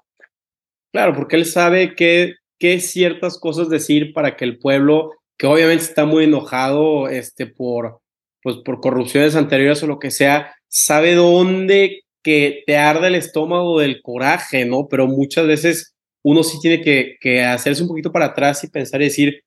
Claro, 0.94 1.14
porque 1.14 1.36
él 1.36 1.44
sabe 1.44 1.94
qué, 1.94 2.36
qué 2.58 2.80
ciertas 2.80 3.38
cosas 3.38 3.68
decir 3.68 4.14
para 4.14 4.34
que 4.34 4.46
el 4.46 4.58
pueblo, 4.58 5.10
que 5.36 5.46
obviamente 5.46 5.84
está 5.84 6.06
muy 6.06 6.24
enojado 6.24 7.06
este, 7.08 7.46
por, 7.46 8.00
pues, 8.42 8.56
por 8.64 8.80
corrupciones 8.80 9.36
anteriores 9.36 9.82
o 9.82 9.86
lo 9.86 9.98
que 9.98 10.10
sea, 10.10 10.54
sabe 10.68 11.14
dónde 11.14 12.00
que 12.22 12.62
te 12.66 12.78
arde 12.78 13.08
el 13.08 13.16
estómago 13.16 13.78
del 13.78 14.00
coraje, 14.00 14.64
¿no? 14.64 14.88
Pero 14.88 15.06
muchas 15.06 15.46
veces 15.46 15.94
uno 16.24 16.42
sí 16.42 16.58
tiene 16.62 16.80
que, 16.80 17.16
que 17.20 17.42
hacerse 17.42 17.82
un 17.82 17.88
poquito 17.88 18.10
para 18.10 18.26
atrás 18.26 18.64
y 18.64 18.70
pensar 18.70 19.02
y 19.02 19.06
decir, 19.06 19.42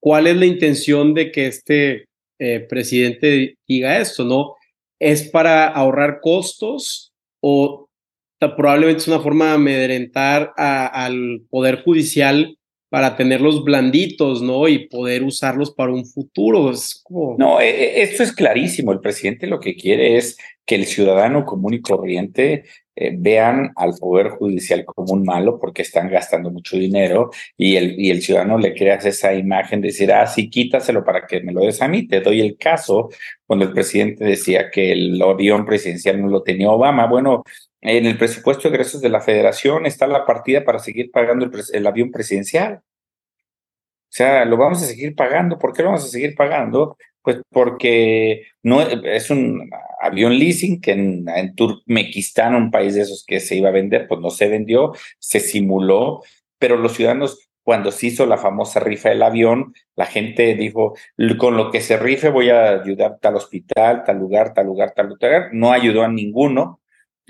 ¿cuál 0.00 0.28
es 0.28 0.36
la 0.36 0.46
intención 0.46 1.12
de 1.12 1.30
que 1.30 1.46
este 1.46 2.06
eh, 2.38 2.60
presidente 2.60 3.56
diga 3.68 3.98
esto, 3.98 4.24
¿no? 4.24 4.54
¿Es 4.98 5.28
para 5.28 5.66
ahorrar 5.66 6.20
costos 6.22 7.12
o 7.42 7.87
probablemente 8.38 9.02
es 9.02 9.08
una 9.08 9.20
forma 9.20 9.46
de 9.46 9.52
amedrentar 9.52 10.52
al 10.56 11.42
Poder 11.50 11.82
Judicial 11.82 12.58
para 12.90 13.16
tenerlos 13.16 13.64
blanditos, 13.64 14.40
¿no? 14.40 14.66
Y 14.66 14.88
poder 14.88 15.22
usarlos 15.22 15.72
para 15.72 15.92
un 15.92 16.06
futuro. 16.06 16.70
Es 16.70 17.00
como... 17.02 17.36
No, 17.38 17.60
e, 17.60 17.68
e, 17.68 18.02
esto 18.02 18.22
es 18.22 18.32
clarísimo. 18.32 18.92
El 18.92 19.00
presidente 19.00 19.46
lo 19.46 19.60
que 19.60 19.76
quiere 19.76 20.16
es 20.16 20.38
que 20.64 20.74
el 20.74 20.86
ciudadano 20.86 21.44
común 21.44 21.74
y 21.74 21.80
corriente 21.82 22.64
eh, 22.96 23.14
vean 23.16 23.72
al 23.76 23.92
Poder 23.98 24.30
Judicial 24.30 24.84
como 24.84 25.12
un 25.12 25.22
malo 25.22 25.58
porque 25.58 25.82
están 25.82 26.10
gastando 26.10 26.50
mucho 26.50 26.76
dinero 26.76 27.30
y 27.56 27.76
el, 27.76 27.98
y 28.00 28.10
el 28.10 28.22
ciudadano 28.22 28.58
le 28.58 28.74
creas 28.74 29.04
esa 29.04 29.34
imagen 29.34 29.80
de 29.80 29.88
decir, 29.88 30.10
ah, 30.12 30.26
sí, 30.26 30.48
quítaselo 30.48 31.04
para 31.04 31.26
que 31.26 31.40
me 31.40 31.52
lo 31.52 31.60
des 31.60 31.82
a 31.82 31.88
mí. 31.88 32.06
Te 32.06 32.20
doy 32.20 32.40
el 32.40 32.56
caso 32.56 33.10
cuando 33.46 33.66
el 33.66 33.72
presidente 33.72 34.24
decía 34.24 34.70
que 34.70 34.92
el 34.92 35.20
avión 35.20 35.66
presidencial 35.66 36.20
no 36.20 36.28
lo 36.28 36.42
tenía 36.42 36.70
Obama. 36.70 37.06
Bueno, 37.06 37.44
en 37.80 38.06
el 38.06 38.18
presupuesto 38.18 38.68
de 38.68 38.74
egresos 38.74 39.00
de 39.00 39.08
la 39.08 39.20
federación 39.20 39.86
está 39.86 40.06
la 40.06 40.26
partida 40.26 40.64
para 40.64 40.78
seguir 40.78 41.10
pagando 41.10 41.48
el, 41.72 41.86
avión 41.86 42.10
presidencial. 42.10 42.82
O 44.10 44.10
sea, 44.10 44.44
lo 44.44 44.56
vamos 44.56 44.82
a 44.82 44.86
seguir 44.86 45.14
pagando. 45.14 45.58
¿Por 45.58 45.72
qué 45.72 45.82
lo 45.82 45.90
vamos 45.90 46.04
a 46.04 46.08
seguir 46.08 46.34
pagando? 46.34 46.96
Pues 47.22 47.38
porque 47.50 48.46
no 48.62 48.80
es 48.80 49.30
un 49.30 49.70
avión 50.00 50.38
leasing 50.38 50.80
que 50.80 50.92
en, 50.92 51.28
en 51.28 51.54
Turkmenistán, 51.54 52.54
un 52.54 52.70
país 52.70 52.94
de 52.94 53.02
esos 53.02 53.24
que 53.26 53.38
se 53.40 53.56
iba 53.56 53.68
a 53.68 53.72
vender, 53.72 54.08
pues 54.08 54.20
no 54.20 54.30
se 54.30 54.48
vendió, 54.48 54.92
se 55.18 55.40
simuló, 55.40 56.22
pero 56.58 56.76
los 56.76 56.94
ciudadanos 56.94 57.48
cuando 57.68 57.92
se 57.92 58.06
hizo 58.06 58.24
la 58.24 58.38
famosa 58.38 58.80
rifa 58.80 59.10
del 59.10 59.22
avión, 59.22 59.74
la 59.94 60.06
gente 60.06 60.54
dijo, 60.54 60.94
con 61.36 61.58
lo 61.58 61.70
que 61.70 61.82
se 61.82 61.98
rife 61.98 62.30
voy 62.30 62.48
a 62.48 62.80
ayudar 62.80 63.18
tal 63.20 63.36
hospital, 63.36 64.04
tal 64.06 64.18
lugar, 64.18 64.54
tal 64.54 64.64
lugar, 64.64 64.94
tal 64.96 65.10
lugar. 65.10 65.50
No 65.52 65.70
ayudó 65.70 66.02
a 66.02 66.08
ninguno, 66.08 66.80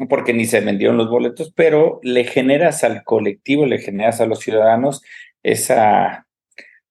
porque 0.06 0.32
ni 0.32 0.44
se 0.44 0.60
vendieron 0.60 0.96
los 0.96 1.10
boletos, 1.10 1.52
pero 1.54 1.98
le 2.02 2.24
generas 2.24 2.84
al 2.84 3.02
colectivo, 3.04 3.66
le 3.66 3.78
generas 3.78 4.20
a 4.20 4.26
los 4.26 4.40
ciudadanos 4.40 5.02
esa, 5.42 6.26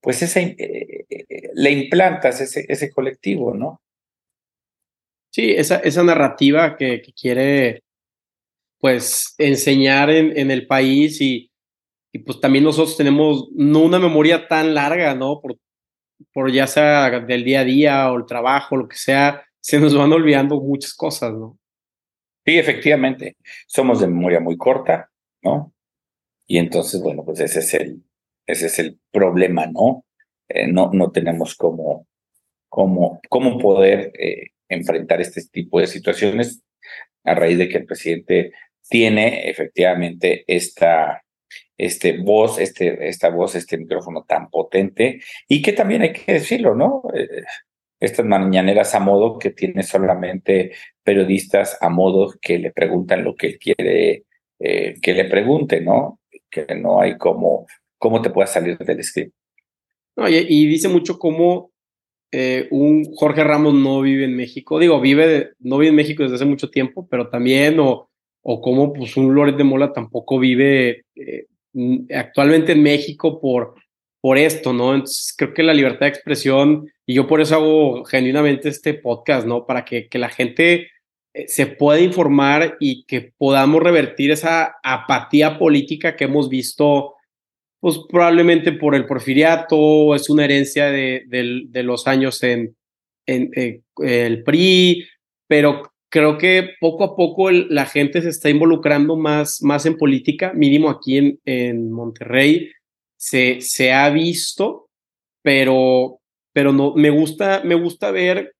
pues 0.01 0.21
esa, 0.21 0.41
eh, 0.41 1.05
eh, 1.09 1.25
le 1.53 1.71
implantas 1.71 2.41
ese, 2.41 2.65
ese 2.67 2.91
colectivo, 2.91 3.53
¿no? 3.53 3.81
Sí, 5.31 5.51
esa, 5.51 5.77
esa 5.77 6.03
narrativa 6.03 6.75
que, 6.77 7.01
quiere, 7.19 7.83
pues, 8.79 9.35
enseñar 9.37 10.09
en, 10.09 10.37
en 10.37 10.51
el 10.51 10.67
país 10.67 11.21
y, 11.21 11.51
y, 12.11 12.19
pues 12.19 12.39
también 12.41 12.63
nosotros 12.63 12.97
tenemos 12.97 13.49
no 13.53 13.81
una 13.81 13.99
memoria 13.99 14.47
tan 14.47 14.73
larga, 14.73 15.13
¿no? 15.15 15.39
Por, 15.41 15.57
por 16.33 16.51
ya 16.51 16.67
sea 16.67 17.09
del 17.21 17.43
día 17.43 17.61
a 17.61 17.63
día 17.63 18.11
o 18.11 18.17
el 18.17 18.25
trabajo, 18.25 18.75
lo 18.77 18.87
que 18.87 18.97
sea, 18.97 19.45
se 19.61 19.79
nos 19.79 19.95
van 19.95 20.11
olvidando 20.13 20.59
muchas 20.59 20.93
cosas, 20.93 21.33
¿no? 21.33 21.56
Sí, 22.47 22.57
efectivamente, 22.57 23.35
somos 23.67 23.99
de 23.99 24.07
memoria 24.07 24.39
muy 24.39 24.55
corta, 24.55 25.11
¿no? 25.41 25.73
Y 26.47 26.59
entonces, 26.59 27.01
bueno, 27.01 27.25
pues 27.25 27.41
ese 27.41 27.59
es 27.59 27.73
el, 27.73 28.03
ese 28.45 28.67
es 28.67 28.79
el 28.79 28.97
problema, 29.11 29.65
¿no? 29.65 30.05
Eh, 30.47 30.65
no, 30.67 30.89
no 30.93 31.11
tenemos 31.11 31.55
cómo, 31.55 32.07
cómo, 32.69 33.19
cómo 33.27 33.59
poder 33.59 34.13
eh, 34.17 34.51
enfrentar 34.69 35.19
este 35.19 35.41
tipo 35.51 35.81
de 35.81 35.87
situaciones 35.87 36.63
a 37.25 37.35
raíz 37.35 37.57
de 37.57 37.67
que 37.67 37.79
el 37.79 37.85
presidente 37.85 38.53
tiene 38.87 39.49
efectivamente 39.49 40.45
esta 40.47 41.21
este 41.77 42.17
voz, 42.17 42.59
este, 42.59 43.09
esta 43.09 43.29
voz, 43.29 43.55
este 43.55 43.77
micrófono 43.77 44.23
tan 44.23 44.49
potente 44.49 45.19
y 45.49 45.61
que 45.61 45.73
también 45.73 46.01
hay 46.01 46.13
que 46.13 46.33
decirlo, 46.33 46.75
¿no? 46.75 47.03
Eh, 47.13 47.43
estas 47.99 48.25
mañaneras 48.25 48.93
a 48.95 48.99
modo 48.99 49.39
que 49.39 49.51
tiene 49.51 49.83
solamente 49.83 50.71
periodistas 51.03 51.77
a 51.81 51.89
modo 51.89 52.33
que 52.41 52.59
le 52.59 52.71
preguntan 52.71 53.23
lo 53.23 53.35
que 53.35 53.47
él 53.47 53.59
quiere 53.59 54.23
eh, 54.59 54.95
que 55.01 55.13
le 55.13 55.25
pregunte, 55.25 55.81
¿no? 55.81 56.19
Que 56.49 56.65
no 56.75 56.99
hay 56.99 57.17
cómo, 57.17 57.67
cómo 57.97 58.21
te 58.21 58.31
puedas 58.31 58.51
salir 58.51 58.77
del 58.77 59.03
script. 59.03 59.33
No, 60.15 60.27
y, 60.27 60.65
dice 60.65 60.87
mucho 60.87 61.19
cómo 61.19 61.71
eh, 62.31 62.67
un 62.71 63.05
Jorge 63.13 63.43
Ramos 63.43 63.75
no 63.75 64.01
vive 64.01 64.25
en 64.25 64.35
México. 64.35 64.79
Digo, 64.79 64.99
vive, 64.99 65.51
no 65.59 65.77
vive 65.77 65.89
en 65.89 65.95
México 65.95 66.23
desde 66.23 66.37
hace 66.37 66.45
mucho 66.45 66.71
tiempo, 66.71 67.07
pero 67.07 67.29
también, 67.29 67.79
o, 67.79 68.09
o 68.41 68.61
cómo 68.61 68.93
pues, 68.93 69.15
un 69.15 69.35
Loret 69.35 69.57
de 69.57 69.63
Mola 69.63 69.93
tampoco 69.93 70.39
vive 70.39 71.03
eh, 71.15 71.45
actualmente 72.15 72.71
en 72.71 72.81
México 72.81 73.39
por 73.39 73.75
por 74.27 74.37
esto, 74.37 74.73
¿no? 74.73 74.93
Entonces 74.93 75.33
creo 75.37 75.53
que 75.53 75.63
la 75.63 75.73
libertad 75.73 76.01
de 76.01 76.09
expresión, 76.09 76.91
y 77.05 77.13
yo 77.13 77.27
por 77.27 77.39
eso 77.39 77.55
hago 77.55 78.03
genuinamente 78.03 78.67
este 78.67 78.93
podcast, 78.93 79.47
¿no? 79.47 79.65
Para 79.65 79.85
que, 79.85 80.09
que 80.09 80.19
la 80.19 80.27
gente 80.27 80.89
eh, 81.33 81.47
se 81.47 81.65
pueda 81.65 82.01
informar 82.01 82.75
y 82.81 83.05
que 83.05 83.31
podamos 83.37 83.81
revertir 83.81 84.31
esa 84.31 84.75
apatía 84.83 85.57
política 85.57 86.17
que 86.17 86.25
hemos 86.25 86.49
visto, 86.49 87.13
pues 87.79 87.99
probablemente 88.09 88.73
por 88.73 88.95
el 88.95 89.05
porfiriato, 89.05 90.13
es 90.13 90.29
una 90.29 90.43
herencia 90.43 90.87
de, 90.87 91.23
de 91.29 91.83
los 91.83 92.05
años 92.05 92.43
en, 92.43 92.75
en, 93.25 93.49
eh, 93.55 93.79
el 94.01 94.43
PRI, 94.43 95.07
pero 95.47 95.83
creo 96.09 96.37
que 96.37 96.71
poco 96.81 97.05
a 97.05 97.15
poco 97.15 97.49
la 97.49 97.85
gente 97.85 98.21
se 98.21 98.27
está 98.27 98.49
involucrando 98.49 99.15
más, 99.15 99.63
más 99.63 99.85
en 99.85 99.95
política, 99.95 100.51
mínimo 100.53 100.89
aquí 100.89 101.17
en, 101.17 101.39
en 101.45 101.93
Monterrey 101.93 102.71
se, 103.27 103.59
se 103.59 103.91
ha 103.91 104.09
visto, 104.09 104.89
pero, 105.41 106.19
pero 106.53 106.71
no, 106.71 106.93
me 106.95 107.09
gusta, 107.09 107.61
me 107.65 107.75
gusta 107.75 108.09
ver 108.11 108.53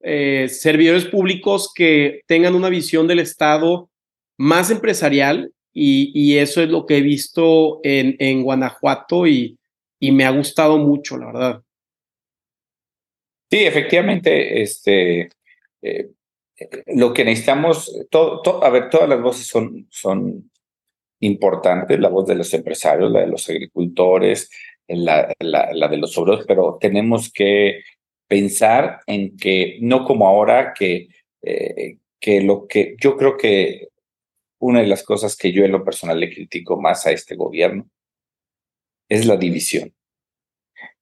eh, 0.00 0.48
servidores 0.48 1.04
públicos 1.04 1.72
que 1.72 2.22
tengan 2.26 2.56
una 2.56 2.68
visión 2.68 3.06
del 3.06 3.20
Estado 3.20 3.88
más 4.36 4.70
empresarial 4.70 5.52
y, 5.72 6.10
y 6.12 6.38
eso 6.38 6.60
es 6.60 6.68
lo 6.68 6.86
que 6.86 6.96
he 6.96 7.02
visto 7.02 7.78
en, 7.84 8.16
en 8.18 8.42
Guanajuato 8.42 9.28
y, 9.28 9.56
y 10.00 10.10
me 10.10 10.24
ha 10.24 10.30
gustado 10.30 10.78
mucho, 10.78 11.16
la 11.16 11.26
verdad. 11.26 11.62
Sí, 13.48 13.58
efectivamente, 13.58 14.60
este, 14.60 15.30
eh, 15.82 16.10
lo 16.86 17.12
que 17.12 17.24
necesitamos, 17.24 17.92
todo, 18.10 18.64
a 18.64 18.70
ver, 18.70 18.90
todas 18.90 19.08
las 19.08 19.22
voces 19.22 19.46
son, 19.46 19.86
son 19.88 20.49
importantes, 21.20 22.00
la 22.00 22.08
voz 22.08 22.26
de 22.26 22.34
los 22.34 22.52
empresarios, 22.54 23.10
la 23.10 23.20
de 23.20 23.26
los 23.28 23.48
agricultores, 23.48 24.50
la, 24.88 25.32
la 25.40 25.88
de 25.88 25.96
los 25.96 26.16
obreros, 26.18 26.44
pero 26.46 26.78
tenemos 26.80 27.32
que 27.32 27.82
pensar 28.30 29.00
en 29.08 29.36
que 29.36 29.78
no 29.80 30.04
como 30.04 30.28
ahora 30.28 30.72
que, 30.72 31.08
eh, 31.42 31.98
que 32.20 32.40
lo 32.40 32.68
que 32.68 32.94
yo 33.00 33.16
creo 33.16 33.36
que 33.36 33.88
una 34.60 34.82
de 34.82 34.86
las 34.86 35.02
cosas 35.02 35.36
que 35.36 35.50
yo 35.50 35.64
en 35.64 35.72
lo 35.72 35.84
personal 35.84 36.20
le 36.20 36.32
critico 36.32 36.80
más 36.80 37.06
a 37.06 37.10
este 37.10 37.34
gobierno 37.34 37.90
es 39.08 39.26
la 39.26 39.36
división. 39.36 39.92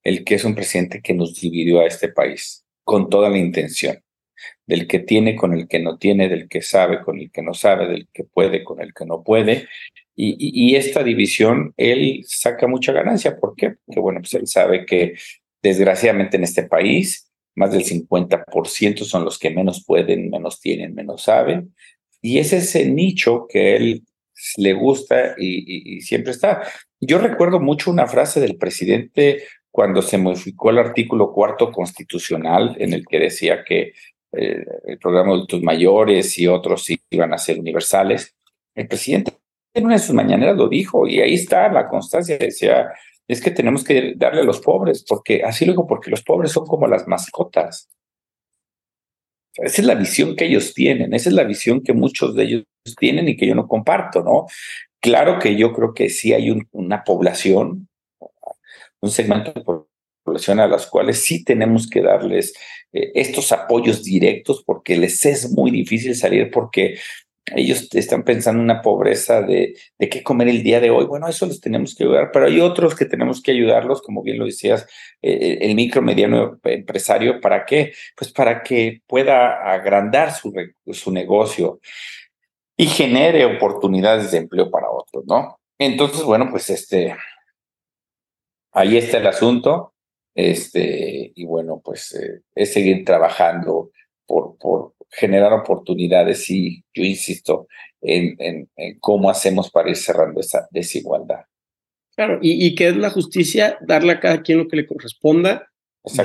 El 0.03 0.25
que 0.25 0.37
es 0.37 0.45
un 0.45 0.55
presidente 0.55 1.03
que 1.03 1.13
nos 1.13 1.39
dividió 1.39 1.81
a 1.81 1.87
este 1.87 2.09
país 2.09 2.65
con 2.83 3.11
toda 3.11 3.29
la 3.29 3.37
intención, 3.37 4.03
del 4.65 4.87
que 4.87 5.01
tiene 5.01 5.37
con 5.37 5.53
el 5.53 5.69
que 5.69 5.81
no 5.81 5.99
tiene, 5.99 6.31
del 6.31 6.49
que 6.49 6.63
sabe 6.63 7.03
con 7.03 7.19
el 7.19 7.31
que 7.31 7.43
no 7.43 7.53
sabe, 7.53 7.89
del 7.89 8.09
que 8.11 8.25
puede 8.25 8.65
con 8.65 8.81
el 8.81 8.95
que 8.95 9.05
no 9.05 9.23
puede. 9.23 9.69
Y, 10.21 10.75
esta 10.75 11.05
división, 11.05 11.75
él 11.77 12.25
saca 12.27 12.67
mucha 12.67 12.93
ganancia. 12.93 13.39
¿Por 13.39 13.55
qué? 13.55 13.77
Porque, 13.87 14.01
bueno, 14.01 14.19
pues 14.21 14.35
él 14.35 14.49
sabe 14.49 14.85
que 14.85 15.15
Desgraciadamente 15.63 16.37
en 16.37 16.45
este 16.45 16.63
país, 16.63 17.31
más 17.57 17.73
del 17.73 17.85
50% 17.85 19.05
son 19.05 19.25
los 19.25 19.39
que 19.39 19.51
menos 19.51 19.85
pueden, 19.85 20.31
menos 20.31 20.61
tienen, 20.61 20.95
menos 20.95 21.25
saben. 21.25 21.75
Y 22.23 22.39
es 22.39 22.53
ese 22.53 22.89
nicho 22.89 23.47
que 23.49 23.77
él 23.77 24.05
le 24.57 24.73
gusta 24.73 25.35
y, 25.37 26.01
siempre 26.01 26.31
está. 26.31 26.63
Yo 27.01 27.19
recuerdo 27.19 27.59
mucho 27.59 27.91
una 27.91 28.07
frase 28.07 28.41
del 28.41 28.57
presidente 28.57 29.43
cuando 29.71 30.01
se 30.01 30.19
modificó 30.19 30.71
el 30.71 30.79
artículo 30.79 31.33
cuarto 31.33 31.73
constitucional 31.73 32.77
en 32.79 32.93
el 32.93 33.05
que 33.07 33.19
decía 33.19 33.65
que 33.65 33.93
eh, 34.33 34.65
el 34.85 34.99
programa 34.99 35.31
de 35.31 35.35
adultos 35.35 35.63
mayores 35.63 36.39
y 36.39 36.47
otros 36.47 36.87
iban 37.11 37.33
a 37.33 37.39
ser 37.39 37.59
universales. 37.59 38.37
El 38.75 38.87
presidente 38.87 39.33
en 39.75 39.85
una 39.85 39.95
de 39.95 40.01
sus 40.01 40.15
mañaneras 40.15 40.57
lo 40.57 40.69
dijo 40.69 41.07
y 41.07 41.21
ahí 41.21 41.35
está 41.35 41.69
la 41.71 41.89
constancia. 41.89 42.39
Decía, 42.39 42.89
es 43.29 43.41
que 43.41 43.51
tenemos 43.51 43.85
que 43.85 44.15
darle 44.17 44.41
a 44.41 44.45
los 44.45 44.61
pobres, 44.61 45.05
porque 45.07 45.43
así 45.45 45.67
luego, 45.67 45.87
porque 45.87 46.11
los 46.11 46.23
pobres 46.23 46.53
son 46.53 46.67
como 46.67 46.87
las 46.87 47.07
mascotas. 47.07 47.89
Esa 49.55 49.83
es 49.83 49.87
la 49.87 49.95
visión 49.95 50.37
que 50.37 50.47
ellos 50.47 50.73
tienen, 50.73 51.13
esa 51.13 51.29
es 51.29 51.35
la 51.35 51.45
visión 51.45 51.83
que 51.83 51.93
muchos 51.93 52.35
de 52.35 52.45
ellos 52.45 52.65
tienen 52.99 53.29
y 53.29 53.37
que 53.37 53.47
yo 53.47 53.55
no 53.55 53.67
comparto, 53.67 54.23
¿no? 54.23 54.47
Claro 55.01 55.39
que 55.39 55.57
yo 55.57 55.73
creo 55.73 55.95
que 55.95 56.09
sí 56.11 56.33
hay 56.33 56.51
una 56.73 57.05
población, 57.05 57.89
un 59.01 59.11
segmento 59.11 59.53
de 59.53 59.63
población 60.25 60.61
a 60.61 60.69
las 60.69 60.87
cuales 60.87 61.23
sí 61.25 61.45
tenemos 61.45 61.89
que 61.89 62.03
darles 62.03 62.55
eh, 62.93 63.11
estos 63.15 63.53
apoyos 63.53 64.05
directos 64.05 64.63
porque 64.65 64.97
les 64.97 65.25
es 65.27 65.51
muy 65.51 65.71
difícil 65.71 66.15
salir 66.15 66.51
porque 66.51 66.99
ellos 67.55 67.89
están 67.93 68.23
pensando 68.23 68.61
en 68.61 68.65
una 68.65 68.83
pobreza 68.83 69.43
de, 69.43 69.75
de 69.99 70.09
qué 70.09 70.23
comer 70.23 70.49
el 70.49 70.63
día 70.63 70.81
de 70.81 70.91
hoy. 70.91 71.07
Bueno, 71.07 71.29
eso 71.29 71.47
los 71.47 71.61
tenemos 71.61 71.95
que 71.95 72.05
ayudar, 72.05 72.31
pero 72.33 72.47
hay 72.47 72.61
otros 72.61 72.95
que 72.95 73.05
tenemos 73.05 73.43
que 73.43 73.53
ayudarlos, 73.53 74.03
como 74.03 74.23
bien 74.23 74.39
lo 74.39 74.47
decías, 74.47 74.87
eh, 75.23 75.33
eh, 75.33 75.59
el 75.63 75.75
micro, 75.75 76.03
mediano 76.03 76.59
empresario, 76.65 77.41
¿para 77.41 77.65
qué? 77.65 77.93
Pues 78.17 78.33
para 78.33 78.63
que 78.63 79.03
pueda 79.07 79.73
agrandar 79.73 80.33
su, 80.33 80.53
su 80.93 81.13
negocio 81.13 81.81
y 82.77 82.87
genere 82.87 83.45
oportunidades 83.45 84.31
de 84.31 84.39
empleo 84.39 84.71
para 84.71 84.91
otros, 84.91 85.25
¿no? 85.27 85.59
Entonces, 85.79 86.23
bueno, 86.23 86.49
pues 86.51 86.71
este, 86.71 87.17
ahí 88.73 88.97
está 88.97 89.19
el 89.19 89.27
asunto, 89.27 89.95
este, 90.35 91.33
y 91.35 91.45
bueno, 91.45 91.81
pues 91.85 92.15
eh, 92.15 92.43
es 92.55 92.73
seguir 92.73 93.05
trabajando 93.05 93.91
por, 94.27 94.57
por, 94.59 94.95
generar 95.11 95.53
oportunidades 95.53 96.51
y 96.51 96.83
yo 96.95 97.03
insisto 97.03 97.67
en, 98.01 98.37
en, 98.39 98.99
cómo 99.01 99.31
hacemos 99.31 99.71
para 99.71 99.91
ir 99.91 99.97
cerrando 99.97 100.41
esa 100.41 100.69
desigualdad. 100.71 101.41
Claro, 102.15 102.39
y, 102.43 102.67
y 102.67 102.75
que 102.75 102.89
es 102.89 102.97
la 102.97 103.11
justicia 103.11 103.79
darle 103.81 104.13
a 104.13 104.21
cada 104.21 104.43
quien 104.43 104.59
lo 104.59 104.69
que 104.69 104.77
le 104.77 104.87
corresponda. 104.87 105.69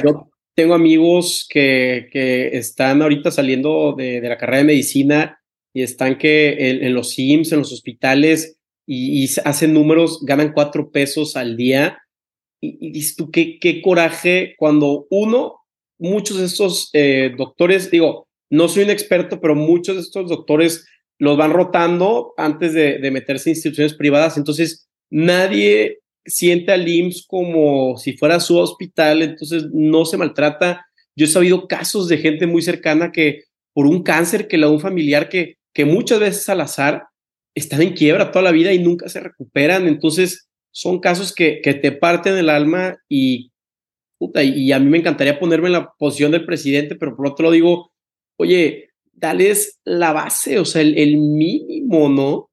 Yo 0.03 0.29
tengo 0.55 0.73
amigos 0.73 1.47
que, 1.49 2.09
que 2.11 2.57
están 2.57 3.01
ahorita 3.01 3.31
saliendo 3.31 3.93
de, 3.97 4.21
de, 4.21 4.29
la 4.29 4.37
carrera 4.37 4.59
de 4.59 4.63
medicina 4.65 5.39
y 5.73 5.81
están 5.81 6.17
que 6.17 6.85
en, 6.85 6.93
los 6.93 7.11
SIMS, 7.11 7.51
en 7.51 7.59
los 7.59 7.73
hospitales, 7.73 8.57
y, 8.85 9.23
y, 9.23 9.29
hacen 9.45 9.73
números, 9.73 10.23
ganan 10.23 10.53
cuatro 10.53 10.91
pesos 10.91 11.35
al 11.35 11.57
día. 11.57 11.99
Y, 12.61 12.77
y 12.87 12.91
dices 12.91 13.15
tú, 13.15 13.31
qué, 13.31 13.57
qué 13.59 13.81
coraje 13.81 14.55
cuando 14.57 15.07
uno, 15.09 15.61
muchos 15.97 16.37
de 16.37 16.45
estos 16.45 16.89
eh, 16.93 17.31
doctores, 17.35 17.89
digo, 17.89 18.27
no 18.53 18.67
soy 18.67 18.83
un 18.83 18.91
experto, 18.91 19.41
pero 19.41 19.55
muchos 19.55 19.95
de 19.95 20.01
estos 20.03 20.29
doctores 20.29 20.85
los 21.17 21.37
van 21.37 21.53
rotando 21.53 22.35
antes 22.37 22.73
de, 22.73 22.99
meterse 23.09 23.49
en 23.49 23.55
instituciones 23.55 23.95
privadas. 23.95 24.37
Entonces, 24.37 24.87
nadie 25.09 26.01
siente 26.23 26.71
al 26.71 26.87
IMSS 26.87 27.25
como 27.27 27.97
si 27.97 28.15
fuera 28.15 28.39
su 28.39 28.57
hospital, 28.57 29.23
entonces 29.23 29.65
no 29.73 30.05
se 30.05 30.17
maltrata. 30.17 30.85
Yo 31.15 31.25
he 31.25 31.29
sabido 31.29 31.67
casos 31.67 32.07
de 32.07 32.19
gente 32.19 32.45
muy 32.45 32.61
cercana 32.61 33.11
que 33.11 33.45
por 33.73 33.87
un 33.87 34.03
cáncer 34.03 34.47
que 34.47 34.57
le 34.57 34.67
da 34.67 34.71
un 34.71 34.79
familiar 34.79 35.29
que, 35.29 35.55
que 35.73 35.85
muchas 35.85 36.19
veces 36.19 36.47
al 36.47 36.61
azar 36.61 37.05
están 37.55 37.81
en 37.81 37.93
quiebra 37.93 38.29
toda 38.29 38.43
la 38.43 38.51
vida 38.51 38.71
y 38.71 38.77
nunca 38.77 39.09
se 39.09 39.19
recuperan. 39.19 39.87
Entonces, 39.87 40.47
son 40.71 40.99
casos 40.99 41.33
que, 41.33 41.59
te 41.63 41.91
parten 41.91 42.37
el 42.37 42.49
alma 42.49 42.97
y, 43.09 43.51
y 44.19 44.71
a 44.73 44.79
mí 44.79 44.91
me 44.91 44.99
encantaría 44.99 45.39
ponerme 45.39 45.69
en 45.69 45.73
la 45.73 45.91
posición 45.97 46.31
del 46.31 46.45
presidente, 46.45 46.95
pero 46.95 47.15
por 47.15 47.25
otro 47.25 47.45
lado 47.45 47.53
digo, 47.53 47.92
oye, 48.43 48.89
dales 49.11 49.79
la 49.83 50.13
base, 50.13 50.59
o 50.59 50.65
sea, 50.65 50.81
el, 50.81 51.17
mínimo, 51.17 52.09
¿no? 52.09 52.49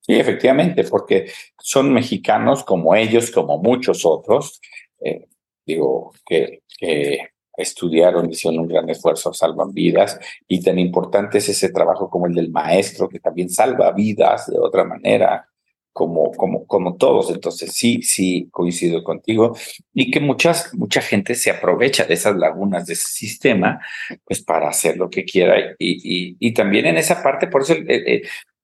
Sí, 0.00 0.14
efectivamente, 0.14 0.84
porque 0.84 1.30
son 1.58 1.92
mexicanos 1.92 2.64
como 2.64 2.94
ellos, 2.94 3.30
como 3.30 3.58
muchos 3.58 4.04
otros, 4.04 4.60
eh, 5.00 5.26
digo, 5.64 6.12
que, 6.26 6.62
que 6.78 7.18
estudiaron, 7.56 8.30
hicieron 8.30 8.60
un 8.60 8.68
gran 8.68 8.88
esfuerzo, 8.90 9.32
salvan 9.32 9.72
vidas, 9.72 10.18
y 10.48 10.62
tan 10.62 10.78
importante 10.78 11.38
es 11.38 11.48
ese 11.48 11.70
trabajo 11.70 12.10
como 12.10 12.26
el 12.26 12.34
del 12.34 12.50
maestro, 12.50 13.08
que 13.08 13.20
también 13.20 13.48
salva 13.48 13.92
vidas 13.92 14.46
de 14.46 14.58
otra 14.58 14.84
manera, 14.84 15.51
como, 15.92 16.32
como, 16.32 16.66
como 16.66 16.96
todos. 16.96 17.30
Entonces, 17.30 17.72
sí, 17.72 18.02
sí, 18.02 18.48
coincido 18.50 19.02
contigo. 19.04 19.56
Y 19.94 20.10
que 20.10 20.20
muchas, 20.20 20.74
mucha 20.74 21.00
gente 21.00 21.34
se 21.34 21.50
aprovecha 21.50 22.04
de 22.04 22.14
esas 22.14 22.36
lagunas 22.36 22.86
de 22.86 22.94
ese 22.94 23.08
sistema, 23.08 23.80
pues 24.24 24.42
para 24.42 24.68
hacer 24.68 24.96
lo 24.96 25.10
que 25.10 25.24
quiera. 25.24 25.74
Y, 25.78 26.30
y, 26.30 26.36
y 26.40 26.52
también 26.54 26.86
en 26.86 26.96
esa 26.96 27.22
parte, 27.22 27.46
por 27.46 27.62
eso 27.62 27.74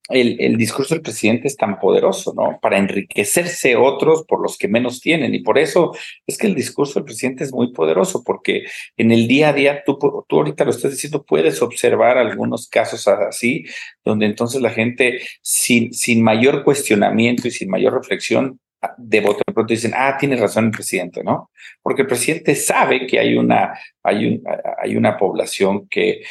el, 0.09 0.41
el, 0.41 0.57
discurso 0.57 0.95
del 0.95 1.03
presidente 1.03 1.49
es 1.49 1.57
tan 1.57 1.79
poderoso, 1.79 2.33
¿no? 2.35 2.59
Para 2.61 2.79
enriquecerse 2.79 3.77
otros 3.77 4.25
por 4.27 4.41
los 4.43 4.57
que 4.57 4.69
menos 4.69 5.01
tienen. 5.01 5.35
Y 5.35 5.41
por 5.41 5.59
eso 5.59 5.93
es 6.27 6.39
que 6.39 6.47
el 6.47 6.55
discurso 6.55 6.95
del 6.95 7.05
presidente 7.05 7.45
es 7.45 7.53
muy 7.53 7.73
poderoso, 7.73 8.25
porque 8.25 8.65
en 8.97 9.13
el 9.13 9.29
día 9.29 9.51
a 9.51 9.53
día, 9.53 9.83
tú, 9.85 9.99
tú 10.27 10.37
ahorita 10.37 10.65
lo 10.65 10.71
estás 10.71 10.93
diciendo, 10.93 11.25
puedes 11.25 11.61
observar 11.61 12.17
algunos 12.17 12.69
casos 12.69 13.07
así, 13.07 13.65
donde 14.05 14.27
entonces 14.27 14.63
la 14.63 14.71
gente 14.71 15.21
sin, 15.43 15.93
sin 15.93 16.23
mayor 16.23 16.65
cuestionamiento 16.65 17.49
y 17.49 17.51
sin 17.51 17.69
mayor 17.69 17.95
reflexión 17.95 18.59
de 18.97 19.21
voto 19.21 19.43
de 19.47 19.53
pronto 19.53 19.75
dicen, 19.75 19.93
ah, 19.95 20.17
tiene 20.19 20.37
razón 20.37 20.67
el 20.67 20.71
presidente, 20.71 21.25
¿no? 21.25 21.51
Porque 21.83 22.03
el 22.03 22.09
presidente 22.09 22.55
sabe 22.55 23.07
que 23.07 23.19
hay 23.19 23.37
una, 23.37 23.79
hay 24.03 24.27
un, 24.27 24.45
hay 24.81 24.97
una 24.97 25.17
población 25.17 25.89
que, 25.89 26.23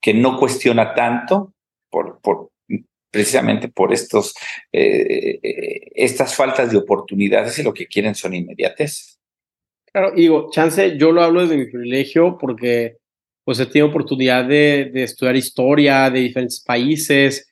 que 0.00 0.14
no 0.14 0.38
cuestiona 0.38 0.94
tanto 0.94 1.52
por, 1.90 2.20
por, 2.20 2.50
precisamente 3.16 3.68
por 3.68 3.94
estos, 3.94 4.34
eh, 4.70 5.38
eh, 5.42 5.80
estas 5.94 6.34
faltas 6.34 6.70
de 6.70 6.76
oportunidades 6.76 7.58
y 7.58 7.62
lo 7.62 7.72
que 7.72 7.86
quieren 7.86 8.14
son 8.14 8.34
inmediates. 8.34 9.18
Claro, 9.90 10.12
digo, 10.14 10.50
chance, 10.52 10.98
yo 10.98 11.12
lo 11.12 11.22
hablo 11.22 11.40
desde 11.40 11.56
mi 11.56 11.64
privilegio 11.64 12.36
porque 12.38 12.98
pues 13.42 13.58
he 13.58 13.64
tenido 13.64 13.86
oportunidad 13.86 14.44
de, 14.44 14.90
de 14.92 15.04
estudiar 15.04 15.34
historia 15.34 16.10
de 16.10 16.20
diferentes 16.20 16.60
países 16.60 17.48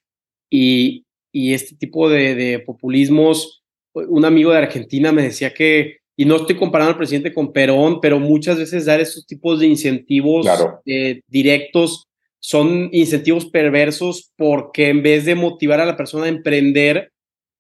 y, 0.51 1.07
y 1.33 1.55
este 1.55 1.77
tipo 1.77 2.11
de, 2.11 2.35
de, 2.35 2.59
populismos. 2.59 3.63
Un 3.95 4.27
amigo 4.27 4.51
de 4.51 4.59
Argentina 4.59 5.13
me 5.13 5.23
decía 5.23 5.55
que, 5.55 5.97
y 6.15 6.27
no 6.27 6.37
estoy 6.37 6.57
comparando 6.57 6.91
al 6.91 6.99
presidente 6.99 7.33
con 7.33 7.55
Perón, 7.55 8.03
pero 8.03 8.21
muchas 8.21 8.59
veces 8.59 8.85
dar 8.85 9.01
esos 9.01 9.27
tipos 9.27 9.61
de 9.61 9.69
incentivos 9.69 10.47
eh, 10.85 11.23
directos 11.27 12.07
son 12.47 12.91
incentivos 12.93 13.47
perversos 13.47 14.31
porque 14.37 14.91
en 14.91 15.03
vez 15.03 15.25
de 15.25 15.35
motivar 15.35 15.81
a 15.81 15.87
la 15.87 15.97
persona 15.97 16.27
a 16.27 16.29
emprender, 16.29 17.11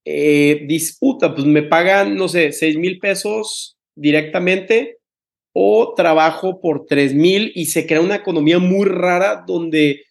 eh, 0.04 0.66
disputa, 0.68 1.34
pues 1.34 1.46
me 1.46 1.62
pagan, 1.62 2.16
no 2.16 2.28
sé, 2.28 2.52
seis 2.52 2.76
mil 2.76 2.98
pesos 2.98 3.78
directamente 3.96 4.98
o 5.54 5.94
trabajo 5.94 6.60
por 6.60 6.84
tres 6.84 7.14
mil 7.14 7.50
y 7.54 7.64
se 7.64 7.86
crea 7.86 8.02
una 8.02 8.16
economía 8.16 8.58
muy 8.58 8.84
rara 8.84 9.42
donde 9.46 10.02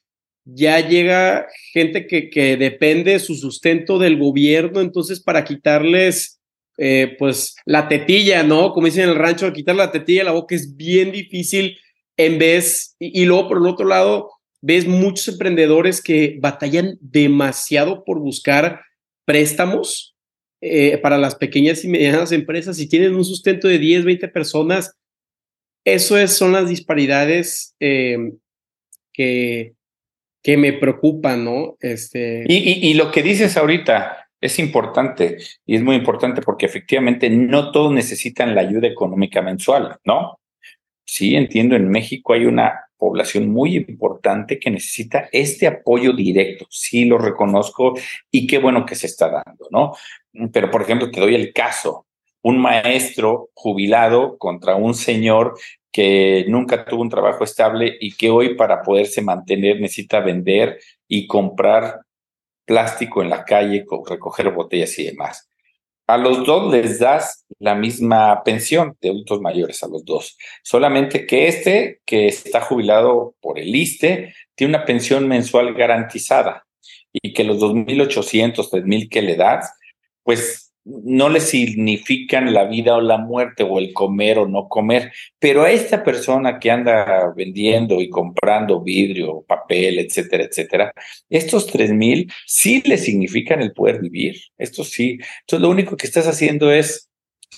ya 0.44 0.80
llega 0.80 1.46
gente 1.72 2.08
que, 2.08 2.32
que 2.32 2.58
depende 2.58 3.20
su 3.20 3.36
sustento 3.36 4.00
del 4.00 4.18
gobierno, 4.18 4.82
entonces 4.82 5.22
para 5.22 5.44
quitarles 5.44 6.40
eh, 6.80 7.16
pues 7.20 7.56
la 7.68 7.88
tetilla, 7.88 8.42
¿no? 8.42 8.74
Como 8.74 8.88
dicen 8.88 9.04
en 9.04 9.10
el 9.10 9.16
rancho, 9.18 9.54
quitar 9.54 9.76
la 9.76 9.92
tetilla 9.92 10.22
de 10.22 10.26
la 10.26 10.32
boca 10.32 10.56
es 10.56 10.76
bien 10.76 11.12
difícil 11.12 11.78
en 12.18 12.40
vez, 12.40 12.96
y, 12.98 13.22
y 13.22 13.26
luego 13.26 13.50
por 13.50 13.58
el 13.58 13.68
otro 13.68 13.88
lado, 13.88 14.32
ves 14.64 14.88
muchos 14.88 15.28
emprendedores 15.28 16.02
que 16.02 16.38
batallan 16.40 16.98
demasiado 17.02 18.04
por 18.06 18.20
buscar 18.20 18.82
préstamos 19.26 20.16
eh, 20.62 20.98
para 20.98 21.18
las 21.18 21.36
pequeñas 21.36 21.84
y 21.84 21.90
medianas 21.90 22.32
empresas 22.32 22.80
y 22.80 22.88
tienen 22.88 23.14
un 23.14 23.26
sustento 23.26 23.68
de 23.68 23.78
10, 23.78 24.06
20 24.06 24.28
personas 24.30 24.96
eso 25.86 26.18
es, 26.18 26.36
son 26.38 26.54
las 26.54 26.70
disparidades 26.70 27.76
eh, 27.80 28.18
que, 29.12 29.74
que 30.42 30.58
me 30.58 30.74
preocupan, 30.74 31.44
¿no? 31.44 31.76
Este... 31.80 32.46
Y, 32.48 32.90
y, 32.90 32.94
lo 32.94 33.12
que 33.12 33.22
dices 33.22 33.58
ahorita 33.58 34.30
es 34.40 34.60
importante 34.60 35.38
y 35.66 35.76
es 35.76 35.84
muy 35.84 35.96
importante 35.96 36.42
porque 36.42 36.66
efectivamente 36.66 37.30
no 37.30 37.72
todos 37.72 37.92
necesitan 37.92 38.56
la 38.56 38.62
ayuda 38.62 38.88
económica 38.88 39.42
mensual, 39.42 39.98
¿no? 40.06 40.40
Sí, 41.06 41.36
entiendo, 41.36 41.76
en 41.76 41.90
México 41.90 42.34
hay 42.34 42.46
una 42.46 42.80
población 43.04 43.50
muy 43.50 43.76
importante 43.76 44.58
que 44.58 44.72
necesita 44.72 45.28
este 45.34 45.68
apoyo 45.68 46.14
directo. 46.14 46.66
Sí, 46.70 47.04
lo 47.04 47.18
reconozco 47.18 47.96
y 48.32 48.48
qué 48.48 48.60
bueno 48.60 48.86
que 48.86 48.96
se 48.96 49.08
está 49.08 49.30
dando, 49.30 49.68
¿no? 49.72 49.94
Pero, 50.54 50.72
por 50.72 50.84
ejemplo, 50.84 51.12
te 51.12 51.20
doy 51.20 51.36
el 51.36 51.52
caso 51.52 52.06
un 52.44 52.60
maestro 52.60 53.50
jubilado 53.54 54.38
contra 54.38 54.76
un 54.76 54.94
señor 54.94 55.56
que 55.92 56.46
nunca 56.48 56.86
tuvo 56.86 57.02
un 57.02 57.10
trabajo 57.10 57.44
estable 57.44 57.98
y 58.00 58.16
que 58.16 58.30
hoy 58.30 58.56
para 58.56 58.82
poderse 58.82 59.22
mantener 59.22 59.82
necesita 59.82 60.22
vender 60.22 60.80
y 61.08 61.28
comprar 61.28 62.02
plástico 62.66 63.22
en 63.22 63.30
la 63.30 63.44
calle, 63.44 63.86
recoger 64.10 64.50
botellas 64.52 64.98
y 64.98 65.04
demás. 65.06 65.50
A 66.08 66.18
los 66.18 66.46
dos 66.46 66.72
les 66.72 67.00
das 67.00 67.46
la 67.60 67.76
misma 67.76 68.44
pensión 68.44 68.98
de 69.02 69.10
adultos 69.10 69.40
mayores, 69.40 69.84
a 69.84 69.88
los 69.88 70.04
dos. 70.04 70.38
Solamente 70.62 71.26
que 71.26 71.48
este, 71.48 72.02
que 72.06 72.28
está 72.28 72.62
jubilado 72.62 73.36
por 73.42 73.58
el 73.58 73.74
ISTE, 73.74 74.34
tiene 74.56 74.76
una 74.76 74.86
pensión 74.86 75.28
mensual 75.28 75.74
garantizada 75.74 76.66
y 77.14 77.34
que 77.34 77.44
los 77.44 77.60
2.800, 77.60 78.70
3.000 78.70 79.10
que 79.10 79.22
le 79.22 79.36
das, 79.36 79.72
pues 80.24 80.73
no 80.86 81.30
le 81.30 81.40
significan 81.40 82.54
la 82.54 82.66
vida 82.66 82.96
o 82.96 83.02
la 83.02 83.18
muerte 83.18 83.64
o 83.64 83.80
el 83.80 83.94
comer 83.94 84.40
o 84.40 84.48
no 84.48 84.68
comer, 84.68 85.12
pero 85.40 85.64
a 85.64 85.72
esta 85.72 86.04
persona 86.04 86.60
que 86.60 86.72
anda 86.72 87.34
vendiendo 87.36 88.02
y 88.02 88.10
comprando 88.10 88.82
vidrio, 88.82 89.44
papel, 89.48 90.00
etcétera, 90.00 90.44
etcétera, 90.44 90.94
estos 91.30 91.68
tres 91.68 91.92
mil 91.92 92.32
sí 92.46 92.82
le 92.86 92.98
significan 92.98 93.62
el 93.62 93.72
poder 93.74 94.02
vivir, 94.02 94.36
esto 94.58 94.84
sí. 94.84 95.20
Entonces 95.42 95.62
lo 95.62 95.70
único 95.70 95.96
que 95.96 96.08
estás 96.08 96.28
haciendo 96.28 96.72
es 96.72 97.10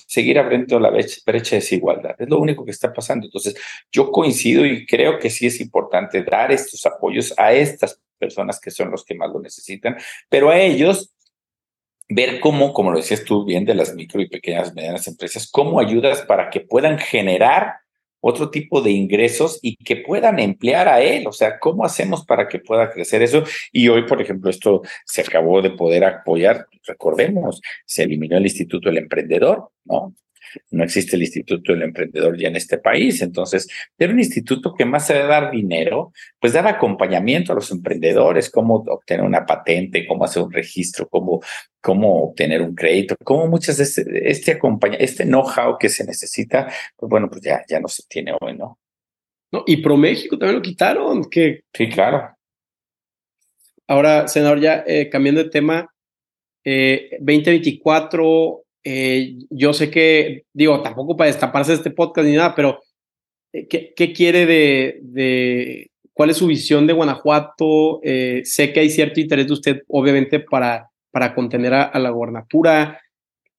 seguir 0.08 0.38
abriendo 0.40 0.80
la 0.80 0.90
brecha, 0.90 1.22
de 1.26 1.42
desigualdad. 1.58 2.16
Es 2.20 2.30
lo 2.30 2.40
único 2.40 2.66
que 2.66 2.72
está 2.72 2.94
pasando. 2.94 3.26
Entonces, 3.26 3.56
yo 3.92 4.12
coincido 4.12 4.66
y 4.66 4.86
creo 4.86 5.20
que 5.20 5.30
sí 5.30 5.48
es 5.48 5.60
importante 5.62 6.24
dar 6.24 6.52
estos 6.52 6.86
apoyos 6.86 7.34
a 7.38 7.54
estas 7.54 8.00
personas 8.18 8.60
que 8.60 8.72
son 8.72 8.92
los 8.92 9.04
que 9.04 9.16
más 9.16 9.30
lo 9.32 9.40
necesitan, 9.40 9.98
pero 10.30 10.50
a 10.50 10.60
ellos 10.60 11.15
ver 12.10 12.40
cómo, 12.40 12.74
como 12.74 12.92
lo 12.92 12.98
decías 12.98 13.24
tú 13.24 13.46
bien, 13.46 13.66
de 13.66 13.76
las 13.76 13.96
micro 13.96 14.22
y 14.22 14.30
pequeñas 14.30 14.74
medianas 14.74 15.08
empresas, 15.08 15.50
cómo 15.52 15.80
ayudas 15.80 16.22
para 16.22 16.50
que 16.50 16.62
puedan 16.62 17.00
generar 17.00 17.76
otro 18.28 18.50
tipo 18.50 18.82
de 18.82 18.90
ingresos 18.90 19.60
y 19.62 19.76
que 19.76 19.98
puedan 19.98 20.40
emplear 20.40 20.88
a 20.88 21.00
él. 21.00 21.28
O 21.28 21.32
sea, 21.32 21.60
¿cómo 21.60 21.86
hacemos 21.86 22.26
para 22.26 22.48
que 22.48 22.58
pueda 22.58 22.90
crecer 22.90 23.22
eso? 23.22 23.44
Y 23.72 23.88
hoy, 23.88 24.08
por 24.08 24.20
ejemplo, 24.20 24.50
esto 24.50 24.82
se 25.06 25.22
acabó 25.22 25.62
de 25.62 25.70
poder 25.70 26.04
apoyar. 26.04 26.66
Recordemos, 26.88 27.62
se 27.86 28.02
eliminó 28.02 28.38
el 28.38 28.46
Instituto 28.46 28.90
del 28.90 28.98
Emprendedor, 28.98 29.70
¿no? 29.84 30.16
No 30.72 30.84
existe 30.84 31.16
el 31.16 31.24
Instituto 31.24 31.74
del 31.74 31.84
Emprendedor 31.84 32.38
ya 32.38 32.48
en 32.48 32.56
este 32.56 32.78
país. 32.78 33.22
Entonces, 33.22 33.68
era 33.98 34.14
un 34.14 34.20
instituto 34.20 34.74
que 34.74 34.86
más 34.86 35.08
de 35.08 35.20
dar 35.20 35.52
dinero, 35.52 36.12
pues 36.40 36.54
daba 36.54 36.72
acompañamiento 36.72 37.52
a 37.52 37.56
los 37.56 37.72
emprendedores, 37.72 38.50
cómo 38.50 38.76
obtener 38.88 39.26
una 39.26 39.46
patente, 39.46 40.06
cómo 40.08 40.26
hacer 40.26 40.44
un 40.44 40.52
registro, 40.52 41.08
cómo, 41.08 41.42
cómo 41.82 42.24
obtener 42.26 42.62
un 42.62 42.76
crédito, 42.76 43.16
cómo 43.24 43.48
muchas 43.48 43.78
de 43.78 43.84
este, 43.84 44.30
este 44.30 44.60
este 45.00 45.26
know-how 45.26 45.78
que 45.80 45.90
se 45.90 46.06
necesita, 46.06 46.68
pues 46.96 47.10
bueno, 47.10 47.30
pues 47.30 47.42
ya, 47.42 47.64
ya 47.68 47.80
no 47.80 47.88
se 47.88 48.04
tiene 48.08 48.34
hoy, 48.40 48.58
¿no? 48.58 48.80
No, 49.52 49.64
y 49.68 49.78
ProMéxico 49.78 50.38
también 50.38 50.58
lo 50.58 50.62
quitaron, 50.62 51.30
que... 51.30 51.62
Sí, 51.74 51.88
claro. 51.90 52.36
Ahora, 53.88 54.28
senador, 54.28 54.60
ya 54.60 54.84
eh, 54.88 55.10
cambiando 55.10 55.44
de 55.44 55.50
tema, 55.50 55.88
eh, 56.64 57.18
2024 57.20 58.65
eh, 58.88 59.36
yo 59.50 59.74
sé 59.74 59.90
que, 59.90 60.46
digo, 60.54 60.80
tampoco 60.84 61.18
para 61.18 61.32
destaparse 61.32 61.74
este 61.74 61.90
podcast 61.90 62.28
ni 62.28 62.36
nada, 62.36 62.54
pero 62.54 62.80
eh, 63.52 63.68
¿qué, 63.68 63.94
qué 63.96 64.14
quiere 64.14 64.46
de, 64.46 65.00
de, 65.02 65.90
cuál 66.14 66.30
es 66.30 66.38
su 66.38 66.46
visión 66.46 66.86
de 66.86 66.94
Guanajuato? 66.94 68.00
Eh, 68.04 68.44
sé 68.46 68.72
que 68.72 68.82
hay 68.82 68.92
cierto 68.92 69.20
interés 69.20 69.48
de 69.48 69.54
usted, 69.54 69.82
obviamente, 69.88 70.40
para, 70.40 70.88
para 71.10 71.34
contener 71.34 71.74
a, 71.74 71.98
la 71.98 72.12
gobernatura. 72.12 73.02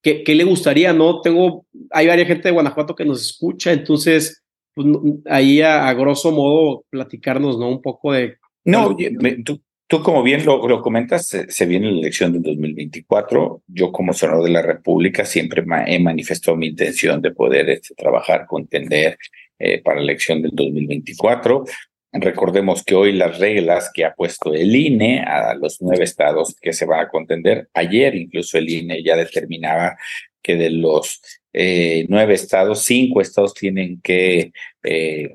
¿Qué, 0.00 0.22
¿Qué, 0.22 0.36
le 0.36 0.44
gustaría? 0.44 0.92
No 0.92 1.20
tengo, 1.20 1.66
hay 1.90 2.06
varias 2.06 2.28
gente 2.28 2.46
de 2.46 2.54
Guanajuato 2.54 2.94
que 2.94 3.04
nos 3.04 3.20
escucha, 3.20 3.72
entonces, 3.72 4.44
pues, 4.74 4.86
ahí 5.24 5.60
a, 5.60 5.88
a, 5.88 5.94
grosso 5.94 6.30
modo, 6.30 6.84
platicarnos, 6.88 7.58
¿no? 7.58 7.68
Un 7.68 7.82
poco 7.82 8.12
de. 8.12 8.36
No, 8.64 8.96
me, 9.20 9.42
tú, 9.42 9.60
Tú, 9.88 10.02
como 10.02 10.24
bien 10.24 10.44
lo, 10.44 10.82
comentas, 10.82 11.26
se, 11.26 11.66
viene 11.66 11.92
la 11.92 11.98
elección 11.98 12.32
del 12.32 12.42
2024. 12.42 13.62
Yo, 13.68 13.92
como 13.92 14.12
senador 14.12 14.44
de 14.44 14.50
la 14.50 14.62
República, 14.62 15.24
siempre 15.24 15.64
he 15.86 15.98
manifestado 16.00 16.56
mi 16.56 16.68
intención 16.68 17.22
de 17.22 17.30
poder 17.30 17.70
este, 17.70 17.94
trabajar, 17.94 18.46
contender 18.46 19.16
eh, 19.60 19.80
para 19.82 19.98
la 19.98 20.02
elección 20.02 20.42
del 20.42 20.50
2024. 20.54 21.64
Recordemos 22.12 22.82
que 22.82 22.94
hoy 22.96 23.12
las 23.12 23.38
reglas 23.38 23.90
que 23.92 24.04
ha 24.04 24.14
puesto 24.14 24.52
el 24.54 24.74
INE 24.74 25.20
a 25.20 25.54
los 25.54 25.80
nueve 25.80 26.04
estados 26.04 26.56
que 26.60 26.72
se 26.72 26.84
van 26.84 27.00
a 27.00 27.08
contender, 27.08 27.68
ayer 27.74 28.14
incluso 28.16 28.58
el 28.58 28.68
INE 28.68 29.02
ya 29.04 29.16
determinaba 29.16 29.96
que 30.42 30.56
de 30.56 30.70
los 30.70 31.20
eh, 31.52 32.06
nueve 32.08 32.34
estados, 32.34 32.82
cinco 32.82 33.20
estados 33.20 33.54
tienen 33.54 34.00
que 34.00 34.52
eh, 34.82 35.34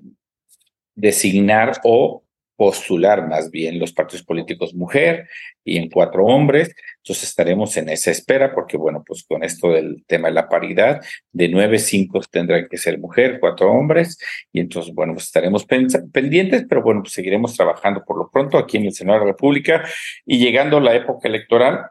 designar 0.95 1.79
o 1.83 2.20
postular 2.61 3.27
más 3.27 3.49
bien 3.49 3.79
los 3.79 3.91
partidos 3.91 4.23
políticos 4.23 4.75
mujer 4.75 5.27
y 5.63 5.77
en 5.77 5.89
cuatro 5.89 6.25
hombres. 6.25 6.71
Entonces 6.97 7.29
estaremos 7.29 7.75
en 7.75 7.89
esa 7.89 8.11
espera 8.11 8.53
porque, 8.53 8.77
bueno, 8.77 9.03
pues 9.03 9.23
con 9.23 9.43
esto 9.43 9.71
del 9.71 10.05
tema 10.05 10.27
de 10.27 10.35
la 10.35 10.47
paridad, 10.47 11.01
de 11.31 11.49
nueve, 11.49 11.79
cinco 11.79 12.21
tendrán 12.29 12.67
que 12.69 12.77
ser 12.77 12.99
mujer, 12.99 13.39
cuatro 13.39 13.71
hombres. 13.71 14.19
Y 14.53 14.59
entonces, 14.59 14.93
bueno, 14.93 15.13
pues 15.13 15.25
estaremos 15.25 15.65
pendientes, 15.65 16.63
pero 16.69 16.83
bueno, 16.83 17.01
pues 17.01 17.13
seguiremos 17.13 17.57
trabajando 17.57 18.05
por 18.05 18.19
lo 18.19 18.29
pronto 18.29 18.59
aquí 18.59 18.77
en 18.77 18.85
el 18.85 18.93
Senado 18.93 19.17
de 19.17 19.25
la 19.25 19.31
República 19.31 19.83
y 20.23 20.37
llegando 20.37 20.79
la 20.79 20.93
época 20.93 21.27
electoral. 21.27 21.87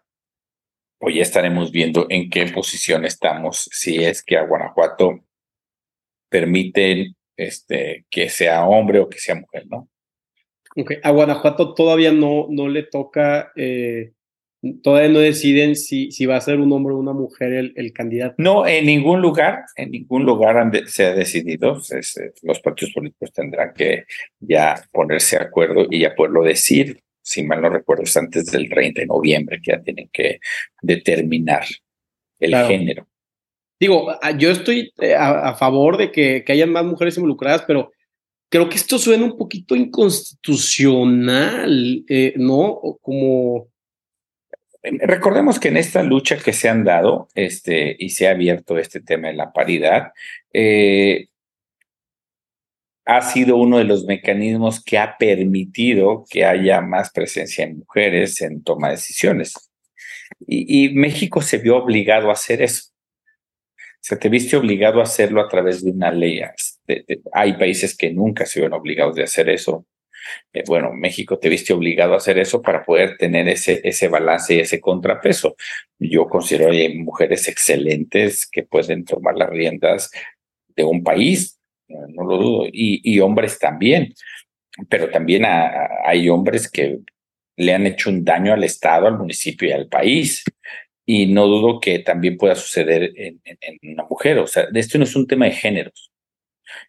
Pues 1.01 1.16
ya 1.16 1.23
estaremos 1.23 1.73
viendo 1.73 2.07
en 2.11 2.31
qué 2.31 2.47
posición 2.47 3.05
estamos, 3.05 3.68
si 3.73 4.05
es 4.05 4.23
que 4.23 4.37
a 4.37 4.45
Guanajuato 4.45 5.25
permiten 6.29 7.16
este, 7.37 8.05
que 8.09 8.29
sea 8.29 8.64
hombre 8.66 9.01
o 9.01 9.09
que 9.09 9.18
sea 9.18 9.35
mujer, 9.35 9.66
¿no? 9.68 9.89
A 11.03 11.11
Guanajuato 11.11 11.74
todavía 11.74 12.12
no, 12.12 12.47
no 12.51 12.68
le 12.68 12.83
toca, 12.83 13.53
eh, 13.57 14.12
todavía 14.83 15.09
no 15.11 15.18
deciden 15.20 15.76
si, 15.76 16.11
si 16.11 16.26
va 16.26 16.37
a 16.37 16.41
ser 16.41 16.61
un 16.61 16.72
hombre 16.72 16.95
o 16.95 16.99
una 16.99 17.12
mujer 17.12 17.53
el, 17.53 17.72
el 17.76 17.93
candidato. 17.93 18.35
No, 18.39 18.66
en 18.66 18.87
ningún 18.87 19.20
lugar, 19.20 19.64
en 19.76 19.91
ningún 19.91 20.24
lugar 20.24 20.70
se 20.87 21.07
ha 21.07 21.14
decidido. 21.14 21.81
Los 22.43 22.61
partidos 22.61 22.95
políticos 22.95 23.33
tendrán 23.33 23.72
que 23.74 24.05
ya 24.39 24.83
ponerse 24.93 25.39
de 25.39 25.45
acuerdo 25.45 25.87
y 25.91 26.01
ya 26.01 26.14
poderlo 26.14 26.43
decir. 26.43 27.01
Si 27.22 27.43
mal 27.43 27.61
no 27.61 27.68
recuerdo, 27.68 28.05
es 28.05 28.16
antes 28.16 28.47
del 28.47 28.68
30 28.68 29.03
de 29.03 29.07
noviembre 29.07 29.61
que 29.62 29.72
ya 29.72 29.83
tienen 29.83 30.09
que 30.12 30.41
determinar 30.81 31.64
el 32.41 32.55
género. 32.66 33.07
Digo, 33.78 34.09
yo 34.39 34.51
estoy 34.51 34.93
eh, 34.99 35.14
a, 35.14 35.51
a 35.51 35.55
favor 35.55 35.97
de 35.97 36.12
que, 36.12 36.45
que 36.45 36.53
hayan 36.53 36.70
más 36.70 36.85
mujeres 36.85 37.16
involucradas, 37.16 37.62
pero 37.66 37.93
creo 38.51 38.69
que 38.69 38.77
esto 38.77 38.99
suena 38.99 39.25
un 39.25 39.39
poquito 39.39 39.75
inconstitucional, 39.75 42.05
eh, 42.09 42.35
¿no? 42.37 42.79
Como... 43.01 43.71
Recordemos 44.83 45.61
que 45.61 45.69
en 45.69 45.77
esta 45.77 46.03
lucha 46.03 46.39
que 46.39 46.55
se 46.55 46.69
han 46.69 46.85
dado 46.85 47.29
este, 47.35 47.97
y 47.99 48.11
se 48.11 48.29
ha 48.29 48.33
abierto 48.33 48.79
este 48.79 49.01
tema 49.01 49.29
de 49.29 49.35
la 49.35 49.53
paridad, 49.53 50.13
eh, 50.55 51.29
ha 53.05 53.23
sido 53.23 53.57
uno 53.57 53.79
de 53.79 53.85
los 53.85 54.05
mecanismos 54.05 54.83
que 54.83 54.99
ha 54.99 55.17
permitido 55.19 56.25
que 56.31 56.45
haya 56.45 56.81
más 56.81 57.11
presencia 57.11 57.65
en 57.65 57.79
mujeres 57.79 58.41
en 58.41 58.63
toma 58.63 58.89
de 58.89 58.95
decisiones. 58.95 59.55
Y 60.47 60.91
México 60.91 61.43
se 61.43 61.59
vio 61.59 61.77
obligado 61.77 62.31
a 62.31 62.33
hacer 62.33 62.63
eso 62.63 62.89
se 64.01 64.17
te 64.17 64.29
viste 64.29 64.57
obligado 64.57 65.01
a 65.01 65.05
hacerlo 65.05 65.41
a 65.41 65.49
través 65.49 65.85
de 65.85 65.91
una 65.91 66.11
ley. 66.11 66.41
hay 67.33 67.53
países 67.55 67.97
que 67.97 68.13
nunca 68.13 68.47
se 68.47 68.61
ven 68.61 68.73
obligados 68.73 69.15
de 69.15 69.25
hacer 69.25 69.49
eso. 69.49 69.87
Eh, 70.53 70.65
bueno, 70.67 70.93
México 70.93 71.39
te 71.39 71.49
viste 71.49 71.73
obligado 71.73 72.15
a 72.15 72.19
hacer 72.19 72.39
eso 72.39 72.63
para 72.63 72.83
poder 72.85 73.17
tener 73.17 73.49
ese, 73.49 73.81
ese 73.85 74.09
balance 74.09 74.55
y 74.55 74.61
ese 74.61 74.81
contrapeso. 74.81 75.57
Yo 75.99 76.27
considero 76.27 76.71
que 76.71 76.79
hay 76.79 76.99
mujeres 76.99 77.49
excelentes 77.49 78.49
que 78.51 78.63
pueden 78.63 79.05
tomar 79.05 79.37
las 79.37 79.51
riendas 79.51 80.11
de 80.69 80.85
un 80.85 81.03
país, 81.03 81.59
no 81.89 82.25
lo 82.25 82.37
dudo, 82.37 82.69
y 82.73 83.19
hombres 83.21 83.59
también. 83.59 84.15
Pero 84.89 85.11
también 85.11 85.45
hay 85.45 86.29
hombres 86.29 86.71
que 86.71 87.01
le 87.57 87.75
han 87.75 87.87
hecho 87.87 88.09
un 88.09 88.25
daño 88.25 88.55
al 88.55 88.65
Estado, 88.65 89.07
al 89.07 89.19
municipio 89.19 89.69
y 89.69 89.73
al 89.73 89.89
país 89.89 90.45
y 91.13 91.27
no 91.27 91.49
dudo 91.49 91.81
que 91.81 91.99
también 91.99 92.37
pueda 92.37 92.55
suceder 92.55 93.13
en, 93.17 93.41
una 93.83 94.05
mujer. 94.09 94.39
O 94.39 94.47
sea, 94.47 94.69
esto 94.73 94.97
no 94.97 95.03
es 95.03 95.17
un 95.17 95.27
tema 95.27 95.47
de 95.47 95.51
géneros 95.51 96.13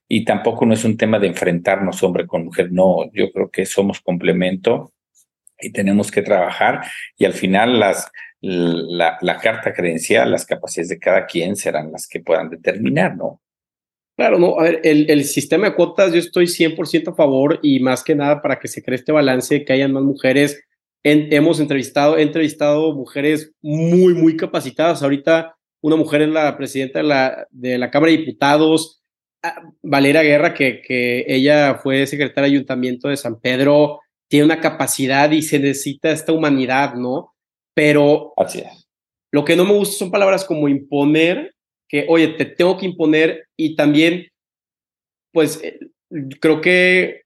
y 0.08 0.24
tampoco 0.24 0.64
no 0.64 0.76
es 0.76 0.84
un 0.84 0.96
tema 0.96 1.18
de 1.18 1.26
enfrentarnos 1.26 2.04
hombre 2.04 2.28
con 2.28 2.46
mujer. 2.46 2.72
No, 2.72 3.12
yo 3.14 3.32
creo 3.32 3.50
que 3.50 3.66
somos 3.66 4.00
complemento 4.00 4.94
y 5.60 5.72
tenemos 5.72 6.12
que 6.12 6.22
trabajar 6.22 6.82
y 7.18 7.26
al 7.26 7.34
final 7.34 7.80
las, 7.80 8.12
la, 8.42 9.18
la 9.22 9.40
carta 9.40 9.74
credencial, 9.74 10.30
las 10.30 10.46
capacidades 10.46 10.90
de 10.90 11.00
cada 11.00 11.26
quien 11.26 11.56
serán 11.56 11.92
las 11.92 12.08
que 12.08 12.20
puedan 12.20 12.52
determinar, 12.52 13.18
¿no? 13.18 13.42
Claro, 14.16 14.38
no, 14.38 14.60
a 14.60 14.66
ver, 14.66 14.82
el, 14.84 15.10
el, 15.10 15.24
sistema 15.24 15.70
de 15.70 15.74
cuotas 15.74 16.14
yo 16.14 16.20
estoy 16.20 16.46
100% 16.46 17.08
a 17.12 17.16
favor 17.16 17.60
y 17.64 17.80
más 17.80 18.04
que 18.04 18.14
nada 18.14 18.40
para 18.40 18.60
que 18.60 18.68
se 18.68 18.84
cree 18.84 18.98
este 18.98 19.12
balance, 19.12 19.66
que 19.66 19.74
hayan 19.74 19.94
más 19.94 20.04
mujeres 20.04 20.64
hemos 21.04 21.60
entrevistado, 21.60 22.18
he 22.18 22.22
entrevistado 22.22 22.94
mujeres 22.94 23.52
muy, 23.62 24.14
muy 24.14 24.38
capacitadas. 24.38 25.02
Ahorita 25.02 25.56
una 25.82 25.96
mujer 25.96 26.22
es 26.22 26.30
la 26.30 26.56
presidenta 26.58 27.00
de 27.00 27.06
la, 27.06 27.48
de 27.50 27.78
la 27.78 27.90
Cámara 27.90 28.12
de 28.12 28.20
Diputados, 28.20 29.02
ah, 29.44 29.62
Valera 29.82 30.22
Guerra, 30.22 30.54
que, 30.54 30.82
que 30.82 31.26
ella 31.28 31.76
fue 31.76 32.06
secretaria 32.06 32.50
de 32.50 32.56
Ayuntamiento 32.56 33.08
de 33.08 33.18
San 33.18 33.40
Pedro, 33.40 34.00
tiene 34.30 34.46
una 34.46 34.62
capacidad 34.62 35.30
y 35.32 35.42
se 35.42 35.60
necesita 35.60 36.12
esta 36.12 36.32
humanidad, 36.32 36.94
¿no? 36.94 37.34
Pero 37.74 38.34
lo 39.32 39.44
que 39.44 39.56
no 39.56 39.66
me 39.66 39.74
gusta 39.74 39.98
son 39.98 40.12
palabras 40.12 40.46
como 40.46 40.70
imponer, 40.70 41.54
que, 41.90 42.06
oye, 42.08 42.30
te 42.30 42.46
tengo 42.46 42.78
que 42.78 42.86
imponer 42.86 43.48
y 43.58 43.76
también, 43.76 44.28
pues, 45.34 45.62
eh, 45.64 45.80
creo 46.40 46.62
que 46.62 47.24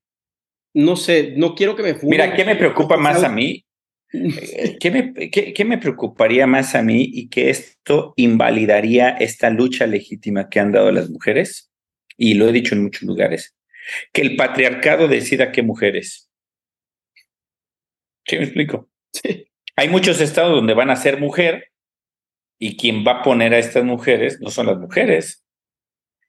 no 0.75 0.97
sé, 0.97 1.33
no 1.37 1.55
quiero 1.55 1.75
que 1.75 1.83
me 1.83 1.95
Mira, 2.03 2.35
¿qué 2.35 2.43
me 2.43 2.57
preocupa 2.57 2.97
más 2.97 3.23
a 3.23 3.29
mí? 3.29 3.65
Eh, 4.11 4.77
¿Qué 4.79 4.91
me, 4.91 5.13
qué, 5.29 5.65
me 5.65 5.77
preocuparía 5.77 6.45
más 6.47 6.75
a 6.75 6.83
mí 6.83 7.09
y 7.13 7.29
que 7.29 7.49
esto 7.49 8.13
invalidaría 8.17 9.09
esta 9.09 9.49
lucha 9.49 9.87
legítima 9.87 10.49
que 10.49 10.59
han 10.59 10.73
dado 10.73 10.91
las 10.91 11.09
mujeres? 11.09 11.71
Y 12.17 12.33
lo 12.33 12.49
he 12.49 12.51
dicho 12.51 12.75
en 12.75 12.83
muchos 12.83 13.03
lugares, 13.03 13.55
que 14.11 14.21
el 14.21 14.35
patriarcado 14.35 15.07
decida 15.07 15.53
qué 15.53 15.63
mujeres. 15.63 16.29
¿Sí 18.25 18.37
me 18.37 18.43
explico? 18.43 18.89
Sí. 19.13 19.47
Hay 19.77 19.87
muchos 19.87 20.19
estados 20.19 20.55
donde 20.55 20.73
van 20.73 20.89
a 20.89 20.97
ser 20.97 21.21
mujer 21.21 21.71
y 22.59 22.75
quien 22.75 23.05
va 23.05 23.19
a 23.19 23.23
poner 23.23 23.53
a 23.53 23.59
estas 23.59 23.85
mujeres 23.85 24.41
no 24.41 24.49
son 24.49 24.65
las 24.67 24.77
mujeres, 24.77 25.45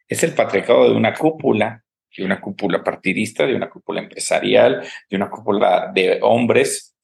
es 0.06 0.22
el 0.22 0.34
patriarcado 0.34 0.88
de 0.88 0.96
una 0.96 1.14
cúpula 1.14 1.85
de 2.16 2.24
una 2.24 2.40
cúpula 2.40 2.82
partidista, 2.82 3.46
de 3.46 3.54
una 3.54 3.68
cúpula 3.68 4.00
empresarial, 4.00 4.86
de 5.08 5.16
una 5.16 5.30
cúpula 5.30 5.90
de 5.94 6.18
hombres 6.22 6.94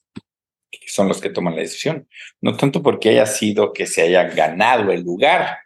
que 0.71 0.89
son 0.89 1.07
los 1.07 1.21
que 1.21 1.31
toman 1.31 1.55
la 1.55 1.63
decisión. 1.63 2.09
No 2.41 2.57
tanto 2.57 2.83
porque 2.83 3.11
haya 3.11 3.27
sido 3.27 3.73
que 3.73 3.87
se 3.87 4.03
haya 4.03 4.25
ganado 4.25 4.91
el 4.91 5.03
lugar, 5.03 5.59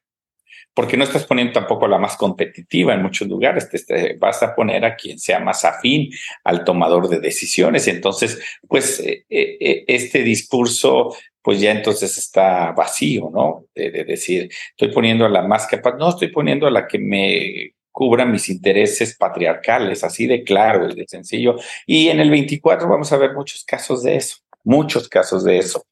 porque 0.75 0.99
no 0.99 1.05
estás 1.05 1.25
poniendo 1.25 1.55
tampoco 1.55 1.89
la 1.89 1.97
más 1.97 2.17
competitiva 2.17 2.93
en 2.93 3.03
muchos 3.03 3.27
lugares, 3.29 3.71
te, 3.71 4.15
vas 4.19 4.43
a 4.43 4.55
poner 4.55 4.85
a 4.85 4.95
quien 4.95 5.19
sea 5.19 5.41
más 5.41 5.65
afín 5.65 6.11
al 6.45 6.65
tomador 6.65 7.09
de 7.09 7.21
decisiones. 7.21 7.89
Entonces, 7.89 8.39
pues 8.69 9.01
eh, 9.01 9.25
eh, 9.31 9.57
eh, 9.59 9.85
este 9.89 10.23
discurso, 10.23 11.17
pues 11.41 11.61
ya 11.61 11.71
entonces 11.71 12.19
está 12.19 12.73
vacío, 12.73 13.31
¿no? 13.33 13.67
De, 13.75 13.91
de, 13.91 14.05
decir, 14.05 14.51
estoy 14.71 14.93
poniendo 14.93 15.25
a 15.25 15.31
la 15.31 15.43
más 15.43 15.67
capaz, 15.67 15.97
no, 15.97 16.11
estoy 16.11 16.29
poniendo 16.29 16.67
a 16.67 16.71
la 16.71 16.87
que 16.87 16.99
me 16.99 17.76
cubra 17.97 18.27
mis 18.27 18.51
intereses 18.51 19.17
patriarcales, 19.17 20.05
así 20.05 20.27
de 20.27 20.45
claro, 20.45 20.87
de 20.87 21.07
sencillo. 21.09 21.57
Y 21.87 22.09
en 22.09 22.21
el 22.21 22.29
24 22.29 22.87
vamos 22.87 23.11
a 23.11 23.17
ver 23.17 23.33
muchos 23.33 23.65
casos 23.65 24.03
de 24.03 24.17
eso, 24.17 24.37
muchos 24.65 25.09
casos 25.09 25.45
de 25.45 25.57
eso. 25.57 25.87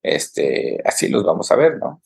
Este, 0.00 0.78
así 0.84 1.08
los 1.08 1.24
vamos 1.24 1.50
a 1.50 1.56
ver, 1.56 1.78
¿no? 1.78 2.00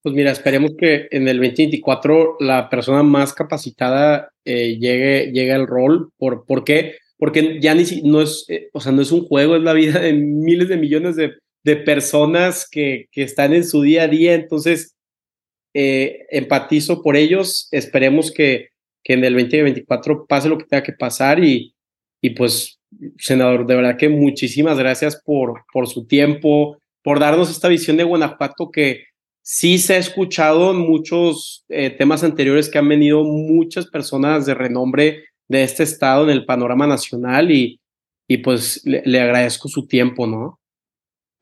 Pues 0.00 0.14
mira, 0.14 0.30
esperemos 0.30 0.74
que 0.78 1.08
en 1.10 1.26
el 1.26 1.38
2024 1.38 2.36
la 2.38 2.70
persona 2.70 3.02
más 3.02 3.32
capacitada 3.32 4.30
eh, 4.44 4.78
llegue, 4.78 5.32
llegue 5.32 5.52
al 5.52 5.66
rol. 5.66 6.12
¿Por, 6.16 6.46
¿Por 6.46 6.62
qué? 6.62 6.98
Porque 7.18 7.58
ya 7.60 7.74
ni 7.74 7.82
no 8.04 8.22
es, 8.22 8.44
eh, 8.48 8.68
o 8.72 8.80
sea, 8.80 8.92
no 8.92 9.02
es 9.02 9.10
un 9.10 9.26
juego, 9.26 9.56
es 9.56 9.62
la 9.62 9.72
vida 9.72 9.98
de 9.98 10.12
miles 10.12 10.68
de 10.68 10.76
millones 10.76 11.16
de, 11.16 11.32
de 11.64 11.76
personas 11.78 12.68
que, 12.70 13.08
que 13.10 13.24
están 13.24 13.54
en 13.54 13.64
su 13.64 13.82
día 13.82 14.04
a 14.04 14.08
día. 14.08 14.34
Entonces, 14.34 14.94
eh, 15.74 16.26
empatizo 16.30 17.02
por 17.02 17.16
ellos, 17.16 17.68
esperemos 17.70 18.30
que, 18.30 18.70
que 19.02 19.14
en 19.14 19.24
el 19.24 19.34
2024 19.34 20.26
pase 20.26 20.48
lo 20.48 20.58
que 20.58 20.64
tenga 20.64 20.82
que 20.82 20.92
pasar 20.92 21.42
y, 21.42 21.74
y 22.20 22.30
pues, 22.30 22.78
senador, 23.18 23.66
de 23.66 23.76
verdad 23.76 23.96
que 23.96 24.08
muchísimas 24.08 24.78
gracias 24.78 25.20
por, 25.24 25.64
por 25.72 25.88
su 25.88 26.06
tiempo, 26.06 26.78
por 27.02 27.18
darnos 27.18 27.50
esta 27.50 27.68
visión 27.68 27.96
de 27.96 28.04
Guanajuato 28.04 28.70
que 28.70 29.04
sí 29.42 29.78
se 29.78 29.94
ha 29.94 29.98
escuchado 29.98 30.70
en 30.70 30.78
muchos 30.78 31.64
eh, 31.68 31.90
temas 31.90 32.22
anteriores 32.22 32.68
que 32.68 32.78
han 32.78 32.88
venido 32.88 33.24
muchas 33.24 33.86
personas 33.86 34.46
de 34.46 34.54
renombre 34.54 35.24
de 35.48 35.64
este 35.64 35.82
estado 35.82 36.24
en 36.24 36.30
el 36.30 36.44
panorama 36.44 36.86
nacional 36.86 37.50
y, 37.50 37.80
y 38.28 38.38
pues 38.38 38.82
le 38.84 39.20
agradezco 39.20 39.68
su 39.68 39.86
tiempo, 39.86 40.26
¿no? 40.26 40.60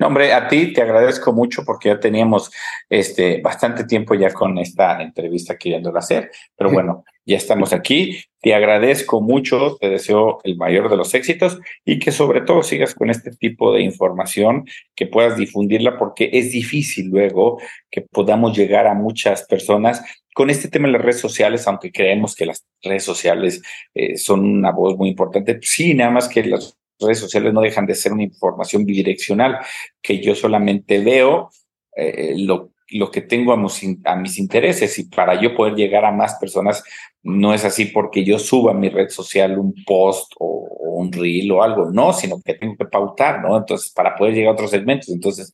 No, 0.00 0.06
hombre, 0.06 0.32
a 0.32 0.48
ti 0.48 0.72
te 0.72 0.80
agradezco 0.80 1.34
mucho 1.34 1.62
porque 1.62 1.90
ya 1.90 2.00
teníamos 2.00 2.50
este, 2.88 3.42
bastante 3.42 3.84
tiempo 3.84 4.14
ya 4.14 4.32
con 4.32 4.56
esta 4.56 5.02
entrevista 5.02 5.58
queriéndola 5.58 5.98
hacer, 5.98 6.30
pero 6.56 6.70
bueno, 6.70 7.04
ya 7.26 7.36
estamos 7.36 7.74
aquí. 7.74 8.18
Te 8.40 8.54
agradezco 8.54 9.20
mucho, 9.20 9.76
te 9.78 9.90
deseo 9.90 10.38
el 10.44 10.56
mayor 10.56 10.88
de 10.88 10.96
los 10.96 11.12
éxitos 11.12 11.60
y 11.84 11.98
que 11.98 12.12
sobre 12.12 12.40
todo 12.40 12.62
sigas 12.62 12.94
con 12.94 13.10
este 13.10 13.30
tipo 13.32 13.74
de 13.74 13.82
información, 13.82 14.64
que 14.94 15.06
puedas 15.06 15.36
difundirla 15.36 15.98
porque 15.98 16.30
es 16.32 16.50
difícil 16.50 17.10
luego 17.10 17.60
que 17.90 18.00
podamos 18.00 18.56
llegar 18.56 18.86
a 18.86 18.94
muchas 18.94 19.42
personas 19.42 20.02
con 20.32 20.48
este 20.48 20.68
tema 20.68 20.86
de 20.86 20.92
las 20.92 21.02
redes 21.02 21.20
sociales, 21.20 21.66
aunque 21.66 21.92
creemos 21.92 22.34
que 22.34 22.46
las 22.46 22.64
redes 22.82 23.04
sociales 23.04 23.60
eh, 23.92 24.16
son 24.16 24.40
una 24.46 24.72
voz 24.72 24.96
muy 24.96 25.10
importante, 25.10 25.58
sí, 25.60 25.92
nada 25.92 26.10
más 26.10 26.26
que 26.26 26.42
las 26.44 26.79
redes 27.00 27.18
sociales 27.18 27.52
no 27.52 27.60
dejan 27.60 27.86
de 27.86 27.94
ser 27.94 28.12
una 28.12 28.22
información 28.22 28.84
bidireccional, 28.84 29.58
que 30.02 30.20
yo 30.20 30.34
solamente 30.34 30.98
veo 31.00 31.50
eh, 31.96 32.34
lo, 32.36 32.72
lo, 32.90 33.10
que 33.10 33.20
tengo 33.20 33.52
a 33.52 33.56
mis, 33.56 33.82
a 34.04 34.16
mis, 34.16 34.38
intereses 34.38 34.98
y 34.98 35.04
para 35.04 35.40
yo 35.40 35.54
poder 35.54 35.74
llegar 35.74 36.04
a 36.04 36.12
más 36.12 36.36
personas 36.36 36.82
no 37.22 37.52
es 37.52 37.64
así 37.64 37.86
porque 37.86 38.24
yo 38.24 38.38
suba 38.38 38.72
a 38.72 38.74
mi 38.74 38.88
red 38.88 39.08
social 39.08 39.58
un 39.58 39.74
post 39.84 40.32
o, 40.38 40.68
un 41.00 41.12
reel 41.12 41.50
o 41.52 41.62
algo, 41.62 41.90
no, 41.90 42.12
sino 42.12 42.40
que 42.44 42.54
tengo 42.54 42.76
que 42.76 42.84
pautar, 42.84 43.40
¿no? 43.40 43.56
Entonces, 43.56 43.90
para 43.90 44.14
poder 44.14 44.34
llegar 44.34 44.50
a 44.50 44.52
otros 44.52 44.70
segmentos. 44.70 45.08
Entonces, 45.08 45.52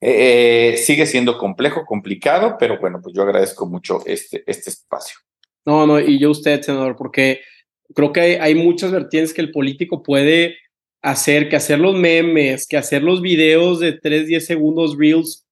eh, 0.00 0.76
sigue 0.78 1.04
siendo 1.04 1.36
complejo, 1.36 1.84
complicado, 1.84 2.56
pero 2.58 2.78
bueno, 2.80 3.00
pues 3.02 3.14
yo 3.14 3.22
agradezco 3.22 3.66
mucho 3.66 4.00
este, 4.06 4.42
este 4.46 4.70
espacio. 4.70 5.18
No, 5.66 5.86
no, 5.86 6.00
y 6.00 6.18
yo 6.18 6.30
usted, 6.30 6.62
senador, 6.62 6.96
porque 6.96 7.40
creo 7.94 8.12
que 8.12 8.40
hay, 8.40 8.54
muchas 8.54 8.92
vertientes 8.92 9.34
que 9.34 9.40
el 9.40 9.50
político 9.50 10.02
puede 10.02 10.56
hacer, 11.02 11.48
que 11.48 11.56
hacer 11.56 11.78
los 11.78 11.94
memes, 11.94 12.66
que 12.66 12.76
hacer 12.76 13.02
los 13.02 13.20
videos 13.22 13.80
de 13.80 13.92
3, 13.92 14.26
10 14.26 14.46
segundos 14.46 14.96
reels, 14.98 15.46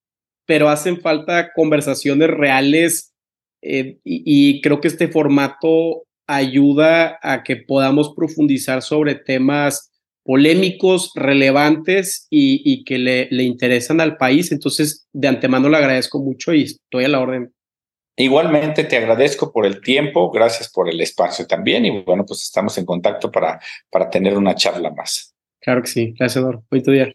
pero 0.46 0.68
hacen 0.68 1.00
falta 1.00 1.52
conversaciones 1.54 2.28
reales 2.30 3.12
eh, 3.62 3.98
y, 4.04 4.60
creo 4.60 4.80
que 4.80 4.88
este 4.88 5.08
formato 5.08 6.04
ayuda 6.26 7.18
a 7.22 7.42
que 7.42 7.56
podamos 7.56 8.14
profundizar 8.14 8.82
sobre 8.82 9.14
temas 9.14 9.90
polémicos, 10.22 11.10
relevantes 11.14 12.26
y, 12.30 12.62
y 12.64 12.84
que 12.84 12.98
le, 12.98 13.28
le 13.30 13.42
interesan 13.44 14.00
al 14.00 14.16
país. 14.16 14.52
Entonces, 14.52 15.06
de 15.12 15.28
antemano 15.28 15.68
le 15.68 15.78
agradezco 15.78 16.22
mucho 16.22 16.52
y 16.52 16.64
estoy 16.64 17.04
a 17.04 17.08
la 17.08 17.20
orden. 17.20 17.52
Igualmente 18.20 18.82
te 18.82 18.96
agradezco 18.96 19.52
por 19.52 19.64
el 19.64 19.80
tiempo, 19.80 20.32
gracias 20.32 20.68
por 20.68 20.88
el 20.88 21.00
espacio 21.00 21.46
también 21.46 21.86
y 21.86 22.02
bueno, 22.02 22.26
pues 22.26 22.42
estamos 22.42 22.76
en 22.76 22.84
contacto 22.84 23.30
para, 23.30 23.60
para 23.90 24.10
tener 24.10 24.36
una 24.36 24.56
charla 24.56 24.90
más. 24.90 25.36
Claro 25.60 25.82
que 25.82 25.88
sí, 25.88 26.14
gracias, 26.18 26.42
Eduardo. 26.42 26.64
Buen 26.68 26.82
día. 26.82 27.12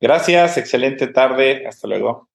Gracias, 0.00 0.58
excelente 0.58 1.08
tarde, 1.08 1.66
hasta 1.66 1.88
luego. 1.88 2.28